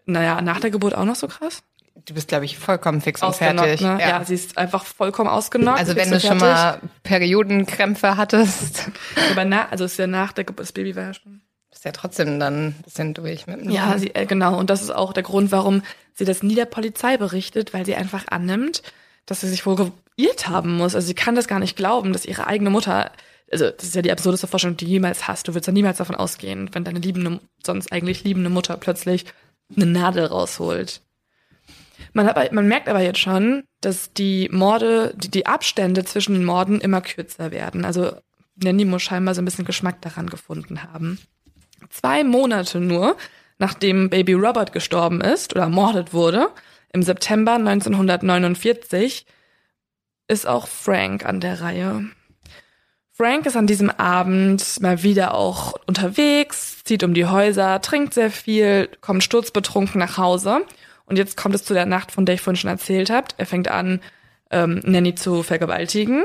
Naja, 0.07 0.41
nach 0.41 0.61
der 0.61 0.71
Geburt 0.71 0.95
auch 0.95 1.05
noch 1.05 1.17
so 1.17 1.27
krass? 1.29 1.63
Du 2.05 2.15
bist, 2.15 2.29
glaube 2.29 2.45
ich, 2.45 2.59
vollkommen 2.59 3.01
fix 3.01 3.23
und 3.23 3.35
fertig. 3.35 3.81
ne? 3.81 3.99
ja. 4.01 4.25
sie 4.25 4.35
ist 4.35 4.57
einfach 4.57 4.85
vollkommen 4.85 5.29
ausgenockt. 5.29 5.79
Also 5.79 5.97
wenn 5.97 6.11
du 6.11 6.21
schon 6.21 6.39
fertig. 6.39 6.83
mal 6.83 6.91
Periodenkrämpfe 7.03 8.17
hattest, 8.17 8.91
Aber 9.33 9.45
na, 9.45 9.69
also 9.71 9.85
ist 9.85 9.99
ja 9.99 10.07
nach 10.07 10.33
der 10.33 10.45
Geburt, 10.45 10.67
das 10.67 10.73
Baby 10.73 10.95
war 10.95 11.05
ja 11.05 11.15
schon. 11.15 11.41
bist 11.71 11.85
ja 11.85 11.91
trotzdem 11.91 12.39
dann 12.39 12.69
ein 12.69 12.83
bisschen 12.85 13.15
durch 13.15 13.49
mit 13.49 13.61
dem 13.61 13.71
Ja, 13.71 13.99
sie, 13.99 14.15
äh, 14.15 14.27
genau. 14.27 14.57
Und 14.57 14.71
das 14.71 14.83
ist 14.83 14.91
auch 14.91 15.13
der 15.13 15.25
Grund, 15.25 15.51
warum 15.51 15.83
sie 16.15 16.25
das 16.25 16.45
nie 16.45 16.55
der 16.55 16.67
Polizei 16.67 17.17
berichtet, 17.17 17.75
weil 17.75 17.85
sie 17.85 17.97
einfach 17.97 18.27
annimmt, 18.29 18.83
dass 19.25 19.41
sie 19.41 19.49
sich 19.49 19.67
wohl 19.67 19.91
geirrt 20.17 20.49
haben 20.49 20.77
muss. 20.77 20.95
Also 20.95 21.09
sie 21.09 21.15
kann 21.15 21.35
das 21.35 21.49
gar 21.49 21.59
nicht 21.59 21.77
glauben, 21.77 22.13
dass 22.13 22.25
ihre 22.25 22.47
eigene 22.47 22.71
Mutter, 22.71 23.11
also 23.51 23.71
das 23.71 23.85
ist 23.85 23.95
ja 23.95 24.03
die 24.03 24.13
absurdeste 24.13 24.47
Vorstellung, 24.47 24.77
die 24.77 24.85
du 24.85 24.91
jemals 24.91 25.29
hast. 25.29 25.47
Du 25.47 25.55
willst 25.55 25.67
ja 25.67 25.73
niemals 25.73 25.99
davon 25.99 26.17
ausgehen, 26.17 26.71
wenn 26.73 26.85
deine 26.85 26.99
liebende, 26.99 27.41
sonst 27.65 27.93
eigentlich 27.93 28.25
liebende 28.25 28.51
Mutter 28.51 28.77
plötzlich 28.77 29.25
eine 29.75 29.87
Nadel 29.87 30.27
rausholt. 30.27 31.01
Man, 32.13 32.27
hat, 32.27 32.53
man 32.53 32.69
merkt 32.69 32.89
aber 32.89 33.01
jetzt 33.01 33.21
schon, 33.21 33.65
dass 33.81 34.13
die 34.13 34.49
Morde, 34.51 35.15
die, 35.17 35.31
die 35.31 35.47
Abstände 35.47 36.05
zwischen 36.05 36.35
den 36.35 36.45
Morden 36.45 36.81
immer 36.81 37.01
kürzer 37.01 37.51
werden. 37.51 37.85
Also 37.85 38.17
Nanny 38.57 38.85
muss 38.85 39.03
scheinbar 39.03 39.35
so 39.35 39.43
ein 39.43 39.45
bisschen 39.45 39.65
Geschmack 39.65 40.01
daran 40.03 40.29
gefunden 40.29 40.83
haben. 40.83 41.19
Zwei 41.91 42.25
Monate 42.25 42.81
nur, 42.81 43.17
nachdem 43.59 44.11
Baby 44.11 44.35
Robert 44.35 44.73
gestorben 44.73 45.21
ist 45.21 45.55
oder 45.55 45.65
ermordet 45.65 46.13
wurde, 46.13 46.49
im 46.93 47.03
September 47.03 47.55
1949, 47.55 49.27
ist 50.29 50.47
auch 50.47 50.67
Frank 50.67 51.25
an 51.25 51.41
der 51.41 51.61
Reihe. 51.61 52.07
Frank 53.17 53.47
ist 53.47 53.57
an 53.57 53.67
diesem 53.67 53.89
Abend 53.89 54.79
mal 54.83 55.03
wieder 55.03 55.33
auch 55.33 55.73
unterwegs, 55.87 56.85
zieht 56.85 57.03
um 57.03 57.15
die 57.15 57.25
Häuser, 57.25 57.81
trinkt 57.81 58.13
sehr 58.13 58.31
viel, 58.31 58.91
kommt 59.01 59.25
sturzbetrunken 59.25 59.99
nach 59.99 60.19
Hause. 60.19 60.67
Und 61.07 61.17
jetzt 61.17 61.35
kommt 61.35 61.55
es 61.55 61.65
zu 61.65 61.73
der 61.73 61.87
Nacht, 61.87 62.13
von 62.13 62.27
der 62.27 62.35
ich 62.35 62.43
vorhin 62.43 62.59
schon 62.59 62.69
erzählt 62.69 63.09
habe. 63.09 63.29
Er 63.39 63.47
fängt 63.47 63.69
an, 63.69 64.03
ähm, 64.51 64.83
Nanny 64.85 65.15
zu 65.15 65.43
vergewaltigen. 65.43 66.25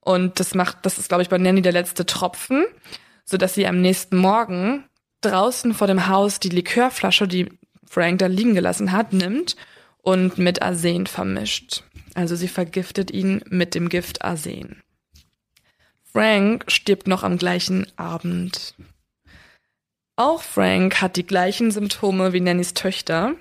Und 0.00 0.40
das 0.40 0.56
macht, 0.56 0.78
das 0.82 0.98
ist, 0.98 1.08
glaube 1.08 1.22
ich, 1.22 1.28
bei 1.28 1.38
Nanny 1.38 1.62
der 1.62 1.70
letzte 1.70 2.06
Tropfen, 2.06 2.64
so 3.24 3.36
dass 3.36 3.54
sie 3.54 3.68
am 3.68 3.80
nächsten 3.80 4.16
Morgen 4.16 4.82
draußen 5.20 5.74
vor 5.74 5.86
dem 5.86 6.08
Haus 6.08 6.40
die 6.40 6.48
Likörflasche, 6.48 7.28
die 7.28 7.52
Frank 7.88 8.18
da 8.18 8.26
liegen 8.26 8.54
gelassen 8.54 8.90
hat, 8.90 9.12
nimmt 9.12 9.54
und 10.02 10.38
mit 10.38 10.60
Arsen 10.60 11.06
vermischt. 11.06 11.84
Also 12.14 12.34
sie 12.34 12.48
vergiftet 12.48 13.12
ihn 13.12 13.42
mit 13.48 13.76
dem 13.76 13.88
Gift 13.88 14.24
Arsen. 14.24 14.82
Frank 16.16 16.64
stirbt 16.68 17.08
noch 17.08 17.24
am 17.24 17.36
gleichen 17.36 17.86
Abend. 17.96 18.74
Auch 20.16 20.40
Frank 20.40 21.02
hat 21.02 21.16
die 21.16 21.26
gleichen 21.26 21.70
Symptome 21.70 22.32
wie 22.32 22.40
Nannys 22.40 22.72
Töchter. 22.72 23.34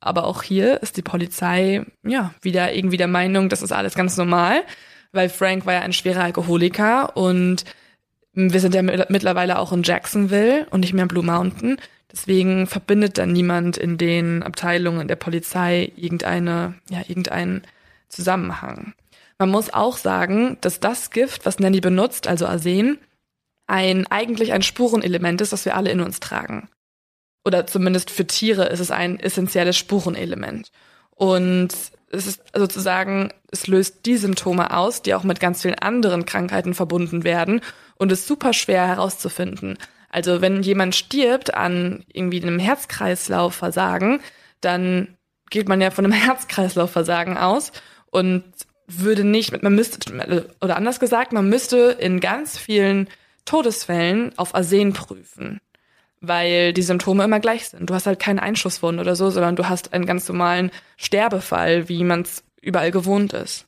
Aber 0.00 0.24
auch 0.24 0.42
hier 0.42 0.82
ist 0.82 0.98
die 0.98 1.02
Polizei, 1.02 1.86
ja, 2.02 2.34
wieder 2.42 2.74
irgendwie 2.74 2.98
der 2.98 3.08
Meinung, 3.08 3.48
das 3.48 3.62
ist 3.62 3.72
alles 3.72 3.94
ganz 3.94 4.18
normal, 4.18 4.64
weil 5.12 5.30
Frank 5.30 5.64
war 5.64 5.72
ja 5.72 5.80
ein 5.80 5.94
schwerer 5.94 6.24
Alkoholiker 6.24 7.16
und 7.16 7.64
wir 8.34 8.60
sind 8.60 8.74
ja 8.74 8.82
mittlerweile 8.82 9.58
auch 9.58 9.72
in 9.72 9.82
Jacksonville 9.82 10.66
und 10.70 10.80
nicht 10.80 10.92
mehr 10.92 11.04
in 11.04 11.08
Blue 11.08 11.24
Mountain. 11.24 11.78
Deswegen 12.12 12.66
verbindet 12.66 13.16
dann 13.16 13.32
niemand 13.32 13.78
in 13.78 13.96
den 13.96 14.42
Abteilungen 14.42 15.08
der 15.08 15.16
Polizei 15.16 15.90
irgendeine, 15.96 16.74
ja, 16.90 17.00
irgendeinen 17.08 17.62
Zusammenhang. 18.10 18.92
Man 19.40 19.48
muss 19.48 19.72
auch 19.72 19.96
sagen, 19.96 20.58
dass 20.60 20.80
das 20.80 21.10
Gift, 21.10 21.46
was 21.46 21.58
Nanny 21.58 21.80
benutzt, 21.80 22.28
also 22.28 22.46
Arsen, 22.46 22.98
ein, 23.66 24.06
eigentlich 24.08 24.52
ein 24.52 24.60
Spurenelement 24.60 25.40
ist, 25.40 25.54
das 25.54 25.64
wir 25.64 25.76
alle 25.76 25.90
in 25.90 26.02
uns 26.02 26.20
tragen. 26.20 26.68
Oder 27.46 27.66
zumindest 27.66 28.10
für 28.10 28.26
Tiere 28.26 28.66
ist 28.66 28.80
es 28.80 28.90
ein 28.90 29.18
essentielles 29.18 29.78
Spurenelement. 29.78 30.70
Und 31.08 31.70
es 32.10 32.26
ist 32.26 32.42
sozusagen, 32.54 33.32
es 33.50 33.66
löst 33.66 34.04
die 34.04 34.18
Symptome 34.18 34.76
aus, 34.76 35.00
die 35.00 35.14
auch 35.14 35.24
mit 35.24 35.40
ganz 35.40 35.62
vielen 35.62 35.78
anderen 35.78 36.26
Krankheiten 36.26 36.74
verbunden 36.74 37.24
werden 37.24 37.62
und 37.96 38.12
ist 38.12 38.26
super 38.26 38.52
schwer 38.52 38.86
herauszufinden. 38.86 39.78
Also 40.10 40.42
wenn 40.42 40.62
jemand 40.62 40.94
stirbt 40.94 41.54
an 41.54 42.04
irgendwie 42.12 42.42
einem 42.42 42.58
Herzkreislaufversagen, 42.58 44.20
dann 44.60 45.16
geht 45.48 45.66
man 45.66 45.80
ja 45.80 45.90
von 45.90 46.04
einem 46.04 46.12
Herzkreislaufversagen 46.26 47.38
aus 47.38 47.72
und 48.10 48.44
würde 48.98 49.24
nicht, 49.24 49.62
man 49.62 49.74
müsste, 49.74 50.48
oder 50.60 50.76
anders 50.76 51.00
gesagt, 51.00 51.32
man 51.32 51.48
müsste 51.48 51.96
in 51.98 52.20
ganz 52.20 52.58
vielen 52.58 53.08
Todesfällen 53.44 54.32
auf 54.36 54.54
Arsen 54.54 54.92
prüfen, 54.92 55.60
weil 56.20 56.72
die 56.72 56.82
Symptome 56.82 57.24
immer 57.24 57.40
gleich 57.40 57.68
sind. 57.68 57.88
Du 57.88 57.94
hast 57.94 58.06
halt 58.06 58.18
keinen 58.18 58.38
Einschusswunden 58.38 59.00
oder 59.00 59.16
so, 59.16 59.30
sondern 59.30 59.56
du 59.56 59.68
hast 59.68 59.92
einen 59.92 60.06
ganz 60.06 60.28
normalen 60.28 60.70
Sterbefall, 60.96 61.88
wie 61.88 62.04
man 62.04 62.22
es 62.22 62.44
überall 62.60 62.90
gewohnt 62.90 63.32
ist. 63.32 63.66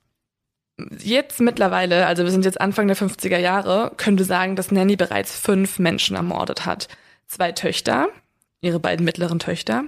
Jetzt 0.98 1.40
mittlerweile, 1.40 2.06
also 2.06 2.24
wir 2.24 2.30
sind 2.30 2.44
jetzt 2.44 2.60
Anfang 2.60 2.86
der 2.86 2.96
50er 2.96 3.38
Jahre, 3.38 3.92
können 3.96 4.18
wir 4.18 4.24
sagen, 4.24 4.56
dass 4.56 4.72
Nanny 4.72 4.96
bereits 4.96 5.38
fünf 5.38 5.78
Menschen 5.78 6.16
ermordet 6.16 6.66
hat. 6.66 6.88
Zwei 7.26 7.52
Töchter, 7.52 8.08
ihre 8.60 8.80
beiden 8.80 9.04
mittleren 9.04 9.38
Töchter, 9.38 9.84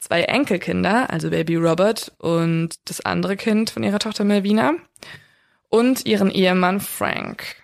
zwei 0.00 0.22
Enkelkinder, 0.22 1.10
also 1.10 1.30
Baby 1.30 1.56
Robert 1.56 2.12
und 2.18 2.70
das 2.86 3.04
andere 3.04 3.36
Kind 3.36 3.70
von 3.70 3.82
ihrer 3.82 3.98
Tochter 3.98 4.24
Melvina 4.24 4.72
und 5.68 6.06
ihren 6.06 6.30
Ehemann 6.30 6.80
Frank. 6.80 7.56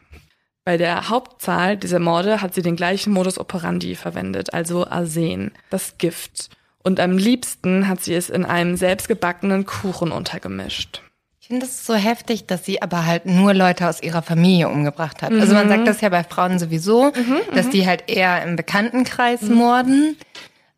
Bei 0.65 0.77
der 0.77 1.09
Hauptzahl 1.09 1.77
dieser 1.77 1.99
Morde 1.99 2.43
hat 2.43 2.55
sie 2.55 2.63
den 2.63 2.77
gleichen 2.77 3.13
Modus 3.13 3.39
operandi 3.39 3.95
verwendet, 3.95 4.53
also 4.53 4.87
Arsen, 4.87 5.53
das 5.71 5.97
Gift. 5.99 6.51
Und 6.83 7.01
am 7.01 7.19
liebsten 7.19 7.89
hat 7.89 8.03
sie 8.03 8.15
es 8.15 8.31
in 8.31 8.45
einem 8.45 8.77
selbstgebackenen 8.77 9.65
Kuchen 9.65 10.13
untergemischt. 10.13 11.03
Ich 11.41 11.49
finde 11.49 11.67
es 11.67 11.87
so 11.87 11.95
heftig, 11.95 12.47
dass 12.47 12.65
sie 12.65 12.83
aber 12.83 13.07
halt 13.07 13.27
nur 13.27 13.55
Leute 13.55 13.89
aus 13.89 14.03
ihrer 14.03 14.23
Familie 14.23 14.69
umgebracht 14.69 15.23
hat. 15.23 15.31
Mhm. 15.31 15.41
Also 15.41 15.55
man 15.55 15.69
sagt 15.69 15.83
mhm. 15.83 15.85
das 15.85 16.01
ja 16.01 16.09
bei 16.09 16.25
Frauen 16.25 16.59
sowieso, 16.59 17.13
mhm, 17.13 17.39
dass 17.55 17.67
mhm. 17.67 17.71
die 17.71 17.87
halt 17.87 18.05
eher 18.09 18.43
im 18.43 18.57
Bekanntenkreis 18.57 19.43
mhm. 19.43 19.55
morden. 19.55 20.17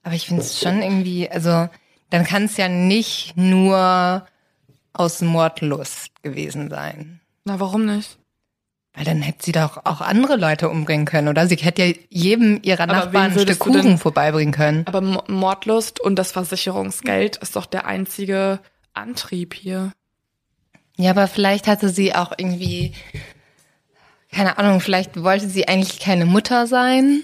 Aber 0.03 0.15
ich 0.15 0.27
finde 0.27 0.43
es 0.43 0.61
schon 0.61 0.83
irgendwie, 0.83 1.29
also 1.29 1.69
dann 2.11 2.25
kann 2.25 2.45
es 2.45 2.57
ja 2.57 2.69
nicht 2.69 3.37
nur 3.37 4.27
aus 4.93 5.21
Mordlust 5.21 6.23
gewesen 6.23 6.71
sein. 6.71 7.21
Na, 7.45 7.61
warum 7.61 7.87
nicht? 7.87 8.19
Weil 8.95 9.05
dann 9.05 9.23
hätte 9.23 9.45
sie 9.45 9.53
doch 9.53 9.85
auch 9.85 10.01
andere 10.01 10.37
Leute 10.37 10.69
umbringen 10.69 11.07
können, 11.07 11.29
oder? 11.29 11.47
Sie 11.47 11.57
hätte 11.57 11.85
ja 11.85 11.95
jedem 12.09 12.59
ihrer 12.63 12.83
aber 12.83 12.93
Nachbarn 12.95 13.33
ein 13.33 13.39
Stück 13.39 13.59
Kuchen 13.61 13.83
denn, 13.83 13.99
vorbeibringen 13.99 14.53
können. 14.53 14.85
Aber 14.87 15.01
Mordlust 15.29 16.01
und 16.01 16.17
das 16.17 16.33
Versicherungsgeld 16.33 17.37
ist 17.37 17.55
doch 17.55 17.67
der 17.67 17.87
einzige 17.87 18.59
Antrieb 18.95 19.55
hier. 19.55 19.93
Ja, 20.97 21.13
aber 21.13 21.29
vielleicht 21.29 21.69
hatte 21.69 21.91
sie 21.91 22.13
auch 22.15 22.33
irgendwie, 22.37 22.93
keine 24.33 24.59
Ahnung, 24.59 24.81
vielleicht 24.81 25.23
wollte 25.23 25.49
sie 25.49 25.69
eigentlich 25.69 26.01
keine 26.01 26.27
Mutter 26.27 26.67
sein 26.67 27.23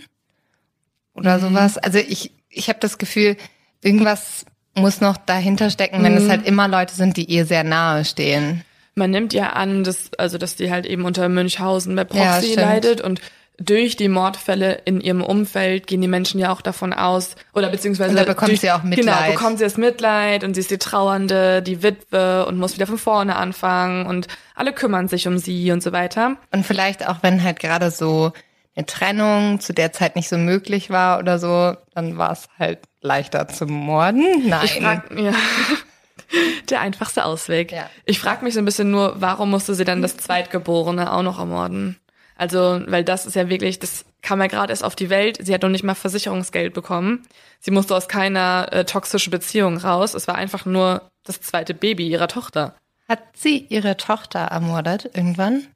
oder 1.13 1.39
mhm. 1.39 1.43
sowas. 1.43 1.77
Also 1.79 1.99
ich, 1.99 2.31
ich 2.55 2.69
habe 2.69 2.79
das 2.81 2.99
Gefühl, 2.99 3.37
irgendwas 3.83 4.47
muss 4.75 5.01
noch 5.01 5.17
dahinter 5.17 5.71
stecken, 5.71 6.03
wenn 6.03 6.13
mhm. 6.13 6.19
es 6.19 6.29
halt 6.29 6.47
immer 6.47 6.69
Leute 6.69 6.95
sind, 6.95 7.17
die 7.17 7.25
ihr 7.25 7.47
sehr 7.47 7.65
nahe 7.65 8.05
stehen. 8.05 8.65
Man 8.97 9.11
nimmt 9.11 9.33
ja 9.33 9.51
an, 9.51 9.85
dass, 9.85 10.13
also, 10.19 10.39
dass 10.39 10.57
die 10.57 10.71
halt 10.71 10.87
eben 10.87 11.05
unter 11.05 11.29
Münchhausen 11.29 11.95
bei 11.97 12.05
Proxy 12.05 12.55
ja, 12.55 12.61
leidet 12.61 13.01
und 13.01 13.21
durch 13.57 13.97
die 13.97 14.09
Mordfälle 14.09 14.81
in 14.85 15.01
ihrem 15.01 15.23
Umfeld 15.23 15.87
gehen 15.87 16.01
die 16.01 16.09
Menschen 16.09 16.41
ja 16.41 16.53
auch 16.53 16.61
davon 16.61 16.93
aus, 16.93 17.37
oder 17.53 17.71
beziehungsweise. 17.71 18.11
Und 18.11 18.17
da 18.17 18.25
bekommt 18.25 18.51
durch, 18.51 18.61
sie 18.61 18.73
auch 18.73 18.83
Mitleid. 18.83 19.27
Genau, 19.27 19.33
bekommt 19.33 19.59
sie 19.59 19.65
das 19.65 19.77
Mitleid 19.77 20.43
und 20.43 20.55
sie 20.55 20.61
ist 20.61 20.73
die 20.73 20.79
Trauernde, 20.79 21.63
die 21.63 21.83
Witwe 21.83 22.47
und 22.47 22.59
muss 22.59 22.75
wieder 22.75 22.89
von 22.89 22.99
vorne 22.99 23.37
anfangen 23.37 24.07
und 24.07 24.27
alle 24.57 24.73
kümmern 24.73 25.07
sich 25.07 25.29
um 25.29 25.39
sie 25.39 25.71
und 25.71 25.85
so 25.85 25.93
weiter. 25.93 26.37
Und 26.51 26.67
vielleicht 26.67 27.07
auch, 27.07 27.19
wenn 27.23 27.45
halt 27.45 27.61
gerade 27.61 27.93
so 27.93 28.33
eine 28.77 28.87
Trennung 28.87 29.61
zu 29.61 29.73
der 29.73 29.93
Zeit 29.93 30.17
nicht 30.17 30.29
so 30.29 30.37
möglich 30.37 30.91
war 30.91 31.19
oder 31.19 31.39
so, 31.39 31.77
dann 31.95 32.19
war 32.19 32.33
es 32.33 32.49
halt 32.59 32.81
leichter 33.01 33.49
zu 33.49 33.67
morden. 33.67 34.49
Nein. 34.49 34.65
Ich 34.65 34.73
frag, 34.81 35.11
ja. 35.17 35.33
Der 36.71 36.81
einfachste 36.81 37.25
Ausweg. 37.25 37.71
Ja. 37.71 37.89
Ich 38.07 38.19
frage 38.19 38.45
mich 38.45 38.55
so 38.55 38.59
ein 38.59 38.65
bisschen 38.65 38.91
nur, 38.91 39.21
warum 39.21 39.51
musste 39.51 39.75
sie 39.75 39.85
dann 39.85 40.03
das 40.03 40.17
Zweitgeborene 40.17 41.13
auch 41.13 41.23
noch 41.23 41.39
ermorden? 41.39 41.97
Also, 42.37 42.83
weil 42.87 43.05
das 43.05 43.27
ist 43.27 43.37
ja 43.37 43.49
wirklich, 43.49 43.79
das 43.79 44.05
kam 44.23 44.41
ja 44.41 44.49
gerade 44.49 44.73
erst 44.73 44.83
auf 44.83 44.97
die 44.97 45.11
Welt. 45.11 45.39
Sie 45.41 45.55
hat 45.55 45.63
noch 45.63 45.69
nicht 45.69 45.85
mal 45.85 45.95
Versicherungsgeld 45.95 46.75
bekommen. 46.75 47.23
Sie 47.61 47.71
musste 47.71 47.95
aus 47.95 48.09
keiner 48.09 48.69
äh, 48.73 48.85
toxischen 48.85 49.31
Beziehung 49.31 49.77
raus. 49.77 50.15
Es 50.15 50.27
war 50.27 50.35
einfach 50.35 50.65
nur 50.65 51.03
das 51.23 51.41
zweite 51.41 51.75
Baby 51.75 52.09
ihrer 52.09 52.29
Tochter. 52.29 52.75
Hat 53.09 53.23
sie 53.35 53.59
ihre 53.69 53.97
Tochter 53.97 54.41
ermordet 54.41 55.11
irgendwann? 55.15 55.67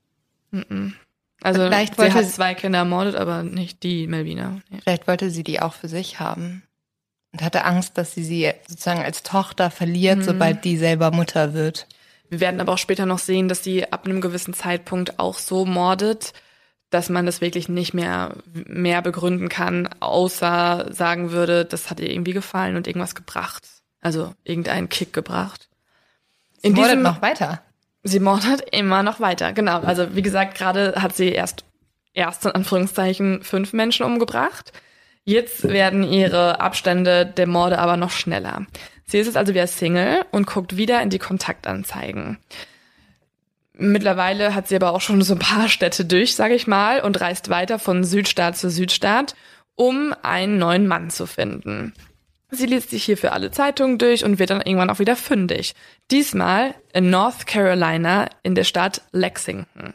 Mm 0.50 0.58
-mm. 0.60 0.92
Also 1.42 1.62
vielleicht 1.62 1.96
sie 1.96 2.12
hat 2.12 2.26
zwei 2.26 2.54
Kinder 2.54 2.80
ermordet, 2.80 3.14
aber 3.14 3.42
nicht 3.42 3.82
die 3.82 4.06
Melvina. 4.06 4.60
Nee. 4.70 4.80
Vielleicht 4.82 5.06
wollte 5.06 5.30
sie 5.30 5.44
die 5.44 5.60
auch 5.60 5.74
für 5.74 5.88
sich 5.88 6.18
haben 6.18 6.62
und 7.32 7.42
hatte 7.42 7.64
Angst, 7.64 7.98
dass 7.98 8.14
sie 8.14 8.24
sie 8.24 8.52
sozusagen 8.66 9.02
als 9.02 9.22
Tochter 9.22 9.70
verliert, 9.70 10.18
mhm. 10.18 10.24
sobald 10.24 10.64
die 10.64 10.76
selber 10.76 11.10
Mutter 11.10 11.54
wird. 11.54 11.86
Wir 12.28 12.40
werden 12.40 12.60
aber 12.60 12.74
auch 12.74 12.78
später 12.78 13.06
noch 13.06 13.18
sehen, 13.18 13.48
dass 13.48 13.64
sie 13.64 13.90
ab 13.90 14.04
einem 14.04 14.20
gewissen 14.20 14.52
Zeitpunkt 14.52 15.18
auch 15.18 15.38
so 15.38 15.64
mordet, 15.64 16.32
dass 16.90 17.08
man 17.08 17.26
das 17.26 17.40
wirklich 17.40 17.68
nicht 17.68 17.94
mehr 17.94 18.34
mehr 18.52 19.02
begründen 19.02 19.48
kann, 19.48 19.88
außer 20.00 20.88
sagen 20.90 21.30
würde, 21.30 21.64
das 21.64 21.90
hat 21.90 22.00
ihr 22.00 22.10
irgendwie 22.10 22.32
gefallen 22.32 22.76
und 22.76 22.86
irgendwas 22.86 23.14
gebracht. 23.14 23.66
Also 24.00 24.32
irgendeinen 24.44 24.88
Kick 24.88 25.12
gebracht. 25.12 25.68
Sie 26.58 26.68
In 26.68 26.74
mordet 26.74 26.92
diesem, 26.92 27.02
noch 27.02 27.22
weiter. 27.22 27.62
Sie 28.02 28.20
mordet 28.20 28.62
immer 28.72 29.02
noch 29.02 29.20
weiter, 29.20 29.52
genau. 29.52 29.80
Also 29.80 30.14
wie 30.14 30.22
gesagt, 30.22 30.56
gerade 30.56 30.94
hat 30.96 31.16
sie 31.16 31.30
erst 31.30 31.64
erst 32.14 32.44
in 32.44 32.52
Anführungszeichen 32.52 33.42
fünf 33.42 33.72
Menschen 33.72 34.04
umgebracht. 34.04 34.72
Jetzt 35.24 35.68
werden 35.68 36.02
ihre 36.02 36.60
Abstände 36.60 37.26
der 37.26 37.46
Morde 37.46 37.78
aber 37.78 37.96
noch 37.96 38.10
schneller. 38.10 38.66
Sie 39.04 39.18
ist 39.18 39.26
jetzt 39.26 39.36
also 39.36 39.54
wieder 39.54 39.66
Single 39.66 40.24
und 40.32 40.46
guckt 40.46 40.76
wieder 40.76 41.00
in 41.00 41.10
die 41.10 41.18
Kontaktanzeigen. 41.18 42.38
Mittlerweile 43.74 44.54
hat 44.54 44.68
sie 44.68 44.76
aber 44.76 44.92
auch 44.92 45.00
schon 45.00 45.22
so 45.22 45.34
ein 45.34 45.38
paar 45.38 45.68
Städte 45.68 46.04
durch, 46.04 46.34
sage 46.34 46.54
ich 46.54 46.66
mal, 46.66 47.00
und 47.00 47.20
reist 47.20 47.48
weiter 47.48 47.78
von 47.78 48.04
Südstaat 48.04 48.56
zu 48.56 48.70
Südstaat, 48.70 49.34
um 49.76 50.14
einen 50.22 50.58
neuen 50.58 50.86
Mann 50.86 51.10
zu 51.10 51.26
finden. 51.26 51.94
Sie 52.50 52.66
liest 52.66 52.90
sich 52.90 53.04
hier 53.04 53.18
für 53.18 53.32
alle 53.32 53.50
Zeitungen 53.50 53.98
durch 53.98 54.24
und 54.24 54.38
wird 54.38 54.50
dann 54.50 54.62
irgendwann 54.62 54.90
auch 54.90 54.98
wieder 54.98 55.16
fündig. 55.16 55.74
Diesmal 56.10 56.74
in 56.94 57.10
North 57.10 57.46
Carolina 57.46 58.28
in 58.42 58.54
der 58.54 58.64
Stadt 58.64 59.02
Lexington. 59.12 59.94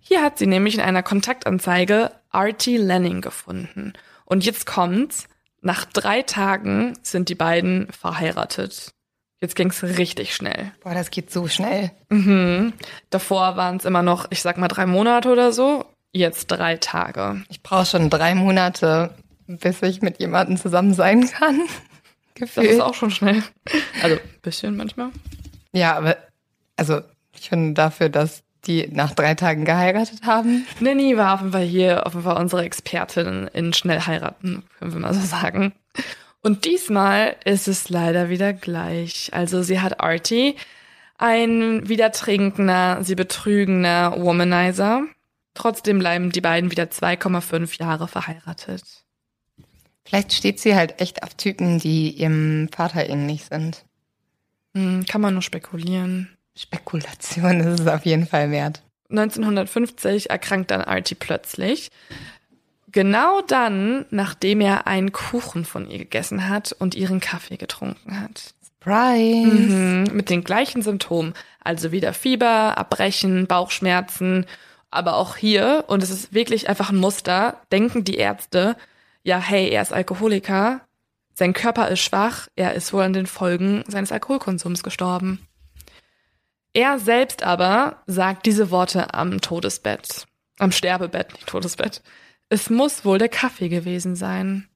Hier 0.00 0.22
hat 0.22 0.38
sie 0.38 0.46
nämlich 0.46 0.74
in 0.74 0.80
einer 0.80 1.02
Kontaktanzeige 1.02 2.10
Artie 2.30 2.76
Lanning 2.76 3.20
gefunden. 3.20 3.94
Und 4.24 4.44
jetzt 4.44 4.66
kommt's. 4.66 5.28
Nach 5.60 5.84
drei 5.84 6.22
Tagen 6.22 6.96
sind 7.02 7.28
die 7.30 7.34
beiden 7.34 7.90
verheiratet. 7.90 8.92
Jetzt 9.40 9.56
ging's 9.56 9.82
richtig 9.82 10.34
schnell. 10.34 10.72
Boah, 10.82 10.94
das 10.94 11.10
geht 11.10 11.30
so 11.30 11.48
schnell. 11.48 11.90
Mhm. 12.10 12.72
Davor 13.10 13.56
waren 13.56 13.76
es 13.76 13.84
immer 13.84 14.02
noch, 14.02 14.26
ich 14.30 14.42
sag 14.42 14.58
mal, 14.58 14.68
drei 14.68 14.86
Monate 14.86 15.30
oder 15.30 15.52
so. 15.52 15.84
Jetzt 16.12 16.46
drei 16.46 16.76
Tage. 16.76 17.44
Ich 17.48 17.62
brauche 17.62 17.86
schon 17.86 18.10
drei 18.10 18.34
Monate, 18.34 19.14
bis 19.48 19.82
ich 19.82 20.02
mit 20.02 20.20
jemandem 20.20 20.56
zusammen 20.56 20.94
sein 20.94 21.28
kann. 21.28 21.60
Gefühl. 22.34 22.64
Das 22.64 22.74
ist 22.74 22.80
auch 22.80 22.94
schon 22.94 23.10
schnell. 23.10 23.42
Also 24.02 24.16
bisschen 24.42 24.76
manchmal. 24.76 25.10
Ja, 25.72 25.96
aber 25.96 26.16
also 26.76 27.00
ich 27.32 27.48
finde 27.48 27.74
dafür, 27.74 28.08
dass 28.08 28.42
die 28.66 28.88
nach 28.92 29.12
drei 29.14 29.34
Tagen 29.34 29.64
geheiratet 29.64 30.24
haben. 30.24 30.66
Nanny 30.80 31.16
war 31.16 31.34
auf 31.34 31.40
jeden 31.40 31.52
Fall 31.52 31.64
hier 31.64 32.06
auf 32.06 32.14
jeden 32.14 32.24
Fall 32.24 32.36
unsere 32.36 32.64
Expertin 32.64 33.48
in 33.52 33.72
schnell 33.72 34.00
heiraten, 34.00 34.64
können 34.78 34.92
wir 34.92 35.00
mal 35.00 35.14
so 35.14 35.20
sagen. 35.20 35.72
Und 36.42 36.64
diesmal 36.64 37.36
ist 37.44 37.66
es 37.66 37.88
leider 37.88 38.28
wieder 38.28 38.52
gleich. 38.52 39.30
Also 39.32 39.62
sie 39.62 39.80
hat 39.80 40.00
Artie, 40.00 40.56
ein 41.16 41.88
wieder 41.88 42.12
trinkender, 42.12 43.02
sie 43.02 43.14
betrügender 43.14 44.14
Womanizer. 44.20 45.04
Trotzdem 45.54 45.98
bleiben 45.98 46.30
die 46.30 46.40
beiden 46.40 46.70
wieder 46.70 46.84
2,5 46.84 47.80
Jahre 47.80 48.06
verheiratet. 48.06 48.82
Vielleicht 50.08 50.32
steht 50.32 50.58
sie 50.58 50.74
halt 50.74 51.02
echt 51.02 51.22
auf 51.22 51.34
Typen, 51.34 51.78
die 51.78 52.10
ihrem 52.12 52.70
Vater 52.74 53.06
ähnlich 53.06 53.44
sind. 53.44 53.84
Hm, 54.74 55.04
kann 55.04 55.20
man 55.20 55.34
nur 55.34 55.42
spekulieren. 55.42 56.30
Spekulation 56.56 57.60
ist 57.60 57.80
es 57.80 57.86
auf 57.86 58.06
jeden 58.06 58.26
Fall 58.26 58.50
wert. 58.50 58.82
1950 59.10 60.30
erkrankt 60.30 60.70
dann 60.70 60.80
Artie 60.80 61.14
plötzlich. 61.14 61.90
Genau 62.90 63.42
dann, 63.42 64.06
nachdem 64.08 64.62
er 64.62 64.86
einen 64.86 65.12
Kuchen 65.12 65.66
von 65.66 65.90
ihr 65.90 65.98
gegessen 65.98 66.48
hat 66.48 66.72
und 66.72 66.94
ihren 66.94 67.20
Kaffee 67.20 67.58
getrunken 67.58 68.18
hat. 68.18 68.54
Surprise! 68.62 69.46
Mhm, 69.46 70.04
mit 70.14 70.30
den 70.30 70.42
gleichen 70.42 70.80
Symptomen. 70.80 71.34
Also 71.62 71.92
wieder 71.92 72.14
Fieber, 72.14 72.74
Erbrechen, 72.78 73.46
Bauchschmerzen. 73.46 74.46
Aber 74.90 75.16
auch 75.16 75.36
hier, 75.36 75.84
und 75.88 76.02
es 76.02 76.08
ist 76.08 76.32
wirklich 76.32 76.70
einfach 76.70 76.88
ein 76.88 76.96
Muster, 76.96 77.60
denken 77.70 78.04
die 78.04 78.16
Ärzte, 78.16 78.74
ja, 79.28 79.38
hey, 79.38 79.68
er 79.68 79.82
ist 79.82 79.92
Alkoholiker, 79.92 80.80
sein 81.34 81.52
Körper 81.52 81.88
ist 81.88 82.00
schwach, 82.00 82.48
er 82.56 82.72
ist 82.72 82.94
wohl 82.94 83.02
an 83.02 83.12
den 83.12 83.26
Folgen 83.26 83.84
seines 83.86 84.10
Alkoholkonsums 84.10 84.82
gestorben. 84.82 85.46
Er 86.72 86.98
selbst 86.98 87.42
aber 87.42 88.02
sagt 88.06 88.46
diese 88.46 88.70
Worte 88.70 89.12
am 89.12 89.42
Todesbett, 89.42 90.26
am 90.58 90.72
Sterbebett, 90.72 91.34
nicht 91.34 91.46
Todesbett. 91.46 92.02
Es 92.48 92.70
muss 92.70 93.04
wohl 93.04 93.18
der 93.18 93.28
Kaffee 93.28 93.68
gewesen 93.68 94.16
sein. 94.16 94.66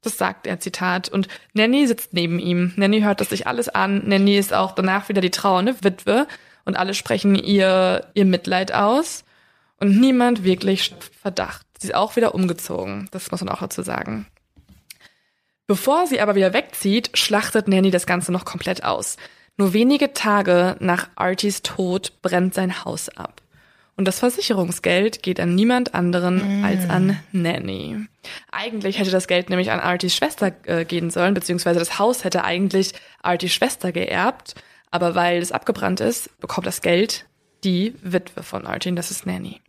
Das 0.00 0.18
sagt 0.18 0.48
er, 0.48 0.58
Zitat. 0.58 1.08
Und 1.08 1.28
Nanny 1.52 1.86
sitzt 1.86 2.12
neben 2.12 2.40
ihm. 2.40 2.72
Nanny 2.74 3.02
hört 3.02 3.20
das 3.20 3.28
sich 3.28 3.46
alles 3.46 3.68
an. 3.68 4.08
Nanny 4.08 4.36
ist 4.36 4.52
auch 4.52 4.72
danach 4.72 5.08
wieder 5.08 5.20
die 5.20 5.30
trauernde 5.30 5.76
Witwe. 5.84 6.26
Und 6.64 6.76
alle 6.76 6.94
sprechen 6.94 7.36
ihr, 7.36 8.10
ihr 8.14 8.24
Mitleid 8.24 8.74
aus. 8.74 9.24
Und 9.78 10.00
niemand 10.00 10.42
wirklich 10.42 10.92
Verdacht. 11.20 11.66
Sie 11.82 11.88
ist 11.88 11.94
auch 11.96 12.14
wieder 12.14 12.32
umgezogen. 12.32 13.08
Das 13.10 13.32
muss 13.32 13.40
man 13.40 13.52
auch 13.52 13.58
dazu 13.58 13.82
sagen. 13.82 14.26
Bevor 15.66 16.06
sie 16.06 16.20
aber 16.20 16.36
wieder 16.36 16.54
wegzieht, 16.54 17.10
schlachtet 17.14 17.66
Nanny 17.66 17.90
das 17.90 18.06
Ganze 18.06 18.30
noch 18.30 18.44
komplett 18.44 18.84
aus. 18.84 19.16
Nur 19.56 19.72
wenige 19.72 20.12
Tage 20.12 20.76
nach 20.78 21.08
Arties 21.16 21.62
Tod 21.62 22.12
brennt 22.22 22.54
sein 22.54 22.84
Haus 22.84 23.08
ab. 23.08 23.42
Und 23.96 24.06
das 24.06 24.20
Versicherungsgeld 24.20 25.24
geht 25.24 25.40
an 25.40 25.56
niemand 25.56 25.92
anderen 25.92 26.60
mm. 26.60 26.64
als 26.64 26.88
an 26.88 27.18
Nanny. 27.32 27.96
Eigentlich 28.52 29.00
hätte 29.00 29.10
das 29.10 29.26
Geld 29.26 29.50
nämlich 29.50 29.72
an 29.72 29.80
Arties 29.80 30.14
Schwester 30.14 30.52
äh, 30.66 30.84
gehen 30.84 31.10
sollen, 31.10 31.34
beziehungsweise 31.34 31.80
das 31.80 31.98
Haus 31.98 32.22
hätte 32.22 32.44
eigentlich 32.44 32.92
Arties 33.22 33.52
Schwester 33.52 33.90
geerbt. 33.90 34.54
Aber 34.92 35.16
weil 35.16 35.42
es 35.42 35.50
abgebrannt 35.50 35.98
ist, 35.98 36.38
bekommt 36.38 36.68
das 36.68 36.80
Geld 36.80 37.26
die 37.64 37.94
Witwe 38.02 38.44
von 38.44 38.68
Artie, 38.68 38.94
das 38.94 39.10
ist 39.10 39.26
Nanny. 39.26 39.60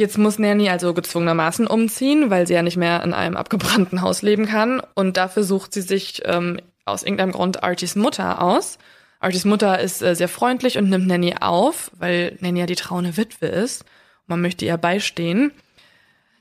Jetzt 0.00 0.16
muss 0.16 0.38
Nanny 0.38 0.70
also 0.70 0.94
gezwungenermaßen 0.94 1.66
umziehen, 1.66 2.30
weil 2.30 2.46
sie 2.46 2.54
ja 2.54 2.62
nicht 2.62 2.78
mehr 2.78 3.02
in 3.02 3.12
einem 3.12 3.36
abgebrannten 3.36 4.00
Haus 4.00 4.22
leben 4.22 4.46
kann. 4.46 4.80
Und 4.94 5.18
dafür 5.18 5.44
sucht 5.44 5.74
sie 5.74 5.82
sich 5.82 6.22
ähm, 6.24 6.58
aus 6.86 7.02
irgendeinem 7.02 7.32
Grund 7.32 7.62
Arties 7.62 7.96
Mutter 7.96 8.40
aus. 8.40 8.78
Arties 9.18 9.44
Mutter 9.44 9.78
ist 9.78 10.00
äh, 10.00 10.16
sehr 10.16 10.28
freundlich 10.28 10.78
und 10.78 10.88
nimmt 10.88 11.06
Nanny 11.06 11.34
auf, 11.38 11.90
weil 11.98 12.38
Nanny 12.40 12.60
ja 12.60 12.64
die 12.64 12.76
trauende 12.76 13.18
Witwe 13.18 13.44
ist. 13.44 13.84
Man 14.26 14.40
möchte 14.40 14.64
ihr 14.64 14.78
beistehen. 14.78 15.52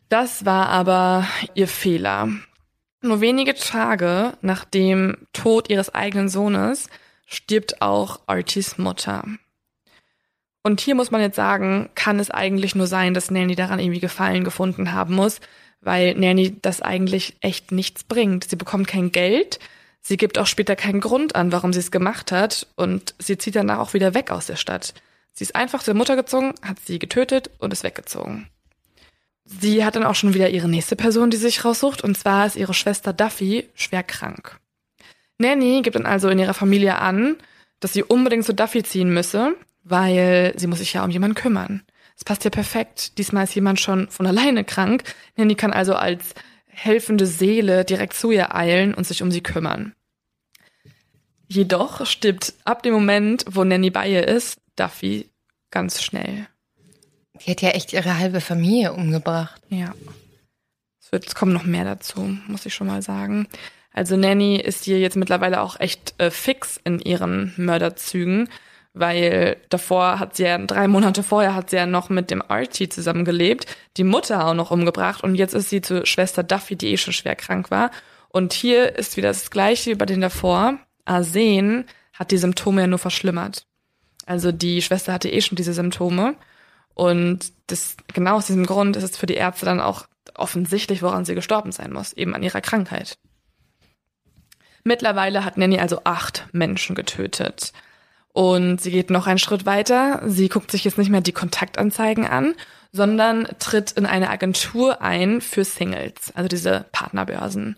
Das 0.07 0.45
war 0.45 0.69
aber 0.69 1.27
ihr 1.53 1.67
Fehler. 1.67 2.29
Nur 3.01 3.19
wenige 3.19 3.55
Tage 3.55 4.37
nach 4.39 4.63
dem 4.63 5.17
Tod 5.33 5.69
ihres 5.69 5.93
eigenen 5.93 6.29
Sohnes 6.29 6.87
stirbt 7.25 7.81
auch 7.81 8.21
Arties 8.25 8.77
Mutter. 8.77 9.25
Und 10.63 10.81
hier 10.81 10.95
muss 10.95 11.11
man 11.11 11.21
jetzt 11.21 11.35
sagen, 11.35 11.89
kann 11.95 12.19
es 12.19 12.31
eigentlich 12.31 12.75
nur 12.75 12.87
sein, 12.87 13.13
dass 13.13 13.31
Nanny 13.31 13.55
daran 13.55 13.79
irgendwie 13.79 13.99
Gefallen 13.99 14.43
gefunden 14.43 14.91
haben 14.91 15.15
muss, 15.15 15.39
weil 15.81 16.15
Nanny 16.15 16.57
das 16.61 16.81
eigentlich 16.81 17.35
echt 17.41 17.71
nichts 17.71 18.03
bringt. 18.03 18.49
Sie 18.49 18.57
bekommt 18.57 18.87
kein 18.87 19.11
Geld, 19.11 19.59
sie 20.01 20.17
gibt 20.17 20.37
auch 20.37 20.47
später 20.47 20.75
keinen 20.75 20.99
Grund 20.99 21.35
an, 21.35 21.51
warum 21.51 21.71
sie 21.71 21.79
es 21.79 21.91
gemacht 21.91 22.31
hat 22.31 22.67
und 22.75 23.15
sie 23.19 23.37
zieht 23.37 23.55
danach 23.55 23.79
auch 23.79 23.93
wieder 23.93 24.13
weg 24.13 24.31
aus 24.31 24.47
der 24.47 24.57
Stadt. 24.57 24.93
Sie 25.31 25.43
ist 25.43 25.55
einfach 25.55 25.83
zur 25.83 25.93
Mutter 25.93 26.17
gezogen, 26.17 26.53
hat 26.61 26.79
sie 26.83 26.99
getötet 26.99 27.49
und 27.59 27.71
ist 27.71 27.83
weggezogen. 27.83 28.49
Sie 29.45 29.83
hat 29.83 29.95
dann 29.95 30.03
auch 30.03 30.15
schon 30.15 30.33
wieder 30.33 30.49
ihre 30.49 30.67
nächste 30.67 30.95
Person, 30.95 31.31
die 31.31 31.37
sich 31.37 31.65
raussucht, 31.65 32.03
und 32.03 32.17
zwar 32.17 32.45
ist 32.45 32.55
ihre 32.55 32.73
Schwester 32.73 33.13
Duffy 33.13 33.67
schwer 33.73 34.03
krank. 34.03 34.59
Nanny 35.39 35.81
gibt 35.81 35.95
dann 35.95 36.05
also 36.05 36.29
in 36.29 36.37
ihrer 36.37 36.53
Familie 36.53 36.99
an, 36.99 37.37
dass 37.79 37.93
sie 37.93 38.03
unbedingt 38.03 38.45
zu 38.45 38.53
Duffy 38.53 38.83
ziehen 38.83 39.11
müsse, 39.13 39.55
weil 39.89 40.53
sie 40.55 40.67
muss 40.67 40.79
sich 40.79 40.93
ja 40.93 41.03
um 41.03 41.09
jemanden 41.09 41.35
kümmern. 41.35 41.83
Es 42.15 42.23
passt 42.23 42.43
ja 42.43 42.49
perfekt. 42.49 43.17
Diesmal 43.17 43.45
ist 43.45 43.55
jemand 43.55 43.79
schon 43.79 44.09
von 44.09 44.27
alleine 44.27 44.63
krank. 44.63 45.03
Nanny 45.37 45.55
kann 45.55 45.71
also 45.71 45.95
als 45.95 46.35
helfende 46.67 47.25
Seele 47.25 47.85
direkt 47.85 48.13
zu 48.13 48.31
ihr 48.31 48.53
eilen 48.53 48.93
und 48.93 49.07
sich 49.07 49.23
um 49.23 49.31
sie 49.31 49.41
kümmern. 49.41 49.93
Jedoch 51.47 52.05
stirbt 52.05 52.53
ab 52.65 52.83
dem 52.83 52.93
Moment, 52.93 53.45
wo 53.49 53.63
Nanny 53.63 53.89
bei 53.89 54.07
ihr 54.07 54.27
ist, 54.27 54.59
Duffy 54.75 55.29
ganz 55.71 56.03
schnell. 56.03 56.47
Die 57.41 57.51
hat 57.51 57.61
ja 57.61 57.69
echt 57.69 57.93
ihre 57.93 58.17
halbe 58.17 58.41
Familie 58.41 58.93
umgebracht. 58.93 59.61
Ja. 59.69 59.93
Es, 61.01 61.11
wird, 61.11 61.25
es 61.25 61.35
kommen 61.35 61.53
noch 61.53 61.63
mehr 61.63 61.85
dazu, 61.85 62.37
muss 62.47 62.65
ich 62.65 62.73
schon 62.73 62.87
mal 62.87 63.01
sagen. 63.01 63.47
Also 63.91 64.17
Nanny 64.17 64.57
ist 64.57 64.83
hier 64.83 64.99
jetzt 64.99 65.15
mittlerweile 65.15 65.61
auch 65.61 65.79
echt 65.79 66.13
äh, 66.19 66.29
fix 66.31 66.79
in 66.83 66.99
ihren 66.99 67.53
Mörderzügen 67.57 68.49
weil 68.93 69.57
davor 69.69 70.19
hat 70.19 70.35
sie 70.35 70.43
ja, 70.43 70.57
drei 70.57 70.87
Monate 70.87 71.23
vorher 71.23 71.55
hat 71.55 71.69
sie 71.69 71.77
ja 71.77 71.85
noch 71.85 72.09
mit 72.09 72.31
dem 72.31 72.41
Archie 72.41 72.89
zusammengelebt, 72.89 73.65
die 73.97 74.03
Mutter 74.03 74.47
auch 74.47 74.53
noch 74.53 74.71
umgebracht 74.71 75.23
und 75.23 75.35
jetzt 75.35 75.53
ist 75.53 75.69
sie 75.69 75.81
zur 75.81 76.05
Schwester 76.05 76.43
Duffy, 76.43 76.75
die 76.75 76.91
eh 76.91 76.97
schon 76.97 77.13
schwer 77.13 77.35
krank 77.35 77.71
war. 77.71 77.91
Und 78.29 78.53
hier 78.53 78.97
ist 78.97 79.17
wieder 79.17 79.29
das 79.29 79.49
gleiche 79.49 79.91
wie 79.91 79.95
bei 79.95 80.05
den 80.05 80.21
davor. 80.21 80.77
Arsen 81.05 81.85
hat 82.13 82.31
die 82.31 82.37
Symptome 82.37 82.81
ja 82.81 82.87
nur 82.87 82.99
verschlimmert. 82.99 83.65
Also 84.25 84.51
die 84.51 84.81
Schwester 84.81 85.13
hatte 85.13 85.29
eh 85.29 85.41
schon 85.41 85.55
diese 85.55 85.73
Symptome. 85.73 86.35
Und 86.93 87.51
das, 87.67 87.97
genau 88.13 88.35
aus 88.35 88.47
diesem 88.47 88.65
Grund 88.65 88.95
ist 88.95 89.03
es 89.03 89.17
für 89.17 89.25
die 89.25 89.35
Ärzte 89.35 89.65
dann 89.65 89.79
auch 89.79 90.05
offensichtlich, 90.35 91.01
woran 91.01 91.25
sie 91.25 91.33
gestorben 91.33 91.71
sein 91.71 91.91
muss, 91.91 92.13
eben 92.13 92.35
an 92.35 92.43
ihrer 92.43 92.61
Krankheit. 92.61 93.17
Mittlerweile 94.83 95.43
hat 95.43 95.57
Nanny 95.57 95.79
also 95.79 96.01
acht 96.03 96.47
Menschen 96.51 96.95
getötet. 96.95 97.73
Und 98.33 98.79
sie 98.79 98.91
geht 98.91 99.09
noch 99.09 99.27
einen 99.27 99.39
Schritt 99.39 99.65
weiter. 99.65 100.21
Sie 100.25 100.49
guckt 100.49 100.71
sich 100.71 100.83
jetzt 100.83 100.97
nicht 100.97 101.09
mehr 101.09 101.21
die 101.21 101.31
Kontaktanzeigen 101.31 102.25
an, 102.25 102.53
sondern 102.91 103.47
tritt 103.59 103.91
in 103.91 104.05
eine 104.05 104.29
Agentur 104.29 105.01
ein 105.01 105.41
für 105.41 105.63
Singles, 105.63 106.31
also 106.35 106.47
diese 106.47 106.85
Partnerbörsen. 106.91 107.77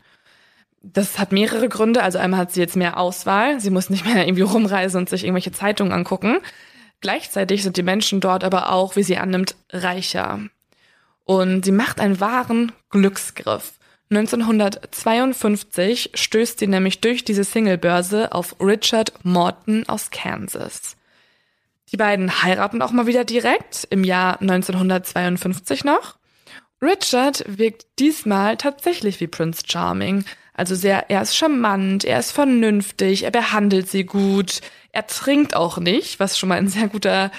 Das 0.83 1.19
hat 1.19 1.31
mehrere 1.31 1.69
Gründe. 1.69 2.01
Also 2.03 2.17
einmal 2.17 2.39
hat 2.41 2.51
sie 2.51 2.59
jetzt 2.59 2.75
mehr 2.75 2.97
Auswahl. 2.97 3.59
Sie 3.59 3.69
muss 3.69 3.89
nicht 3.89 4.05
mehr 4.05 4.25
irgendwie 4.25 4.41
rumreisen 4.41 4.99
und 4.99 5.09
sich 5.09 5.23
irgendwelche 5.23 5.51
Zeitungen 5.51 5.93
angucken. 5.93 6.39
Gleichzeitig 7.01 7.63
sind 7.63 7.77
die 7.77 7.83
Menschen 7.83 8.19
dort 8.19 8.43
aber 8.43 8.71
auch, 8.71 8.95
wie 8.95 9.03
sie 9.03 9.17
annimmt, 9.17 9.55
reicher. 9.71 10.39
Und 11.23 11.65
sie 11.65 11.71
macht 11.71 11.99
einen 11.99 12.19
wahren 12.19 12.71
Glücksgriff. 12.89 13.73
1952 14.11 16.11
stößt 16.13 16.59
sie 16.59 16.67
nämlich 16.67 16.99
durch 16.99 17.23
diese 17.23 17.45
Singlebörse 17.45 18.33
auf 18.33 18.57
Richard 18.59 19.13
Morton 19.23 19.87
aus 19.87 20.11
Kansas. 20.11 20.97
Die 21.91 21.97
beiden 21.97 22.43
heiraten 22.43 22.81
auch 22.81 22.91
mal 22.91 23.07
wieder 23.07 23.23
direkt 23.23 23.87
im 23.89 24.03
Jahr 24.03 24.41
1952 24.41 25.85
noch. 25.85 26.17
Richard 26.81 27.45
wirkt 27.47 27.85
diesmal 27.99 28.57
tatsächlich 28.57 29.21
wie 29.21 29.27
Prince 29.27 29.63
Charming. 29.65 30.25
Also 30.53 30.75
sehr, 30.75 31.09
er 31.09 31.21
ist 31.21 31.37
charmant, 31.37 32.03
er 32.03 32.19
ist 32.19 32.31
vernünftig, 32.31 33.23
er 33.23 33.31
behandelt 33.31 33.89
sie 33.89 34.03
gut, 34.03 34.59
er 34.91 35.07
trinkt 35.07 35.55
auch 35.55 35.77
nicht, 35.77 36.19
was 36.19 36.37
schon 36.37 36.49
mal 36.49 36.57
ein 36.57 36.67
sehr 36.67 36.89
guter 36.89 37.31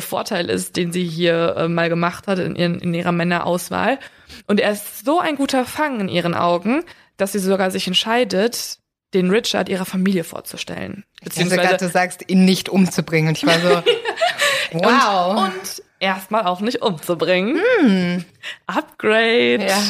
Vorteil 0.00 0.50
ist, 0.50 0.76
den 0.76 0.92
sie 0.92 1.06
hier 1.06 1.56
äh, 1.56 1.68
mal 1.68 1.88
gemacht 1.88 2.26
hat 2.26 2.38
in, 2.38 2.56
ihren, 2.56 2.80
in 2.80 2.94
ihrer 2.94 3.12
Männerauswahl. 3.12 3.98
Und 4.46 4.60
er 4.60 4.72
ist 4.72 5.04
so 5.04 5.20
ein 5.20 5.36
guter 5.36 5.64
Fang 5.64 6.00
in 6.00 6.08
ihren 6.08 6.34
Augen, 6.34 6.84
dass 7.16 7.32
sie 7.32 7.38
sogar 7.38 7.70
sich 7.70 7.86
entscheidet, 7.86 8.78
den 9.14 9.30
Richard 9.30 9.68
ihrer 9.68 9.84
Familie 9.84 10.24
vorzustellen. 10.24 11.04
Beziehungsweise 11.22 11.62
grad, 11.62 11.80
du 11.80 11.88
sagst, 11.88 12.28
ihn 12.28 12.44
nicht 12.44 12.68
umzubringen. 12.68 13.28
Und 13.28 13.38
ich 13.38 13.46
war 13.46 13.58
so, 13.58 13.82
wow. 14.72 15.38
Und, 15.38 15.54
und 15.54 15.82
erstmal 15.98 16.44
auch 16.44 16.60
nicht 16.60 16.82
umzubringen. 16.82 17.60
Hm. 17.80 18.24
Upgrade. 18.66 19.66
Ja. 19.66 19.82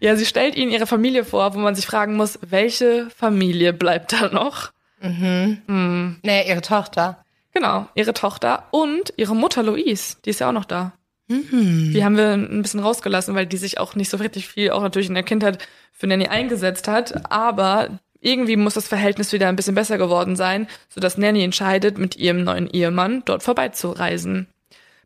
ja, 0.00 0.16
sie 0.16 0.26
stellt 0.26 0.54
ihnen 0.54 0.70
ihre 0.70 0.86
Familie 0.86 1.24
vor, 1.24 1.54
wo 1.54 1.58
man 1.58 1.74
sich 1.74 1.86
fragen 1.86 2.14
muss, 2.14 2.38
welche 2.42 3.08
Familie 3.16 3.72
bleibt 3.72 4.12
da 4.12 4.28
noch? 4.28 4.70
Mhm. 5.00 5.62
Hm. 5.66 6.16
Nee, 6.22 6.48
ihre 6.48 6.62
Tochter. 6.62 7.23
Genau, 7.54 7.88
ihre 7.94 8.14
Tochter 8.14 8.64
und 8.72 9.14
ihre 9.16 9.36
Mutter 9.36 9.62
Louise, 9.62 10.16
die 10.24 10.30
ist 10.30 10.40
ja 10.40 10.48
auch 10.48 10.52
noch 10.52 10.64
da. 10.64 10.92
Mhm. 11.28 11.92
Die 11.94 12.04
haben 12.04 12.16
wir 12.16 12.32
ein 12.32 12.62
bisschen 12.62 12.80
rausgelassen, 12.80 13.34
weil 13.34 13.46
die 13.46 13.56
sich 13.56 13.78
auch 13.78 13.94
nicht 13.94 14.10
so 14.10 14.16
richtig 14.16 14.48
viel, 14.48 14.70
auch 14.70 14.82
natürlich 14.82 15.08
in 15.08 15.14
der 15.14 15.22
Kindheit 15.22 15.66
für 15.92 16.06
Nanny 16.06 16.26
eingesetzt 16.26 16.88
hat. 16.88 17.30
Aber 17.30 18.00
irgendwie 18.20 18.56
muss 18.56 18.74
das 18.74 18.88
Verhältnis 18.88 19.32
wieder 19.32 19.48
ein 19.48 19.56
bisschen 19.56 19.74
besser 19.74 19.98
geworden 19.98 20.34
sein, 20.34 20.66
sodass 20.88 21.16
Nanny 21.16 21.44
entscheidet, 21.44 21.96
mit 21.96 22.16
ihrem 22.16 22.42
neuen 22.42 22.68
Ehemann 22.68 23.22
dort 23.24 23.42
vorbeizureisen. 23.42 24.48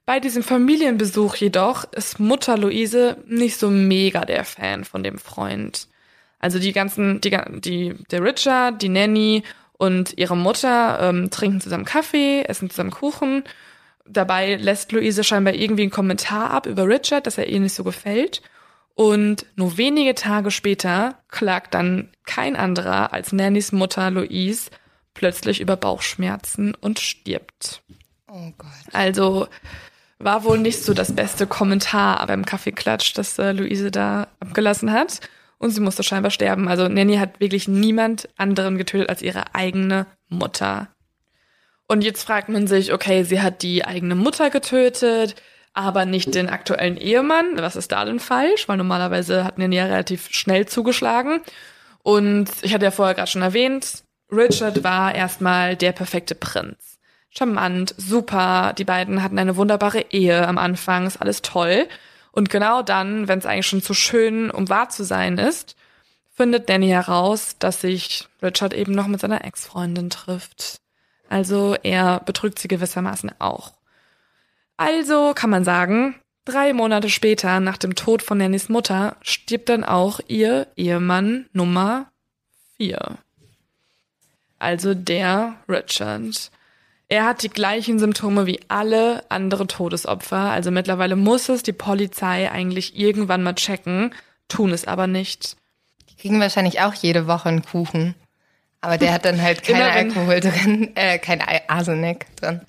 Bei 0.07 0.21
diesem 0.21 0.43
Familienbesuch 0.43 1.37
jedoch 1.37 1.85
ist 1.93 2.19
Mutter 2.19 2.57
Luise 2.57 3.19
nicht 3.27 3.59
so 3.59 3.69
mega 3.69 4.25
der 4.25 4.45
Fan 4.45 4.85
von 4.85 5.03
dem 5.03 5.19
Freund. 5.19 5.87
Also 6.39 6.59
die 6.59 6.73
ganzen, 6.73 7.21
die, 7.21 7.37
die, 7.61 7.95
der 8.11 8.23
Richard, 8.23 8.81
die 8.81 8.89
Nanny 8.89 9.43
und 9.79 10.19
ihre 10.19 10.37
Mutter 10.37 10.99
ähm, 11.01 11.31
trinken 11.31 11.61
zusammen 11.61 11.85
Kaffee, 11.85 12.43
essen 12.43 12.69
zusammen 12.69 12.91
Kuchen 12.91 13.45
Dabei 14.11 14.57
lässt 14.57 14.93
Luise 14.93 15.23
scheinbar 15.23 15.55
irgendwie 15.55 15.83
einen 15.83 15.91
Kommentar 15.91 16.51
ab 16.51 16.67
über 16.67 16.87
Richard, 16.87 17.27
dass 17.27 17.39
er 17.39 17.49
ihr 17.49 17.61
nicht 17.61 17.75
so 17.75 17.85
gefällt. 17.85 18.43
Und 18.95 19.47
nur 19.55 19.77
wenige 19.77 20.15
Tage 20.15 20.51
später 20.51 21.19
klagt 21.29 21.75
dann 21.75 22.09
kein 22.25 22.57
anderer 22.57 23.13
als 23.13 23.33
Nannys 23.33 23.71
Mutter 23.71 24.11
Louise 24.11 24.71
plötzlich 25.15 25.61
über 25.61 25.77
Bauchschmerzen 25.77 26.75
und 26.75 26.99
stirbt. 26.99 27.83
Oh 28.29 28.51
Gott. 28.57 28.69
Also 28.93 29.47
war 30.19 30.43
wohl 30.43 30.59
nicht 30.59 30.83
so 30.83 30.95
das 30.95 31.15
beste 31.15 31.47
Kommentar 31.47 32.27
beim 32.27 32.45
Kaffeeklatsch, 32.45 33.13
das 33.15 33.39
äh, 33.39 33.53
Luise 33.53 33.91
da 33.91 34.29
abgelassen 34.41 34.91
hat. 34.93 35.21
Und 35.59 35.71
sie 35.71 35.81
musste 35.81 36.03
scheinbar 36.03 36.31
sterben. 36.31 36.69
Also 36.69 36.89
Nanny 36.89 37.17
hat 37.17 37.41
wirklich 37.41 37.67
niemand 37.69 38.29
anderen 38.37 38.79
getötet 38.79 39.09
als 39.09 39.23
ihre 39.23 39.55
eigene 39.55 40.07
Mutter. 40.29 40.89
Und 41.89 42.05
jetzt 42.05 42.23
fragt 42.23 42.49
man 42.49 42.67
sich, 42.67 42.93
okay, 42.93 43.25
sie 43.25 43.41
hat 43.41 43.63
die 43.63 43.85
eigene 43.85 44.15
Mutter 44.15 44.51
getötet, 44.51 45.35
aber 45.73 46.05
nicht 46.05 46.35
den 46.35 46.49
aktuellen 46.49 46.97
Ehemann. 46.97 47.57
Was 47.57 47.77
ist 47.77 47.93
da 47.93 48.05
denn 48.05 48.21
falsch? 48.21 48.69
Weil 48.69 48.77
normalerweise 48.77 49.45
hatten 49.45 49.63
ihn 49.63 49.73
ja 49.73 49.87
relativ 49.87 50.29
schnell 50.31 50.67
zugeschlagen. 50.67 51.41
Und 52.03 52.51
ich 52.63 52.75
hatte 52.75 52.85
ja 52.85 52.91
vorher 52.91 53.15
gerade 53.15 53.31
schon 53.31 53.43
erwähnt, 53.43 54.05
Richard 54.31 54.85
war 54.85 55.15
erstmal 55.15 55.77
der 55.77 55.93
perfekte 55.93 56.35
Prinz. 56.35 56.99
Charmant, 57.31 57.95
super, 57.97 58.75
die 58.77 58.85
beiden 58.85 59.23
hatten 59.23 59.39
eine 59.39 59.57
wunderbare 59.57 60.07
Ehe 60.11 60.47
am 60.47 60.59
Anfang, 60.59 61.07
ist 61.07 61.21
alles 61.21 61.43
toll. 61.43 61.87
Und 62.39 62.51
genau 62.51 62.83
dann, 62.83 63.27
wenn 63.27 63.41
es 63.41 63.47
eigentlich 63.47 63.67
schon 63.67 63.83
zu 63.83 63.95
schön, 63.95 64.53
um 64.53 64.69
wahr 64.69 64.91
zu 64.91 65.03
sein 65.03 65.39
ist, 65.39 65.75
findet 66.33 66.69
Danny 66.69 66.87
heraus, 66.87 67.57
dass 67.59 67.81
sich 67.81 68.29
Richard 68.41 68.73
eben 68.75 68.93
noch 68.93 69.09
mit 69.09 69.19
seiner 69.19 69.45
Ex-Freundin 69.45 70.09
trifft. 70.09 70.81
Also 71.29 71.75
er 71.83 72.21
betrügt 72.21 72.61
sie 72.61 72.69
gewissermaßen 72.69 73.33
auch. 73.41 73.73
Also 74.77 75.33
kann 75.35 75.51
man 75.51 75.65
sagen, 75.65 76.15
drei 76.45 76.73
Monate 76.75 77.11
später, 77.11 77.59
nach 77.59 77.77
dem 77.77 77.97
Tod 77.97 78.23
von 78.23 78.39
Nannys 78.39 78.69
Mutter, 78.69 79.17
stirbt 79.21 79.69
dann 79.69 79.83
auch 79.83 80.21
ihr 80.29 80.69
Ehemann 80.77 81.47
Nummer 81.53 82.07
vier. 82.77 83.19
Also 84.61 84.95
der 84.95 85.57
Richard. 85.69 86.53
Er 87.11 87.25
hat 87.25 87.43
die 87.43 87.49
gleichen 87.49 87.99
Symptome 87.99 88.45
wie 88.47 88.61
alle 88.69 89.25
andere 89.31 89.67
Todesopfer, 89.67 90.37
also 90.37 90.71
mittlerweile 90.71 91.17
muss 91.17 91.49
es 91.49 91.63
die 91.63 91.73
Polizei 91.73 92.51
eigentlich 92.51 92.99
irgendwann 92.99 93.43
mal 93.43 93.55
checken, 93.55 94.15
tun 94.49 94.73
es 94.73 94.87
aber 94.87 95.07
nicht. 95.07 95.57
Die 96.11 96.17
kriegen 96.17 96.39
wahrscheinlich 96.39 96.81
auch 96.81 96.93
jede 96.93 97.27
Woche 97.27 97.49
einen 97.49 97.63
Kuchen. 97.63 98.15
Aber 98.83 98.99
der 98.99 99.13
hat 99.13 99.25
dann 99.25 99.41
halt 99.41 99.63
kein 99.65 99.81
Alkohol 99.81 100.41
drin, 100.41 100.91
äh, 100.97 101.19
kein 101.19 101.43
Arsenik 101.69 102.27
drin. 102.37 102.61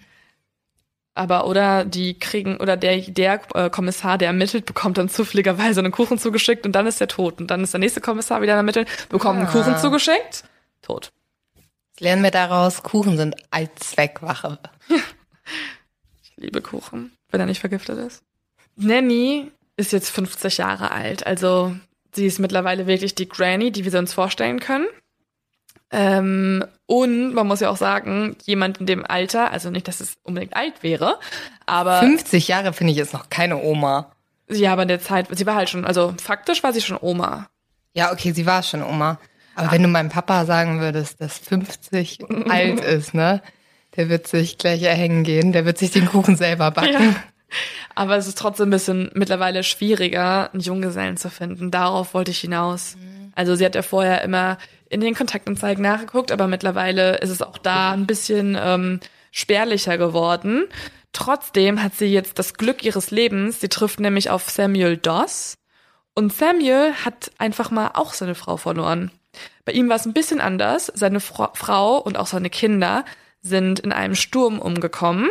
Aber 1.16 1.46
oder 1.48 1.84
die 1.84 2.18
kriegen, 2.18 2.58
oder 2.58 2.78
der, 2.78 2.98
der 3.02 3.42
äh, 3.54 3.70
Kommissar, 3.70 4.18
der 4.18 4.30
ermittelt, 4.30 4.66
bekommt 4.66 4.98
dann 4.98 5.10
zufälligerweise 5.10 5.82
einen 5.82 5.92
Kuchen 5.92 6.18
zugeschickt 6.18 6.66
und 6.66 6.72
dann 6.72 6.88
ist 6.88 7.02
er 7.02 7.10
tot. 7.10 7.42
Und 7.42 7.52
dann 7.52 7.62
ist 7.62 7.74
der 7.74 7.82
nächste 7.82 8.00
Kommissar 8.00 8.42
wieder 8.42 8.54
ermittelt, 8.54 8.88
bekommt 9.10 9.38
ah. 9.38 9.42
einen 9.42 9.52
Kuchen 9.52 9.78
zugeschickt, 9.78 10.46
tot. 10.82 11.12
Lernen 12.00 12.24
wir 12.24 12.32
daraus, 12.32 12.84
Kuchen 12.84 13.18
sind 13.18 13.36
Allzweckwaffe. 13.52 14.60
ich 14.90 16.34
liebe 16.38 16.62
Kuchen, 16.62 17.12
wenn 17.30 17.40
er 17.40 17.46
nicht 17.46 17.60
vergiftet 17.60 17.98
ist. 17.98 18.24
Nanny 18.76 19.52
ist 19.76 19.92
jetzt 19.92 20.10
50 20.10 20.58
Jahre 20.58 20.92
alt, 20.92 21.26
also 21.28 21.76
sie 22.14 22.26
ist 22.26 22.40
mittlerweile 22.40 22.88
wirklich 22.88 23.16
die 23.16 23.28
Granny, 23.28 23.72
die 23.72 23.86
wir 23.86 24.00
uns 24.00 24.14
vorstellen 24.14 24.60
können. 24.60 24.88
Ähm, 25.92 26.64
und 26.86 27.34
man 27.34 27.48
muss 27.48 27.62
ja 27.62 27.70
auch 27.70 27.78
sagen, 27.78 28.38
jemand 28.46 28.80
in 28.80 28.86
dem 28.86 29.06
Alter, 29.06 29.52
also 29.52 29.70
nicht, 29.70 29.88
dass 29.88 30.00
es 30.00 30.18
unbedingt 30.24 30.56
alt 30.56 30.84
wäre, 30.84 31.20
aber. 31.66 32.00
50 32.00 32.48
Jahre 32.48 32.74
finde 32.74 32.92
ich 32.92 32.98
jetzt 32.98 33.14
noch 33.14 33.30
keine 33.30 33.62
Oma. 33.62 34.12
Ja, 34.50 34.74
aber 34.74 34.84
in 34.84 34.88
der 34.88 35.02
Zeit, 35.02 35.28
sie 35.32 35.46
war 35.46 35.56
halt 35.56 35.70
schon, 35.70 35.86
also 35.86 36.14
faktisch 36.22 36.64
war 36.64 36.74
sie 36.74 36.82
schon 36.82 36.98
Oma. 37.02 37.50
Ja, 37.94 38.12
okay, 38.12 38.32
sie 38.32 38.46
war 38.46 38.64
schon 38.64 38.84
Oma. 38.84 39.20
Aber 39.60 39.72
wenn 39.72 39.84
du 39.84 39.90
meinem 39.90 40.10
Papa 40.10 40.46
sagen 40.46 40.80
würdest, 40.80 41.22
dass 41.22 41.38
50 41.38 42.20
alt 42.50 42.82
ist, 42.82 43.14
ne? 43.14 43.42
Der 43.96 44.10
wird 44.10 44.28
sich 44.28 44.58
gleich 44.58 44.84
erhängen 44.84 45.24
gehen, 45.24 45.52
der 45.52 45.66
wird 45.66 45.78
sich 45.78 45.92
den 45.92 46.06
Kuchen 46.06 46.36
selber 46.36 46.72
backen. 46.72 46.94
Ja. 46.94 47.16
Aber 47.96 48.18
es 48.18 48.28
ist 48.28 48.38
trotzdem 48.38 48.68
ein 48.68 48.72
bisschen 48.72 49.10
mittlerweile 49.16 49.64
schwieriger, 49.64 50.52
einen 50.54 50.62
Junggesellen 50.62 51.18
zu 51.18 51.30
finden. 51.30 51.72
Darauf 51.72 52.14
wollte 52.14 52.32
ich 52.32 52.40
hinaus. 52.40 52.96
Mhm. 52.96 53.34
Also 53.36 53.56
sie 53.56 53.66
hat 53.66 53.76
ja 53.76 53.82
vorher 53.82 54.22
immer 54.22 54.58
in 54.90 55.02
den 55.02 55.16
Kontaktanzeigen 55.16 55.82
nachgeguckt, 55.84 56.32
aber 56.32 56.48
mittlerweile 56.48 57.18
ist 57.18 57.30
es 57.30 57.42
auch 57.42 57.58
da 57.58 57.92
ein 57.92 58.06
bisschen 58.08 58.58
ähm, 58.60 59.00
spärlicher 59.32 59.98
geworden. 59.98 60.66
Trotzdem 61.14 61.82
hat 61.82 61.96
sie 61.96 62.06
jetzt 62.06 62.38
das 62.38 62.54
Glück 62.54 62.84
ihres 62.84 63.12
Lebens. 63.12 63.60
Sie 63.62 63.70
trifft 63.70 64.00
nämlich 64.00 64.30
auf 64.30 64.50
Samuel 64.50 64.98
Doss. 64.98 65.56
Und 66.14 66.34
Samuel 66.34 66.94
hat 67.06 67.32
einfach 67.38 67.72
mal 67.72 67.92
auch 67.94 68.14
seine 68.14 68.36
Frau 68.36 68.58
verloren. 68.58 69.12
Bei 69.66 69.72
ihm 69.72 69.90
war 69.90 69.96
es 69.96 70.06
ein 70.06 70.14
bisschen 70.14 70.42
anders. 70.42 70.92
Seine 70.96 71.20
Fra 71.20 71.52
Frau 71.54 71.98
und 71.98 72.18
auch 72.18 72.28
seine 72.28 72.50
Kinder 72.50 73.06
sind 73.42 73.80
in 73.80 73.92
einem 73.92 74.16
Sturm 74.16 74.60
umgekommen. 74.60 75.30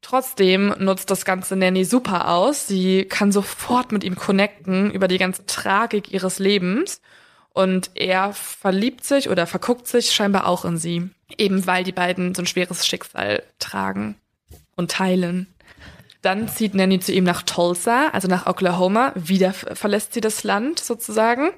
Trotzdem 0.00 0.74
nutzt 0.78 1.10
das 1.10 1.24
ganze 1.24 1.54
Nanny 1.54 1.84
super 1.84 2.28
aus. 2.28 2.66
Sie 2.66 3.04
kann 3.04 3.30
sofort 3.30 3.92
mit 3.92 4.02
ihm 4.02 4.16
connecten 4.16 4.90
über 4.90 5.06
die 5.06 5.18
ganze 5.18 5.46
Tragik 5.46 6.12
ihres 6.12 6.40
Lebens 6.40 7.00
und 7.54 7.90
er 7.94 8.32
verliebt 8.32 9.04
sich 9.04 9.30
oder 9.30 9.46
verguckt 9.46 9.86
sich 9.86 10.12
scheinbar 10.12 10.46
auch 10.48 10.64
in 10.64 10.76
sie. 10.76 11.10
Eben 11.38 11.66
weil 11.66 11.84
die 11.84 11.92
beiden 11.92 12.34
so 12.34 12.42
ein 12.42 12.46
schweres 12.46 12.86
Schicksal 12.86 13.44
tragen 13.58 14.16
und 14.74 14.90
teilen. 14.90 15.46
Dann 16.20 16.48
zieht 16.48 16.74
Nanny 16.74 17.00
zu 17.00 17.12
ihm 17.12 17.24
nach 17.24 17.42
Tulsa, 17.42 18.08
also 18.08 18.28
nach 18.28 18.46
Oklahoma. 18.46 19.12
Wieder 19.14 19.52
verlässt 19.52 20.14
sie 20.14 20.20
das 20.20 20.44
Land 20.44 20.80
sozusagen. 20.80 21.50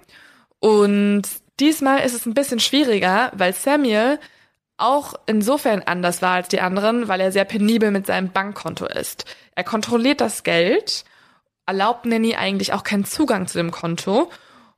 Und 0.59 1.23
diesmal 1.61 2.01
ist 2.01 2.15
es 2.15 2.27
ein 2.27 2.35
bisschen 2.35 2.61
schwieriger, 2.61 3.33
weil 3.35 3.53
Samuel 3.53 4.19
auch 4.77 5.15
insofern 5.27 5.83
anders 5.83 6.21
war 6.23 6.33
als 6.33 6.49
die 6.49 6.61
anderen, 6.61 7.09
weil 7.09 7.21
er 7.21 7.33
sehr 7.33 7.45
penibel 7.45 7.91
mit 7.91 8.07
seinem 8.07 8.31
Bankkonto 8.31 8.87
ist. 8.87 9.25
Er 9.55 9.65
kontrolliert 9.65 10.21
das 10.21 10.43
Geld, 10.43 11.05
erlaubt 11.67 12.07
Nanny 12.07 12.35
eigentlich 12.35 12.73
auch 12.73 12.83
keinen 12.83 13.05
Zugang 13.05 13.47
zu 13.47 13.59
dem 13.59 13.71
Konto 13.71 14.31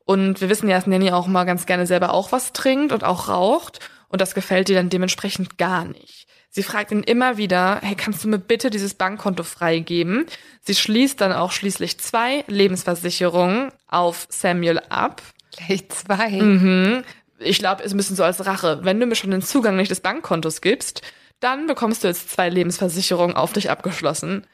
und 0.06 0.40
wir 0.40 0.48
wissen 0.48 0.68
ja, 0.68 0.76
dass 0.76 0.86
Nanny 0.86 1.10
auch 1.10 1.26
mal 1.26 1.44
ganz 1.44 1.66
gerne 1.66 1.86
selber 1.86 2.14
auch 2.14 2.30
was 2.30 2.52
trinkt 2.52 2.92
und 2.92 3.04
auch 3.04 3.28
raucht. 3.28 3.80
Und 4.08 4.20
das 4.20 4.34
gefällt 4.34 4.68
ihr 4.68 4.76
dann 4.76 4.88
dementsprechend 4.88 5.58
gar 5.58 5.84
nicht. 5.84 6.28
Sie 6.48 6.62
fragt 6.62 6.92
ihn 6.92 7.02
immer 7.02 7.36
wieder, 7.36 7.80
hey, 7.82 7.96
kannst 7.96 8.22
du 8.22 8.28
mir 8.28 8.38
bitte 8.38 8.70
dieses 8.70 8.94
Bankkonto 8.94 9.42
freigeben? 9.42 10.26
Sie 10.60 10.76
schließt 10.76 11.20
dann 11.20 11.32
auch 11.32 11.50
schließlich 11.50 11.98
zwei 11.98 12.44
Lebensversicherungen 12.46 13.72
auf 13.88 14.28
Samuel 14.30 14.78
ab. 14.88 15.22
Gleich 15.56 15.88
zwei? 15.88 16.30
Mhm. 16.30 17.04
Ich 17.38 17.58
glaube, 17.58 17.82
es 17.82 17.88
ist 17.88 17.94
ein 17.94 17.98
bisschen 17.98 18.16
so 18.16 18.24
als 18.24 18.44
Rache. 18.46 18.80
Wenn 18.82 18.98
du 18.98 19.06
mir 19.06 19.14
schon 19.14 19.30
den 19.30 19.42
Zugang 19.42 19.76
nicht 19.76 19.90
des 19.90 20.00
Bankkontos 20.00 20.60
gibst, 20.60 21.02
dann 21.40 21.66
bekommst 21.66 22.02
du 22.02 22.08
jetzt 22.08 22.30
zwei 22.30 22.48
Lebensversicherungen 22.48 23.36
auf 23.36 23.52
dich 23.52 23.70
abgeschlossen. 23.70 24.46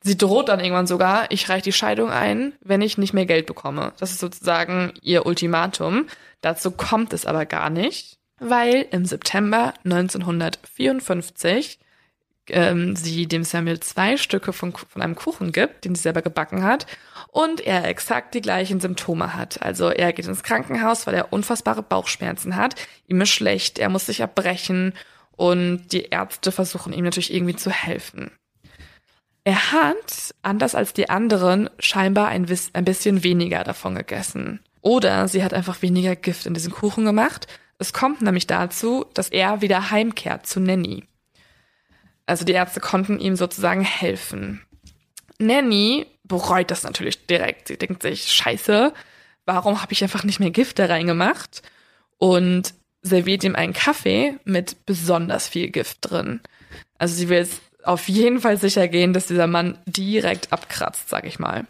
Sie 0.00 0.16
droht 0.16 0.48
dann 0.48 0.60
irgendwann 0.60 0.86
sogar, 0.86 1.30
ich 1.30 1.48
reiche 1.48 1.64
die 1.64 1.72
Scheidung 1.72 2.10
ein, 2.10 2.52
wenn 2.60 2.82
ich 2.82 2.98
nicht 2.98 3.14
mehr 3.14 3.26
Geld 3.26 3.46
bekomme. 3.46 3.92
Das 3.98 4.12
ist 4.12 4.20
sozusagen 4.20 4.92
ihr 5.02 5.26
Ultimatum. 5.26 6.06
Dazu 6.40 6.70
kommt 6.70 7.12
es 7.12 7.26
aber 7.26 7.46
gar 7.46 7.68
nicht, 7.68 8.18
weil 8.38 8.86
im 8.92 9.04
September 9.04 9.74
1954 9.84 11.80
ähm, 12.50 12.96
sie 12.96 13.26
dem 13.26 13.44
Samuel 13.44 13.80
zwei 13.80 14.16
Stücke 14.16 14.52
von, 14.52 14.72
von 14.72 15.02
einem 15.02 15.14
Kuchen 15.14 15.52
gibt, 15.52 15.84
den 15.84 15.94
sie 15.94 16.02
selber 16.02 16.22
gebacken 16.22 16.62
hat, 16.62 16.86
und 17.30 17.60
er 17.60 17.84
exakt 17.86 18.34
die 18.34 18.40
gleichen 18.40 18.80
Symptome 18.80 19.34
hat. 19.34 19.62
Also 19.62 19.90
er 19.90 20.12
geht 20.12 20.26
ins 20.26 20.42
Krankenhaus, 20.42 21.06
weil 21.06 21.14
er 21.14 21.32
unfassbare 21.32 21.82
Bauchschmerzen 21.82 22.56
hat, 22.56 22.74
ihm 23.06 23.20
ist 23.20 23.30
schlecht, 23.30 23.78
er 23.78 23.88
muss 23.88 24.06
sich 24.06 24.20
erbrechen 24.20 24.94
und 25.32 25.92
die 25.92 26.04
Ärzte 26.04 26.52
versuchen 26.52 26.92
ihm 26.92 27.04
natürlich 27.04 27.32
irgendwie 27.32 27.56
zu 27.56 27.70
helfen. 27.70 28.30
Er 29.44 29.72
hat, 29.72 30.34
anders 30.42 30.74
als 30.74 30.92
die 30.92 31.08
anderen, 31.08 31.70
scheinbar 31.78 32.28
ein, 32.28 32.46
ein 32.72 32.84
bisschen 32.84 33.22
weniger 33.22 33.64
davon 33.64 33.94
gegessen. 33.94 34.60
Oder 34.82 35.26
sie 35.26 35.42
hat 35.42 35.54
einfach 35.54 35.80
weniger 35.80 36.16
Gift 36.16 36.44
in 36.44 36.54
diesen 36.54 36.72
Kuchen 36.72 37.04
gemacht. 37.04 37.46
Es 37.78 37.92
kommt 37.94 38.20
nämlich 38.20 38.46
dazu, 38.46 39.06
dass 39.14 39.30
er 39.30 39.62
wieder 39.62 39.90
heimkehrt 39.90 40.46
zu 40.46 40.60
Nanny. 40.60 41.07
Also 42.28 42.44
die 42.44 42.52
Ärzte 42.52 42.80
konnten 42.80 43.20
ihm 43.20 43.36
sozusagen 43.36 43.80
helfen. 43.80 44.60
Nanny 45.38 46.06
bereut 46.24 46.70
das 46.70 46.82
natürlich 46.82 47.26
direkt. 47.26 47.68
Sie 47.68 47.78
denkt 47.78 48.02
sich, 48.02 48.30
scheiße, 48.32 48.92
warum 49.46 49.80
habe 49.80 49.94
ich 49.94 50.02
einfach 50.02 50.24
nicht 50.24 50.38
mehr 50.38 50.50
Gift 50.50 50.78
da 50.78 50.86
reingemacht? 50.86 51.62
Und 52.18 52.74
serviert 53.00 53.44
ihm 53.44 53.54
einen 53.54 53.72
Kaffee 53.72 54.36
mit 54.44 54.84
besonders 54.84 55.48
viel 55.48 55.70
Gift 55.70 55.98
drin. 56.02 56.40
Also 56.98 57.14
sie 57.14 57.30
will 57.30 57.38
es 57.38 57.60
auf 57.82 58.08
jeden 58.08 58.40
Fall 58.40 58.58
sicher 58.58 58.88
gehen, 58.88 59.14
dass 59.14 59.28
dieser 59.28 59.46
Mann 59.46 59.78
direkt 59.86 60.52
abkratzt, 60.52 61.08
sag 61.08 61.24
ich 61.24 61.38
mal. 61.38 61.66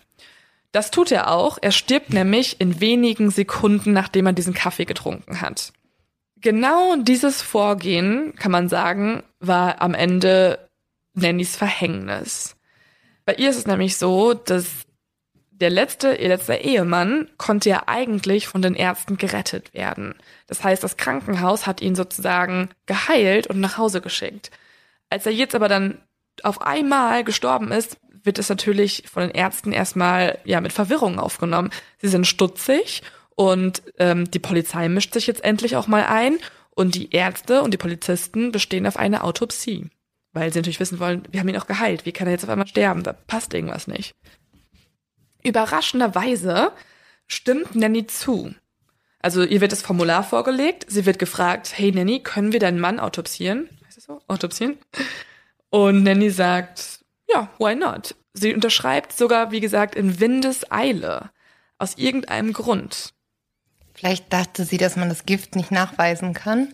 Das 0.72 0.90
tut 0.90 1.12
er 1.12 1.30
auch. 1.30 1.59
Er 1.61 1.70
stirbt 1.70 2.12
nämlich 2.12 2.61
in 2.61 2.80
wenigen 2.80 3.30
Sekunden, 3.30 3.92
nachdem 3.92 4.26
er 4.26 4.32
diesen 4.32 4.54
Kaffee 4.54 4.86
getrunken 4.86 5.40
hat. 5.40 5.72
Genau 6.40 6.96
dieses 6.96 7.42
Vorgehen, 7.42 8.34
kann 8.36 8.50
man 8.50 8.68
sagen, 8.68 9.22
war 9.41 9.80
am 9.80 9.95
Ende 9.95 10.68
Nannys 11.14 11.57
Verhängnis. 11.57 12.57
Bei 13.24 13.34
ihr 13.34 13.51
ist 13.51 13.59
es 13.59 13.66
nämlich 13.66 13.97
so, 13.97 14.34
dass 14.34 14.66
der 15.51 15.70
letzte, 15.70 16.14
ihr 16.14 16.28
letzter 16.28 16.61
Ehemann 16.61 17.28
konnte 17.36 17.68
ja 17.68 17.82
eigentlich 17.86 18.47
von 18.47 18.62
den 18.62 18.74
Ärzten 18.74 19.16
gerettet 19.16 19.74
werden. 19.74 20.14
Das 20.47 20.62
heißt, 20.62 20.84
das 20.84 20.97
Krankenhaus 20.97 21.66
hat 21.66 21.80
ihn 21.80 21.97
sozusagen 21.97 22.70
geheilt 22.86 23.49
und 23.49 23.61
nach 23.61 23.76
Hause 23.76 24.01
geschickt. 24.01 24.51
Als 25.11 25.26
er 25.26 25.32
jetzt 25.32 25.55
aber 25.55 25.68
dann 25.68 26.01
auf 26.43 26.62
einmal 26.62 27.24
gestorben 27.24 27.72
ist, 27.72 27.99
wird 28.22 28.39
es 28.39 28.49
natürlich 28.49 29.05
von 29.11 29.22
den 29.22 29.32
Ärzten 29.32 29.72
erstmal 29.72 30.39
ja 30.45 30.61
mit 30.61 30.72
Verwirrung 30.72 31.18
aufgenommen. 31.18 31.70
Sie 31.99 32.09
sind 32.09 32.26
stutzig 32.26 33.03
und 33.34 33.82
ähm, 33.99 34.30
die 34.30 34.39
Polizei 34.39 34.89
mischt 34.89 35.14
sich 35.14 35.26
jetzt 35.26 35.45
endlich 35.45 35.76
auch 35.76 35.86
mal 35.86 36.05
ein 36.05 36.39
und 36.78 36.94
die 36.94 37.10
Ärzte 37.10 37.62
und 37.62 37.74
die 37.74 37.78
Polizisten 37.78 38.52
bestehen 38.52 38.86
auf 38.86 38.96
eine 38.96 39.24
Autopsie, 39.24 39.90
weil 40.32 40.52
sie 40.52 40.60
natürlich 40.60 40.78
wissen 40.78 41.00
wollen, 41.00 41.24
wir 41.28 41.40
haben 41.40 41.48
ihn 41.48 41.56
auch 41.56 41.66
geheilt, 41.66 42.06
wie 42.06 42.12
kann 42.12 42.28
er 42.28 42.34
jetzt 42.34 42.44
auf 42.44 42.50
einmal 42.50 42.68
sterben? 42.68 43.02
Da 43.02 43.14
passt 43.14 43.52
irgendwas 43.52 43.88
nicht. 43.88 44.14
Überraschenderweise 45.42 46.70
stimmt 47.26 47.74
Nanny 47.74 48.06
zu. 48.06 48.54
Also 49.18 49.42
ihr 49.42 49.60
wird 49.60 49.72
das 49.72 49.82
Formular 49.82 50.22
vorgelegt, 50.22 50.86
sie 50.88 51.04
wird 51.04 51.18
gefragt, 51.18 51.72
hey 51.76 51.90
Nanny, 51.90 52.20
können 52.20 52.52
wir 52.52 52.60
deinen 52.60 52.78
Mann 52.78 53.00
autopsieren? 53.00 53.68
Heißt 53.84 53.96
das 53.96 54.04
so? 54.04 54.20
Autopsieren? 54.28 54.78
Und 55.70 56.04
Nanny 56.04 56.30
sagt, 56.30 57.04
ja, 57.28 57.50
why 57.58 57.74
not? 57.74 58.14
Sie 58.34 58.54
unterschreibt 58.54 59.12
sogar, 59.12 59.50
wie 59.50 59.60
gesagt, 59.60 59.96
in 59.96 60.20
Windeseile. 60.20 61.30
Aus 61.78 61.96
irgendeinem 61.96 62.52
Grund. 62.52 63.14
Vielleicht 63.99 64.32
dachte 64.32 64.64
sie, 64.64 64.76
dass 64.76 64.94
man 64.94 65.09
das 65.09 65.26
Gift 65.26 65.57
nicht 65.57 65.72
nachweisen 65.72 66.32
kann. 66.32 66.68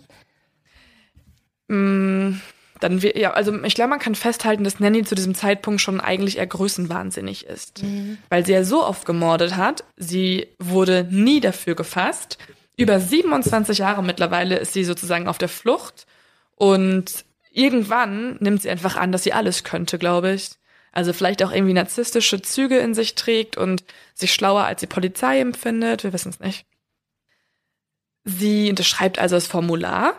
Mm, 1.69 2.35
dann 2.81 3.01
wir, 3.01 3.17
ja, 3.17 3.33
also 3.33 3.65
ich 3.65 3.75
glaube, 3.75 3.89
man 3.89 3.99
kann 3.99 4.15
festhalten, 4.15 4.63
dass 4.63 4.79
Nanny 4.79 5.05
zu 5.05 5.15
diesem 5.15 5.35
Zeitpunkt 5.35 5.81
schon 5.81 6.03
eigentlich 6.03 6.37
eher 6.37 6.47
größenwahnsinnig 6.47 7.47
ist. 7.47 7.83
Mhm. 7.83 8.19
Weil 8.29 8.45
sie 8.45 8.53
ja 8.53 8.63
so 8.63 8.85
oft 8.85 9.07
gemordet 9.07 9.57
hat, 9.57 9.85
sie 9.97 10.49
wurde 10.59 11.09
nie 11.11 11.41
dafür 11.41 11.75
gefasst. 11.75 12.37
Über 12.77 13.01
27 13.01 13.79
Jahre 13.79 14.03
mittlerweile 14.03 14.59
ist 14.59 14.75
sie 14.75 14.85
sozusagen 14.85 15.27
auf 15.27 15.39
der 15.39 15.49
Flucht 15.49 16.07
und 16.57 17.25
irgendwann 17.53 18.37
nimmt 18.41 18.61
sie 18.61 18.69
einfach 18.69 18.97
an, 18.97 19.13
dass 19.13 19.23
sie 19.23 19.33
alles 19.33 19.65
könnte, 19.65 19.99
glaube 19.99 20.33
ich. 20.33 20.51
Also 20.93 21.15
vielleicht 21.15 21.43
auch 21.43 21.53
irgendwie 21.53 21.73
narzisstische 21.73 22.43
Züge 22.43 22.77
in 22.81 22.93
sich 22.93 23.15
trägt 23.15 23.57
und 23.57 23.83
sich 24.13 24.35
schlauer 24.35 24.65
als 24.65 24.81
die 24.81 24.87
Polizei 24.87 25.41
empfindet. 25.41 26.05
Wir 26.05 26.13
wissen 26.13 26.29
es 26.29 26.39
nicht. 26.39 26.67
Sie 28.25 28.71
unterschreibt 28.71 29.19
also 29.19 29.37
das 29.37 29.47
Formular 29.47 30.15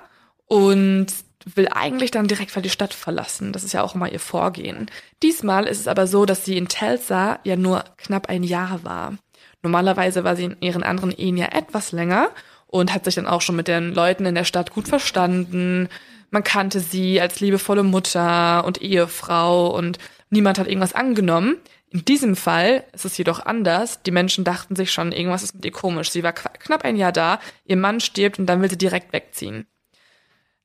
und 0.47 1.07
will 1.53 1.67
eigentlich 1.71 2.11
dann 2.11 2.27
direkt 2.27 2.55
mal 2.55 2.61
die 2.61 2.69
Stadt 2.69 2.93
verlassen. 2.93 3.51
Das 3.51 3.63
ist 3.63 3.73
ja 3.73 3.83
auch 3.83 3.95
immer 3.95 4.11
ihr 4.11 4.19
Vorgehen. 4.19 4.89
Diesmal 5.21 5.67
ist 5.67 5.79
es 5.79 5.87
aber 5.87 6.07
so, 6.07 6.25
dass 6.25 6.45
sie 6.45 6.57
in 6.57 6.67
Telsa 6.67 7.39
ja 7.43 7.55
nur 7.55 7.83
knapp 7.97 8.29
ein 8.29 8.43
Jahr 8.43 8.83
war. 8.83 9.13
Normalerweise 9.61 10.23
war 10.23 10.35
sie 10.35 10.45
in 10.45 10.57
ihren 10.61 10.83
anderen 10.83 11.11
Ehen 11.11 11.37
ja 11.37 11.47
etwas 11.47 11.91
länger 11.91 12.29
und 12.67 12.93
hat 12.93 13.05
sich 13.05 13.15
dann 13.15 13.27
auch 13.27 13.41
schon 13.41 13.55
mit 13.55 13.67
den 13.67 13.93
Leuten 13.93 14.25
in 14.25 14.35
der 14.35 14.43
Stadt 14.43 14.71
gut 14.71 14.87
verstanden. 14.87 15.89
Man 16.31 16.43
kannte 16.43 16.79
sie 16.79 17.21
als 17.21 17.39
liebevolle 17.39 17.83
Mutter 17.83 18.65
und 18.65 18.81
Ehefrau 18.81 19.75
und 19.75 19.97
niemand 20.29 20.59
hat 20.59 20.67
irgendwas 20.67 20.93
angenommen. 20.93 21.57
In 21.95 22.03
diesem 22.03 22.35
Fall 22.35 22.83
ist 22.91 23.05
es 23.05 23.17
jedoch 23.17 23.45
anders. 23.45 24.03
Die 24.03 24.11
Menschen 24.11 24.43
dachten 24.43 24.75
sich 24.75 24.91
schon, 24.91 25.13
irgendwas 25.13 25.43
ist 25.43 25.55
mit 25.55 25.63
ihr 25.63 25.71
komisch. 25.71 26.11
Sie 26.11 26.23
war 26.23 26.33
knapp 26.33 26.83
ein 26.83 26.97
Jahr 26.97 27.13
da, 27.13 27.39
ihr 27.63 27.77
Mann 27.77 28.01
stirbt 28.01 28.37
und 28.37 28.47
dann 28.47 28.61
will 28.61 28.69
sie 28.69 28.77
direkt 28.77 29.13
wegziehen. 29.13 29.65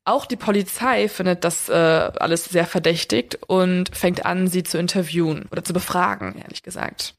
Auch 0.05 0.26
die 0.26 0.35
Polizei 0.35 1.09
findet 1.09 1.45
das 1.45 1.68
äh, 1.68 1.72
alles 1.72 2.47
sehr 2.47 2.66
verdächtigt 2.66 3.39
und 3.47 3.97
fängt 3.97 4.26
an, 4.26 4.49
sie 4.49 4.64
zu 4.64 4.76
interviewen 4.76 5.47
oder 5.53 5.62
zu 5.62 5.72
befragen, 5.72 6.35
ehrlich 6.37 6.64
gesagt. 6.64 7.14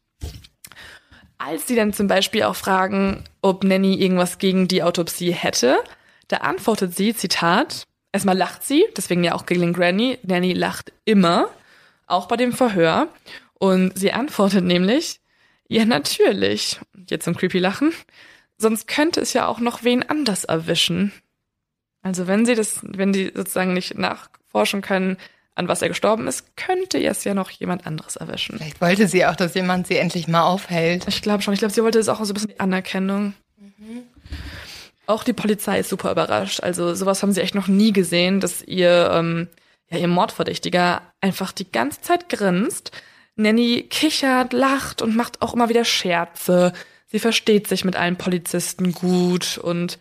Als 1.38 1.70
sie 1.70 1.78
dann 1.78 1.94
zum 1.94 2.08
Beispiel 2.08 2.44
auch 2.44 2.58
fragen, 2.58 3.24
ob 3.42 3.64
Nanny 3.64 3.94
irgendwas 3.94 4.40
gegen 4.40 4.68
die 4.68 4.84
Autopsie 4.84 5.32
hätte, 5.32 5.78
da 6.28 6.38
antwortet 6.38 6.98
sie, 6.98 7.16
Zitat, 7.16 7.88
erstmal 8.12 8.38
lacht 8.38 8.66
sie, 8.66 8.84
deswegen 8.98 9.24
ja 9.24 9.36
auch 9.36 9.46
Giggling 9.46 9.72
Granny, 9.72 10.20
Nanny 10.24 10.52
lacht 10.52 10.92
immer, 11.06 11.48
auch 12.08 12.28
bei 12.28 12.36
dem 12.36 12.52
Verhör. 12.52 13.08
Und 13.62 13.96
sie 13.96 14.12
antwortet 14.12 14.64
nämlich, 14.64 15.20
ja 15.68 15.86
natürlich, 15.86 16.80
jetzt 17.08 17.26
zum 17.26 17.38
creepy 17.38 17.60
Lachen, 17.60 17.94
sonst 18.58 18.88
könnte 18.88 19.22
es 19.22 19.34
ja 19.34 19.46
auch 19.46 19.60
noch 19.60 19.84
wen 19.84 20.02
anders 20.02 20.46
erwischen. 20.46 21.12
Also 22.02 22.26
wenn 22.26 22.44
sie 22.44 22.56
das, 22.56 22.80
wenn 22.82 23.14
die 23.14 23.32
sozusagen 23.36 23.76
nicht 23.76 24.00
nachforschen 24.00 24.82
können, 24.82 25.18
an 25.54 25.68
was 25.68 25.84
er 25.84 25.90
gestorben 25.90 26.26
ist, 26.26 26.58
könnte 26.58 26.98
es 27.04 27.24
ja 27.24 27.36
noch 27.36 27.52
jemand 27.52 27.86
anderes 27.86 28.16
erwischen. 28.16 28.58
Vielleicht 28.58 28.82
wollte 28.82 29.08
sie 29.08 29.28
auch, 29.28 29.36
dass 29.36 29.54
jemand 29.54 29.86
sie 29.86 29.98
endlich 29.98 30.28
mal 30.28 30.42
aufhält. 30.42 31.08
Ich 31.08 31.22
glaube 31.22 31.44
schon. 31.44 31.54
Ich 31.54 31.60
glaube, 31.60 31.74
sie 31.76 31.84
wollte 31.84 32.00
es 32.00 32.10
auch 32.10 32.18
so 32.24 32.32
ein 32.32 32.34
bisschen 32.34 32.50
die 32.50 32.60
Anerkennung. 32.60 33.36
Mhm. 33.60 34.02
Auch 35.06 35.24
die 35.24 35.34
Polizei 35.34 35.82
ist 35.82 35.90
super 35.90 36.10
überrascht. 36.10 36.64
Also 36.64 36.96
sowas 36.96 37.22
haben 37.22 37.32
sie 37.32 37.42
echt 37.42 37.54
noch 37.54 37.68
nie 37.68 37.94
gesehen, 37.94 38.40
dass 38.40 38.64
ihr, 38.64 39.12
ähm, 39.14 39.50
ja, 39.92 40.00
ihr 40.00 40.08
Mordverdächtiger 40.08 41.04
einfach 41.22 41.52
die 41.52 41.72
ganze 41.72 42.02
Zeit 42.02 42.28
grinst. 42.28 42.92
Nanny 43.36 43.88
kichert, 43.90 44.54
lacht 44.54 45.02
und 45.02 45.16
macht 45.16 45.42
auch 45.42 45.54
immer 45.54 45.70
wieder 45.70 45.86
Scherze. 45.86 46.74
Sie 47.08 47.20
versteht 47.20 47.68
sich 47.68 47.86
mit 47.86 47.96
allen 47.96 48.18
Polizisten 48.18 48.94
gut 48.94 49.58
und 49.58 50.00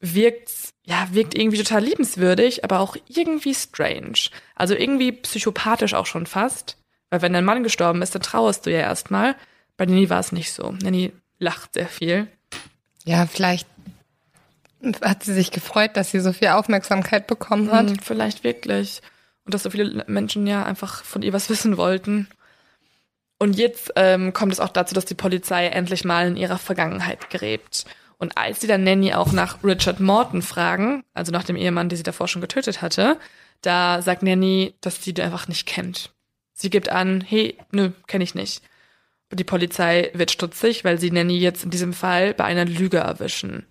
wirkt 0.00 0.50
ja, 0.86 1.08
wirkt 1.10 1.36
irgendwie 1.36 1.58
total 1.58 1.82
liebenswürdig, 1.82 2.62
aber 2.62 2.78
auch 2.78 2.96
irgendwie 3.08 3.54
strange. 3.54 4.30
Also 4.54 4.74
irgendwie 4.74 5.10
psychopathisch 5.12 5.94
auch 5.94 6.06
schon 6.06 6.26
fast. 6.26 6.76
Weil 7.10 7.22
wenn 7.22 7.32
dein 7.32 7.44
Mann 7.44 7.64
gestorben 7.64 8.02
ist, 8.02 8.14
dann 8.14 8.22
trauerst 8.22 8.66
du 8.66 8.72
ja 8.72 8.80
erstmal. 8.80 9.34
Bei 9.76 9.84
Nanny 9.84 10.08
war 10.10 10.20
es 10.20 10.32
nicht 10.32 10.52
so. 10.52 10.72
Nanny 10.82 11.12
lacht 11.38 11.74
sehr 11.74 11.88
viel. 11.88 12.28
Ja, 13.04 13.26
vielleicht 13.26 13.66
hat 15.02 15.24
sie 15.24 15.34
sich 15.34 15.50
gefreut, 15.50 15.96
dass 15.96 16.12
sie 16.12 16.20
so 16.20 16.32
viel 16.32 16.48
Aufmerksamkeit 16.48 17.26
bekommen 17.26 17.72
hat. 17.72 17.90
Hm, 17.90 17.98
vielleicht 17.98 18.44
wirklich. 18.44 19.02
Und 19.44 19.54
dass 19.54 19.64
so 19.64 19.70
viele 19.70 20.04
Menschen 20.06 20.46
ja 20.46 20.64
einfach 20.64 21.02
von 21.02 21.22
ihr 21.22 21.32
was 21.32 21.50
wissen 21.50 21.76
wollten. 21.76 22.28
Und 23.38 23.56
jetzt 23.58 23.92
ähm, 23.96 24.32
kommt 24.32 24.52
es 24.52 24.60
auch 24.60 24.70
dazu, 24.70 24.94
dass 24.94 25.04
die 25.04 25.14
Polizei 25.14 25.66
endlich 25.66 26.04
mal 26.04 26.28
in 26.28 26.36
ihrer 26.36 26.58
Vergangenheit 26.58 27.28
gräbt. 27.30 27.84
Und 28.18 28.38
als 28.38 28.60
sie 28.60 28.66
dann 28.66 28.84
Nanny 28.84 29.12
auch 29.12 29.32
nach 29.32 29.62
Richard 29.62 30.00
Morton 30.00 30.40
fragen, 30.40 31.04
also 31.12 31.32
nach 31.32 31.44
dem 31.44 31.56
Ehemann, 31.56 31.88
den 31.88 31.98
sie 31.98 32.02
davor 32.02 32.28
schon 32.28 32.40
getötet 32.40 32.80
hatte, 32.80 33.18
da 33.60 34.00
sagt 34.00 34.22
Nanny, 34.22 34.74
dass 34.80 35.02
sie 35.02 35.12
den 35.12 35.26
einfach 35.26 35.48
nicht 35.48 35.66
kennt. 35.66 36.12
Sie 36.54 36.70
gibt 36.70 36.88
an, 36.88 37.20
hey, 37.20 37.58
nö, 37.72 37.90
kenne 38.06 38.24
ich 38.24 38.34
nicht. 38.34 38.62
Die 39.30 39.44
Polizei 39.44 40.10
wird 40.14 40.30
stutzig, 40.30 40.84
weil 40.84 40.98
sie 40.98 41.10
Nanny 41.10 41.36
jetzt 41.36 41.64
in 41.64 41.70
diesem 41.70 41.92
Fall 41.92 42.32
bei 42.32 42.44
einer 42.44 42.64
Lüge 42.64 42.98
erwischen. 42.98 43.66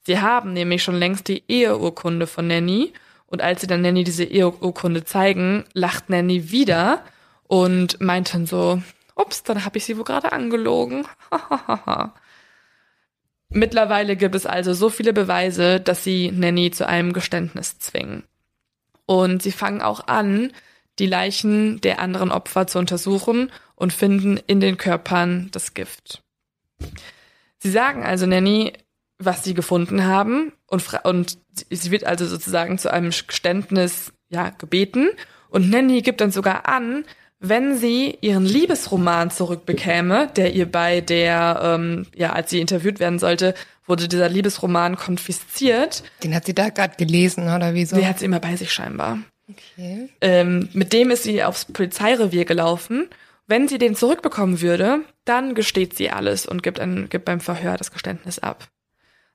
Sie 0.00 0.20
haben 0.20 0.52
nämlich 0.52 0.82
schon 0.82 0.96
längst 0.96 1.28
die 1.28 1.44
Eheurkunde 1.46 2.26
von 2.26 2.48
Nanny 2.48 2.92
und 3.26 3.42
als 3.42 3.60
sie 3.60 3.66
dann 3.66 3.82
Nanny 3.82 4.02
diese 4.02 4.24
Eheurkunde 4.24 5.04
zeigen, 5.04 5.64
lacht 5.72 6.10
Nanny 6.10 6.50
wieder 6.50 7.04
und 7.46 8.00
meint 8.00 8.34
dann 8.34 8.46
so, 8.46 8.82
ups, 9.14 9.42
dann 9.42 9.64
habe 9.64 9.78
ich 9.78 9.84
sie 9.84 9.96
wohl 9.96 10.04
gerade 10.04 10.32
angelogen. 10.32 11.06
Mittlerweile 13.48 14.16
gibt 14.16 14.34
es 14.34 14.46
also 14.46 14.74
so 14.74 14.90
viele 14.90 15.12
Beweise, 15.12 15.80
dass 15.80 16.02
sie 16.02 16.32
Nanny 16.32 16.70
zu 16.70 16.88
einem 16.88 17.12
Geständnis 17.12 17.78
zwingen. 17.78 18.24
Und 19.06 19.42
sie 19.42 19.52
fangen 19.52 19.82
auch 19.82 20.08
an, 20.08 20.52
die 20.98 21.06
Leichen 21.06 21.80
der 21.80 22.00
anderen 22.00 22.30
Opfer 22.30 22.66
zu 22.66 22.78
untersuchen 22.78 23.52
und 23.74 23.92
finden 23.92 24.38
in 24.46 24.60
den 24.60 24.76
Körpern 24.76 25.48
das 25.52 25.74
Gift. 25.74 26.22
Sie 27.58 27.70
sagen 27.70 28.02
also 28.04 28.26
Nanny, 28.26 28.72
was 29.18 29.44
sie 29.44 29.54
gefunden 29.54 30.04
haben 30.04 30.52
und, 30.66 30.84
und 31.04 31.38
sie 31.70 31.90
wird 31.90 32.04
also 32.04 32.26
sozusagen 32.26 32.78
zu 32.78 32.92
einem 32.92 33.10
Geständnis 33.10 34.12
ja, 34.28 34.50
gebeten 34.50 35.10
und 35.48 35.70
Nanny 35.70 36.02
gibt 36.02 36.20
dann 36.20 36.32
sogar 36.32 36.68
an, 36.68 37.04
wenn 37.48 37.76
sie 37.76 38.16
ihren 38.20 38.46
Liebesroman 38.46 39.30
zurückbekäme, 39.30 40.30
der 40.36 40.54
ihr 40.54 40.70
bei 40.70 41.00
der, 41.00 41.60
ähm, 41.62 42.06
ja, 42.16 42.32
als 42.32 42.50
sie 42.50 42.60
interviewt 42.60 43.00
werden 43.00 43.18
sollte, 43.18 43.54
wurde 43.86 44.08
dieser 44.08 44.28
Liebesroman 44.28 44.96
konfisziert. 44.96 46.02
Den 46.22 46.34
hat 46.34 46.46
sie 46.46 46.54
da 46.54 46.70
gerade 46.70 46.96
gelesen, 46.96 47.44
oder 47.44 47.74
wieso? 47.74 47.96
Der 47.96 48.08
hat 48.08 48.18
sie 48.18 48.24
immer 48.24 48.40
bei 48.40 48.56
sich 48.56 48.72
scheinbar. 48.72 49.18
Okay. 49.48 50.08
Ähm, 50.20 50.70
mit 50.72 50.92
dem 50.92 51.10
ist 51.10 51.24
sie 51.24 51.44
aufs 51.44 51.66
Polizeirevier 51.66 52.46
gelaufen. 52.46 53.08
Wenn 53.46 53.68
sie 53.68 53.76
den 53.76 53.94
zurückbekommen 53.94 54.62
würde, 54.62 55.00
dann 55.26 55.54
gesteht 55.54 55.96
sie 55.96 56.10
alles 56.10 56.46
und 56.46 56.62
gibt, 56.62 56.80
ein, 56.80 57.08
gibt 57.10 57.26
beim 57.26 57.40
Verhör 57.40 57.76
das 57.76 57.92
Geständnis 57.92 58.38
ab. 58.38 58.68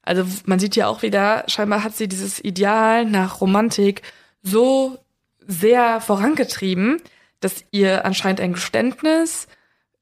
Also 0.01 0.25
man 0.45 0.57
sieht 0.57 0.75
ja 0.75 0.87
auch 0.87 1.03
wieder, 1.03 1.43
scheinbar 1.47 1.83
hat 1.83 1.95
sie 1.95 2.07
dieses 2.07 2.43
Ideal 2.43 3.05
nach 3.05 3.41
Romantik 3.41 4.01
so 4.41 4.97
sehr 5.45 6.01
vorangetrieben, 6.01 6.99
dass 7.39 7.63
ihr 7.71 8.05
anscheinend 8.05 8.41
ein 8.41 8.53
Geständnis, 8.53 9.47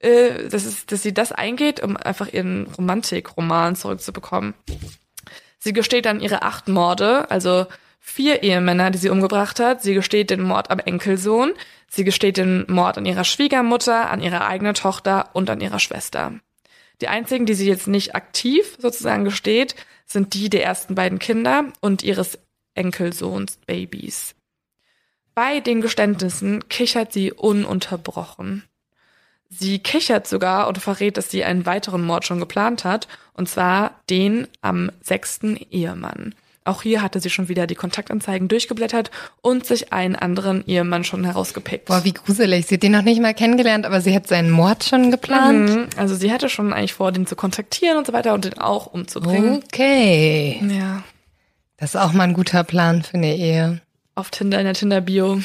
äh, 0.00 0.48
dass, 0.48 0.64
es, 0.64 0.86
dass 0.86 1.02
sie 1.02 1.14
das 1.14 1.32
eingeht, 1.32 1.82
um 1.82 1.96
einfach 1.96 2.32
ihren 2.32 2.66
Romantikroman 2.66 3.76
zurückzubekommen. 3.76 4.54
Sie 5.58 5.72
gesteht 5.72 6.06
dann 6.06 6.20
ihre 6.20 6.42
acht 6.42 6.68
Morde, 6.68 7.30
also 7.30 7.66
vier 7.98 8.42
Ehemänner, 8.42 8.90
die 8.90 8.98
sie 8.98 9.10
umgebracht 9.10 9.60
hat. 9.60 9.82
Sie 9.82 9.94
gesteht 9.94 10.30
den 10.30 10.42
Mord 10.42 10.70
am 10.70 10.78
Enkelsohn. 10.78 11.52
Sie 11.88 12.04
gesteht 12.04 12.36
den 12.36 12.64
Mord 12.68 12.98
an 12.98 13.06
ihrer 13.06 13.24
Schwiegermutter, 13.24 14.10
an 14.10 14.20
ihrer 14.20 14.46
eigenen 14.46 14.74
Tochter 14.74 15.30
und 15.32 15.50
an 15.50 15.60
ihrer 15.60 15.80
Schwester. 15.80 16.32
Die 17.00 17.08
einzigen, 17.08 17.46
die 17.46 17.54
sie 17.54 17.68
jetzt 17.68 17.86
nicht 17.86 18.14
aktiv 18.14 18.76
sozusagen 18.78 19.24
gesteht, 19.24 19.74
sind 20.04 20.34
die 20.34 20.48
der 20.48 20.64
ersten 20.64 20.94
beiden 20.94 21.18
Kinder 21.18 21.64
und 21.80 22.02
ihres 22.02 22.38
Enkelsohns 22.74 23.58
Babys. 23.66 24.34
Bei 25.38 25.60
den 25.60 25.80
Geständnissen 25.82 26.68
kichert 26.68 27.12
sie 27.12 27.30
ununterbrochen. 27.32 28.64
Sie 29.48 29.78
kichert 29.78 30.26
sogar 30.26 30.66
und 30.66 30.78
verrät, 30.78 31.16
dass 31.16 31.30
sie 31.30 31.44
einen 31.44 31.64
weiteren 31.64 32.04
Mord 32.04 32.24
schon 32.24 32.40
geplant 32.40 32.82
hat, 32.82 33.06
und 33.34 33.48
zwar 33.48 33.92
den 34.10 34.48
am 34.62 34.90
sechsten 35.00 35.56
Ehemann. 35.70 36.34
Auch 36.64 36.82
hier 36.82 37.02
hatte 37.02 37.20
sie 37.20 37.30
schon 37.30 37.48
wieder 37.48 37.68
die 37.68 37.76
Kontaktanzeigen 37.76 38.48
durchgeblättert 38.48 39.12
und 39.40 39.64
sich 39.64 39.92
einen 39.92 40.16
anderen 40.16 40.66
Ehemann 40.66 41.04
schon 41.04 41.22
herausgepickt. 41.22 41.84
Boah, 41.84 42.02
wie 42.02 42.14
gruselig. 42.14 42.66
Sie 42.66 42.74
hat 42.74 42.82
den 42.82 42.90
noch 42.90 43.02
nicht 43.02 43.22
mal 43.22 43.32
kennengelernt, 43.32 43.86
aber 43.86 44.00
sie 44.00 44.16
hat 44.16 44.26
seinen 44.26 44.50
Mord 44.50 44.82
schon 44.82 45.12
geplant. 45.12 45.70
Mhm. 45.70 45.86
Also 45.96 46.16
sie 46.16 46.32
hatte 46.32 46.48
schon 46.48 46.72
eigentlich 46.72 46.94
vor, 46.94 47.12
den 47.12 47.28
zu 47.28 47.36
kontaktieren 47.36 47.96
und 47.96 48.08
so 48.08 48.12
weiter 48.12 48.34
und 48.34 48.44
den 48.44 48.58
auch 48.58 48.86
umzubringen. 48.86 49.62
Okay. 49.66 50.60
Ja. 50.68 51.04
Das 51.76 51.94
ist 51.94 52.00
auch 52.00 52.12
mal 52.12 52.24
ein 52.24 52.34
guter 52.34 52.64
Plan 52.64 53.04
für 53.04 53.18
eine 53.18 53.36
Ehe 53.36 53.80
auf 54.18 54.30
Tinder 54.30 54.58
in 54.58 54.64
der 54.64 54.74
Tinder-Bio. 54.74 55.40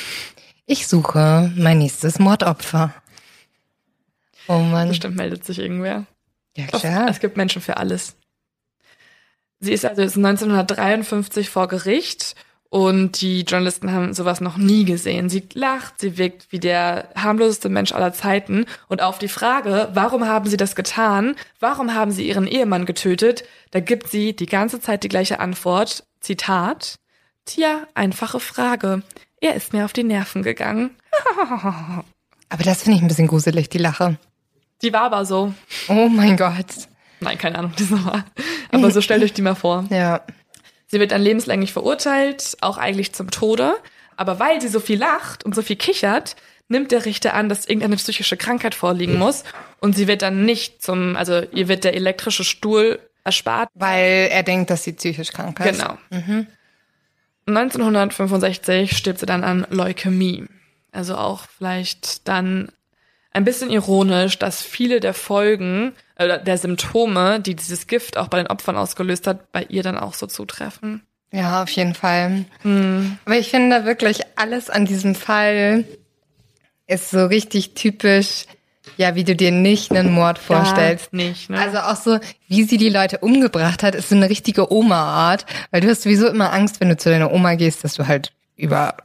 Ich 0.66 0.88
suche 0.88 1.52
mein 1.56 1.78
nächstes 1.78 2.20
Mordopfer. 2.20 2.94
Oh 4.48 4.60
Mann. 4.60 4.90
Bestimmt 4.90 5.16
meldet 5.16 5.46
sich 5.46 5.60
irgendwer. 5.60 6.06
Ja, 6.58 6.68
klar. 6.68 7.08
Es 7.08 7.20
gibt 7.20 7.38
Menschen 7.38 7.62
für 7.62 7.78
alles. 7.78 8.16
Sie 9.60 9.72
ist 9.72 9.86
also 9.86 10.02
jetzt 10.02 10.18
1953 10.18 11.50
vor 11.50 11.68
Gericht 11.68 12.36
Und 12.74 13.22
die 13.22 13.42
Journalisten 13.42 13.92
haben 13.92 14.16
sowas 14.16 14.42
noch 14.42 14.58
nie 14.58 14.84
gesehen. 14.84 15.30
Sie 15.30 15.44
lacht, 15.54 16.00
sie 16.00 16.18
wirkt 16.18 16.52
wie 16.52 16.60
der 16.60 17.08
harmloseste 17.16 17.70
Mensch 17.70 17.92
aller 17.92 18.14
Zeiten. 18.14 18.66
Und 18.88 19.00
auf 19.04 19.20
die 19.20 19.28
Frage, 19.28 19.90
warum 19.94 20.26
haben 20.26 20.50
sie 20.50 20.58
das 20.58 20.76
getan? 20.76 21.36
Warum 21.60 21.94
haben 21.94 22.12
sie 22.12 22.28
ihren 22.28 22.48
Ehemann 22.48 22.88
getötet? 22.88 23.44
Da 23.70 23.80
gibt 23.80 24.10
sie 24.10 24.36
die 24.36 24.48
ganze 24.48 24.82
Zeit 24.82 25.04
die 25.04 25.08
gleiche 25.08 25.40
Antwort. 25.40 26.04
Zitat. 26.20 26.96
Tja, 27.46 27.88
einfache 27.94 28.40
Frage. 28.40 29.04
Er 29.42 29.56
ist 29.56 29.74
mir 29.74 29.86
auf 29.86 29.94
die 29.94 30.04
Nerven 30.04 30.44
gegangen. 30.44 30.92
Aber 32.50 32.64
das 32.64 32.84
finde 32.84 32.98
ich 32.98 33.04
ein 33.04 33.08
bisschen 33.08 33.28
gruselig, 33.28 33.70
die 33.70 33.80
Lache. 33.80 34.18
Die 34.82 34.94
war 34.94 35.04
aber 35.04 35.26
so. 35.26 35.54
Oh 35.88 36.10
mein 36.10 36.38
Gott. 36.38 36.66
Nein, 37.22 37.38
keine 37.38 37.58
Ahnung, 37.58 37.72
das 37.78 37.90
war. 37.90 38.26
Aber 38.72 38.92
so 38.92 39.02
stellt 39.02 39.24
euch 39.24 39.34
die 39.34 39.42
mal 39.42 39.56
vor. 39.56 39.86
Ja. 39.90 40.22
Sie 40.88 41.00
wird 41.00 41.12
dann 41.12 41.22
lebenslänglich 41.22 41.72
verurteilt, 41.72 42.58
auch 42.62 42.78
eigentlich 42.78 43.14
zum 43.14 43.32
Tode. 43.32 43.76
Aber 44.18 44.40
weil 44.40 44.62
sie 44.62 44.68
so 44.68 44.80
viel 44.80 45.00
lacht 45.00 45.46
und 45.46 45.56
so 45.56 45.62
viel 45.62 45.78
kichert, 45.78 46.36
nimmt 46.68 46.92
der 46.92 47.06
Richter 47.06 47.34
an, 47.34 47.50
dass 47.50 47.66
irgendeine 47.66 47.96
psychische 47.96 48.38
Krankheit 48.38 48.76
vorliegen 48.76 49.18
muss. 49.18 49.44
Und 49.80 49.96
sie 49.96 50.08
wird 50.08 50.22
dann 50.22 50.46
nicht 50.46 50.84
zum, 50.84 51.16
also 51.16 51.42
ihr 51.52 51.68
wird 51.68 51.86
der 51.86 51.96
elektrische 51.96 52.44
Stuhl 52.44 53.00
erspart. 53.24 53.70
Weil 53.74 54.28
er 54.32 54.44
denkt, 54.44 54.70
dass 54.70 54.84
sie 54.84 54.94
psychisch 54.94 55.32
krank 55.32 55.60
ist. 55.62 55.80
Genau. 55.80 55.98
1965 57.46 58.96
stirbt 58.96 59.20
sie 59.20 59.26
dann 59.26 59.44
an 59.44 59.68
Leukämie. 59.70 60.46
Also 60.92 61.16
auch 61.18 61.46
vielleicht 61.58 62.28
dann 62.28 62.70
ein 63.32 63.46
bisschen 63.46 63.72
ironisch, 63.72 64.38
dass 64.38 64.62
viele 64.62 65.00
der 65.00 65.14
Folgen 65.14 65.94
oder 66.18 66.38
der 66.38 66.58
Symptome, 66.58 67.40
die 67.40 67.56
dieses 67.56 67.88
Gift 67.88 68.18
auch 68.18 68.28
bei 68.28 68.38
den 68.38 68.48
Opfern 68.48 68.78
ausgelöst 68.78 69.26
hat, 69.28 69.52
bei 69.52 69.64
ihr 69.64 69.84
dann 69.84 69.98
auch 69.98 70.14
so 70.14 70.28
zutreffen. 70.28 71.02
Ja, 71.32 71.64
auf 71.64 71.70
jeden 71.70 71.96
Fall. 71.96 72.46
Aber 72.64 73.38
ich 73.38 73.50
finde 73.50 73.86
wirklich, 73.86 74.22
alles 74.36 74.70
an 74.70 74.86
diesem 74.86 75.16
Fall 75.16 75.84
ist 76.86 77.10
so 77.10 77.26
richtig 77.26 77.74
typisch, 77.74 78.46
ja, 78.98 79.16
wie 79.16 79.24
du 79.24 79.36
dir 79.36 79.52
nicht 79.52 79.92
einen 79.92 80.14
Mord 80.14 80.38
vorstellst. 80.38 81.12
Gar 81.12 81.18
nicht, 81.18 81.50
ne? 81.50 81.60
Also 81.60 81.80
auch 81.80 81.96
so, 81.96 82.20
wie 82.48 82.64
sie 82.64 82.78
die 82.78 82.90
Leute 82.90 83.20
umgebracht 83.20 83.84
hat, 83.84 83.96
ist 83.96 84.10
so 84.10 84.16
eine 84.16 84.30
richtige 84.30 84.72
Oma-Art. 84.72 85.46
Weil 85.72 85.82
du 85.82 85.90
hast 85.90 86.04
sowieso 86.04 86.28
immer 86.28 86.54
Angst, 86.54 86.80
wenn 86.80 86.90
du 86.90 86.98
zu 86.98 87.10
deiner 87.10 87.32
Oma 87.32 87.56
gehst, 87.56 87.84
dass 87.84 87.96
du 87.96 88.08
halt 88.08 88.34
über 88.56 88.96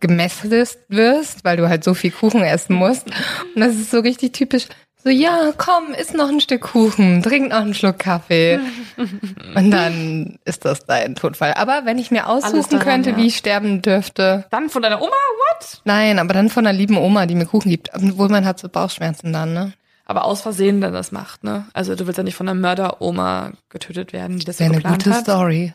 gemässelt 0.00 0.76
wirst, 0.88 1.44
weil 1.44 1.56
du 1.56 1.68
halt 1.68 1.82
so 1.82 1.94
viel 1.94 2.10
Kuchen 2.10 2.42
essen 2.42 2.76
musst. 2.76 3.06
Und 3.54 3.60
das 3.60 3.74
ist 3.74 3.90
so 3.90 4.00
richtig 4.00 4.32
typisch. 4.32 4.66
So, 5.04 5.10
ja, 5.10 5.52
komm, 5.58 5.92
iss 5.92 6.14
noch 6.14 6.30
ein 6.30 6.40
Stück 6.40 6.62
Kuchen, 6.62 7.22
trink 7.22 7.50
noch 7.50 7.60
einen 7.60 7.74
Schluck 7.74 7.98
Kaffee. 7.98 8.58
Und 9.54 9.70
dann 9.70 10.38
ist 10.46 10.64
das 10.64 10.86
dein 10.86 11.14
Todfall. 11.14 11.52
Aber 11.54 11.82
wenn 11.84 11.98
ich 11.98 12.10
mir 12.10 12.26
aussuchen 12.26 12.70
daran, 12.70 12.86
könnte, 12.86 13.10
ja. 13.10 13.16
wie 13.18 13.26
ich 13.26 13.36
sterben 13.36 13.82
dürfte, 13.82 14.46
dann 14.50 14.70
von 14.70 14.80
deiner 14.80 15.02
Oma, 15.02 15.10
what? 15.10 15.82
nein, 15.84 16.18
aber 16.18 16.32
dann 16.32 16.48
von 16.48 16.66
einer 16.66 16.76
lieben 16.76 16.96
Oma, 16.96 17.26
die 17.26 17.34
mir 17.34 17.44
Kuchen 17.44 17.70
gibt. 17.70 17.90
Obwohl 17.92 18.30
man 18.30 18.46
hat 18.46 18.58
so 18.58 18.70
Bauchschmerzen 18.70 19.30
dann, 19.34 19.52
ne? 19.52 19.74
Aber 20.06 20.24
aus 20.24 20.40
Versehen 20.40 20.80
dann 20.80 20.94
das 20.94 21.12
macht, 21.12 21.44
ne? 21.44 21.66
Also 21.74 21.94
du 21.96 22.06
willst 22.06 22.16
ja 22.16 22.24
nicht 22.24 22.36
von 22.36 22.48
einer 22.48 22.58
Mörderoma 22.58 23.52
getötet 23.68 24.14
werden, 24.14 24.38
die 24.38 24.46
das 24.46 24.56
so 24.56 24.64
Wäre 24.64 24.72
eine 24.72 24.82
geplant 24.82 25.04
gute 25.04 25.16
hat. 25.16 25.24
Story. 25.24 25.74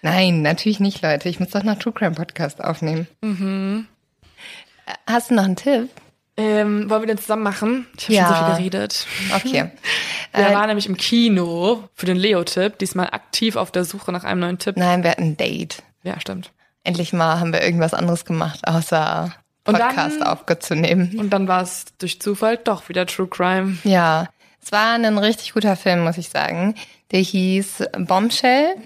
Nein, 0.00 0.40
natürlich 0.40 0.80
nicht, 0.80 1.02
Leute. 1.02 1.28
Ich 1.28 1.38
muss 1.38 1.50
doch 1.50 1.64
noch 1.64 1.78
True 1.78 1.92
Crime 1.92 2.14
Podcast 2.14 2.64
aufnehmen. 2.64 3.06
Mhm. 3.20 3.86
Hast 5.06 5.30
du 5.30 5.34
noch 5.34 5.44
einen 5.44 5.56
Tipp? 5.56 5.90
Ähm, 6.40 6.88
wollen 6.90 7.02
wir 7.02 7.06
den 7.06 7.18
zusammen 7.18 7.42
machen? 7.42 7.86
Ich 7.96 8.04
habe 8.04 8.14
Ja. 8.14 8.26
schon 8.26 8.36
so 8.36 8.44
viel 8.44 8.70
geredet. 8.70 9.06
Okay. 9.34 9.70
Wir 10.32 10.46
Äh, 10.48 10.54
waren 10.54 10.68
nämlich 10.68 10.86
im 10.86 10.96
Kino 10.96 11.88
für 11.94 12.06
den 12.06 12.16
Leo-Tipp, 12.16 12.78
diesmal 12.78 13.08
aktiv 13.10 13.56
auf 13.56 13.72
der 13.72 13.84
Suche 13.84 14.12
nach 14.12 14.22
einem 14.24 14.40
neuen 14.40 14.58
Tipp. 14.58 14.76
Nein, 14.76 15.02
wir 15.02 15.10
hatten 15.10 15.22
ein 15.24 15.36
Date. 15.36 15.82
Ja, 16.04 16.20
stimmt. 16.20 16.52
Endlich 16.84 17.12
mal 17.12 17.40
haben 17.40 17.52
wir 17.52 17.62
irgendwas 17.62 17.94
anderes 17.94 18.24
gemacht, 18.24 18.60
außer 18.66 19.34
Und 19.66 19.76
Podcast 19.76 20.20
dann- 20.20 20.28
aufzunehmen. 20.28 21.16
Und 21.18 21.30
dann 21.30 21.48
war 21.48 21.62
es 21.62 21.86
durch 21.98 22.20
Zufall 22.20 22.56
doch 22.58 22.88
wieder 22.88 23.06
True 23.06 23.26
Crime. 23.26 23.78
Ja, 23.82 24.28
es 24.62 24.70
war 24.70 24.94
ein 24.94 25.18
richtig 25.18 25.52
guter 25.52 25.74
Film, 25.74 26.04
muss 26.04 26.16
ich 26.16 26.28
sagen. 26.28 26.76
Der 27.10 27.20
hieß 27.20 27.82
Bombshell 27.98 28.76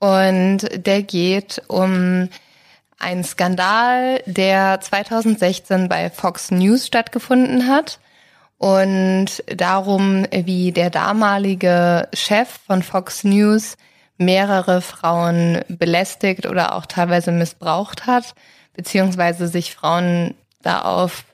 und 0.00 0.58
der 0.74 1.02
geht 1.02 1.62
um 1.68 2.28
einen 2.98 3.24
Skandal, 3.24 4.22
der 4.26 4.80
2016 4.80 5.88
bei 5.88 6.10
Fox 6.10 6.50
News 6.50 6.86
stattgefunden 6.86 7.68
hat 7.68 7.98
und 8.58 9.42
darum, 9.46 10.26
wie 10.30 10.72
der 10.72 10.90
damalige 10.90 12.08
Chef 12.14 12.48
von 12.66 12.82
Fox 12.82 13.24
News 13.24 13.76
mehrere 14.16 14.80
Frauen 14.80 15.62
belästigt 15.68 16.46
oder 16.46 16.74
auch 16.74 16.86
teilweise 16.86 17.32
missbraucht 17.32 18.06
hat, 18.06 18.34
beziehungsweise 18.74 19.48
sich 19.48 19.74
Frauen 19.74 20.34
da 20.62 20.82
auf 20.82 21.24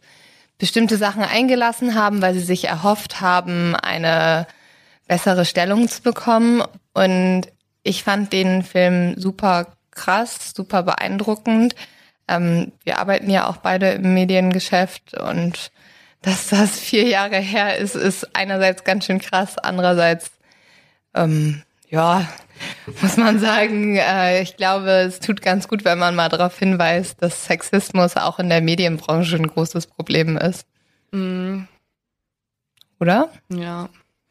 bestimmte 0.59 0.97
Sachen 0.97 1.23
eingelassen 1.23 1.95
haben, 1.95 2.23
weil 2.23 2.35
sie 2.35 2.41
sich 2.41 2.65
erhofft 2.65 3.21
haben, 3.21 3.75
eine 3.77 4.47
bessere 5.09 5.45
Stellung 5.45 5.89
zu 5.89 6.03
bekommen. 6.03 6.63
Und 6.93 7.43
ich 7.83 8.05
fand 8.05 8.33
den 8.33 8.63
Film 8.63 9.15
super 9.19 9.69
krass, 10.01 10.53
super 10.55 10.83
beeindruckend. 10.83 11.75
Ähm, 12.29 12.73
wir 12.85 12.99
arbeiten 12.99 13.31
ja 13.31 13.49
auch 13.49 13.59
beide 13.59 13.91
im 13.91 14.15
Mediengeschäft 14.15 15.15
und 15.15 15.71
dass 16.23 16.49
das 16.49 16.79
vier 16.79 17.05
Jahre 17.05 17.39
her 17.39 17.79
ist, 17.79 17.97
ist 17.97 18.37
einerseits 18.37 18.85
ganz 18.85 19.07
schön 19.07 19.21
krass, 19.21 19.59
andererseits 19.59 20.31
ähm, 21.15 21.63
ja, 21.89 22.29
muss 23.03 23.17
man 23.17 23.41
sagen, 23.41 23.97
äh, 23.97 24.43
ich 24.43 24.57
glaube, 24.57 24.91
es 24.91 25.21
tut 25.21 25.43
ganz 25.43 25.67
gut, 25.67 25.85
wenn 25.85 25.99
man 25.99 26.15
mal 26.15 26.29
darauf 26.29 26.59
hinweist, 26.59 27.21
dass 27.23 27.47
Sexismus 27.47 28.17
auch 28.17 28.39
in 28.39 28.49
der 28.49 28.61
Medienbranche 28.61 29.37
ein 29.37 29.47
großes 29.47 29.87
Problem 29.87 30.37
ist. 30.37 30.67
Oder? 33.01 33.31
Ja, 33.49 33.89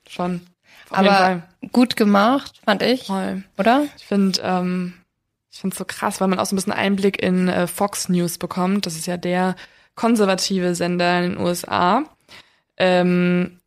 schon. 0.07 0.41
Auf 0.89 0.99
Aber 0.99 1.43
gut 1.71 1.95
gemacht, 1.95 2.61
fand 2.63 2.81
ich, 2.81 3.07
Voll. 3.07 3.43
oder? 3.57 3.85
Ich 3.97 4.05
finde, 4.05 4.39
ähm, 4.43 4.93
ich 5.51 5.59
finde 5.59 5.73
es 5.73 5.77
so 5.79 5.85
krass, 5.85 6.21
weil 6.21 6.27
man 6.27 6.39
auch 6.39 6.45
so 6.45 6.53
ein 6.55 6.57
bisschen 6.57 6.73
Einblick 6.73 7.21
in 7.21 7.47
äh, 7.47 7.67
Fox 7.67 8.07
News 8.09 8.37
bekommt. 8.37 8.85
Das 8.85 8.95
ist 8.95 9.07
ja 9.07 9.17
der 9.17 9.55
konservative 9.95 10.75
Sender 10.75 11.21
in 11.23 11.31
den 11.31 11.39
USA. 11.39 12.03
Ähm, 12.77 13.59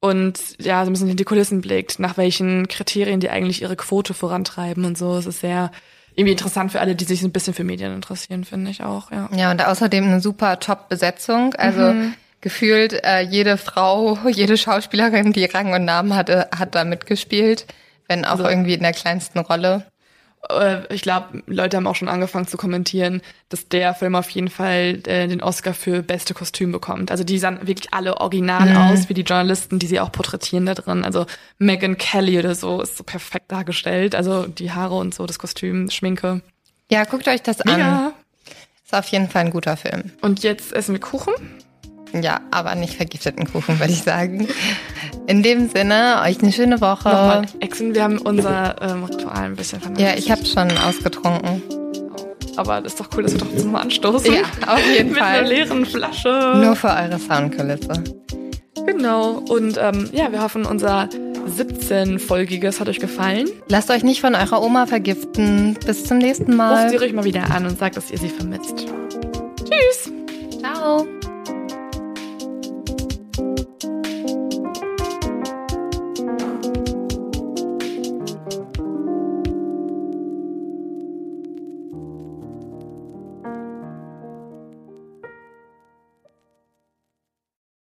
und 0.00 0.38
ja, 0.60 0.84
so 0.84 0.90
ein 0.90 0.92
bisschen 0.92 1.08
in 1.08 1.16
die 1.16 1.24
Kulissen 1.24 1.60
blickt, 1.62 1.98
nach 1.98 2.16
welchen 2.18 2.68
Kriterien 2.68 3.20
die 3.20 3.30
eigentlich 3.30 3.62
ihre 3.62 3.76
Quote 3.76 4.12
vorantreiben 4.12 4.84
und 4.84 4.98
so. 4.98 5.16
Es 5.16 5.24
ist 5.26 5.40
sehr 5.40 5.70
irgendwie 6.14 6.32
interessant 6.32 6.72
für 6.72 6.80
alle, 6.80 6.94
die 6.94 7.04
sich 7.04 7.22
ein 7.22 7.32
bisschen 7.32 7.54
für 7.54 7.64
Medien 7.64 7.94
interessieren, 7.94 8.44
finde 8.44 8.70
ich 8.70 8.82
auch, 8.82 9.10
ja. 9.10 9.28
Ja, 9.34 9.50
und 9.50 9.64
außerdem 9.64 10.04
eine 10.04 10.20
super 10.20 10.60
Top-Besetzung. 10.60 11.54
Also 11.54 11.94
gefühlt 12.42 12.92
äh, 13.02 13.20
jede 13.22 13.56
Frau, 13.56 14.18
jede 14.28 14.56
Schauspielerin, 14.58 15.32
die 15.32 15.46
Rang 15.46 15.72
und 15.72 15.84
Namen 15.86 16.14
hatte, 16.14 16.48
hat 16.56 16.74
da 16.74 16.84
mitgespielt, 16.84 17.66
wenn 18.06 18.24
auch 18.26 18.32
Also- 18.32 18.48
irgendwie 18.48 18.74
in 18.74 18.82
der 18.82 18.92
kleinsten 18.92 19.38
Rolle. 19.38 19.86
Äh, 20.50 20.94
Ich 20.94 21.02
glaube, 21.02 21.42
Leute 21.46 21.76
haben 21.76 21.86
auch 21.86 21.94
schon 21.94 22.08
angefangen 22.08 22.46
zu 22.46 22.56
kommentieren, 22.56 23.22
dass 23.48 23.68
der 23.68 23.94
Film 23.94 24.14
auf 24.14 24.28
jeden 24.30 24.48
Fall 24.48 25.00
äh, 25.06 25.26
den 25.28 25.42
Oscar 25.42 25.74
für 25.74 26.02
beste 26.02 26.34
Kostüm 26.34 26.72
bekommt. 26.72 27.10
Also 27.10 27.24
die 27.24 27.38
sahen 27.38 27.66
wirklich 27.66 27.92
alle 27.92 28.20
original 28.20 28.76
aus, 28.76 29.08
wie 29.08 29.14
die 29.14 29.22
Journalisten, 29.22 29.78
die 29.78 29.86
sie 29.86 30.00
auch 30.00 30.12
porträtieren 30.12 30.66
da 30.66 30.74
drin. 30.74 31.04
Also 31.04 31.26
Megan 31.58 31.96
Kelly 31.98 32.38
oder 32.38 32.54
so 32.54 32.82
ist 32.82 32.96
so 32.96 33.04
perfekt 33.04 33.50
dargestellt. 33.52 34.14
Also 34.14 34.46
die 34.46 34.72
Haare 34.72 34.94
und 34.96 35.14
so, 35.14 35.26
das 35.26 35.38
Kostüm, 35.38 35.90
Schminke. 35.90 36.42
Ja, 36.90 37.04
guckt 37.04 37.26
euch 37.28 37.42
das 37.42 37.60
an. 37.62 37.78
Ja. 37.78 38.12
Ist 38.84 38.94
auf 38.94 39.06
jeden 39.08 39.28
Fall 39.28 39.46
ein 39.46 39.50
guter 39.50 39.76
Film. 39.76 40.12
Und 40.20 40.42
jetzt 40.42 40.72
essen 40.72 40.92
wir 40.92 41.00
Kuchen. 41.00 41.32
Ja, 42.22 42.40
aber 42.50 42.74
nicht 42.74 42.94
vergifteten 42.94 43.50
Kuchen, 43.50 43.78
würde 43.80 43.92
ich 43.92 44.02
sagen. 44.02 44.46
In 45.26 45.42
dem 45.42 45.68
Sinne, 45.68 46.20
euch 46.24 46.40
eine 46.40 46.52
schöne 46.52 46.80
Woche. 46.80 47.08
Nochmal 47.08 47.46
Exen, 47.60 47.94
wir 47.94 48.02
haben 48.04 48.18
unser 48.18 48.76
ähm, 48.82 49.04
Ritual 49.04 49.44
ein 49.44 49.56
bisschen 49.56 49.80
vernachlässigt. 49.80 50.18
Ja, 50.18 50.24
ich 50.24 50.30
habe 50.30 50.44
schon 50.46 50.78
ausgetrunken. 50.78 51.62
Aber 52.56 52.80
das 52.80 52.92
ist 52.92 53.00
doch 53.00 53.08
cool, 53.16 53.24
dass 53.24 53.32
wir 53.32 53.40
trotzdem 53.40 53.72
mal 53.72 53.80
anstoßen. 53.80 54.32
Ja, 54.32 54.42
auf 54.72 54.80
jeden 54.96 55.08
Mit 55.12 55.18
Fall. 55.18 55.38
einer 55.40 55.48
leeren 55.48 55.86
Flasche. 55.86 56.52
Nur 56.56 56.76
für 56.76 56.88
eure 56.88 57.18
Soundkulisse. 57.18 58.04
Genau. 58.86 59.42
Und 59.48 59.78
ähm, 59.80 60.08
ja, 60.12 60.30
wir 60.30 60.40
hoffen, 60.42 60.64
unser 60.66 61.08
17-folgiges 61.58 62.80
hat 62.80 62.88
euch 62.88 63.00
gefallen. 63.00 63.48
Lasst 63.68 63.90
euch 63.90 64.04
nicht 64.04 64.20
von 64.20 64.34
eurer 64.34 64.62
Oma 64.62 64.86
vergiften. 64.86 65.76
Bis 65.84 66.04
zum 66.04 66.18
nächsten 66.18 66.44
Ruft 66.52 66.56
Mal. 66.58 66.90
sie 66.90 66.96
ruhig 66.96 67.12
mal 67.12 67.24
wieder 67.24 67.50
an 67.50 67.66
und 67.66 67.78
sagt, 67.78 67.96
dass 67.96 68.10
ihr 68.10 68.18
sie 68.18 68.28
vermisst. 68.28 68.86
Tschüss! 69.58 70.12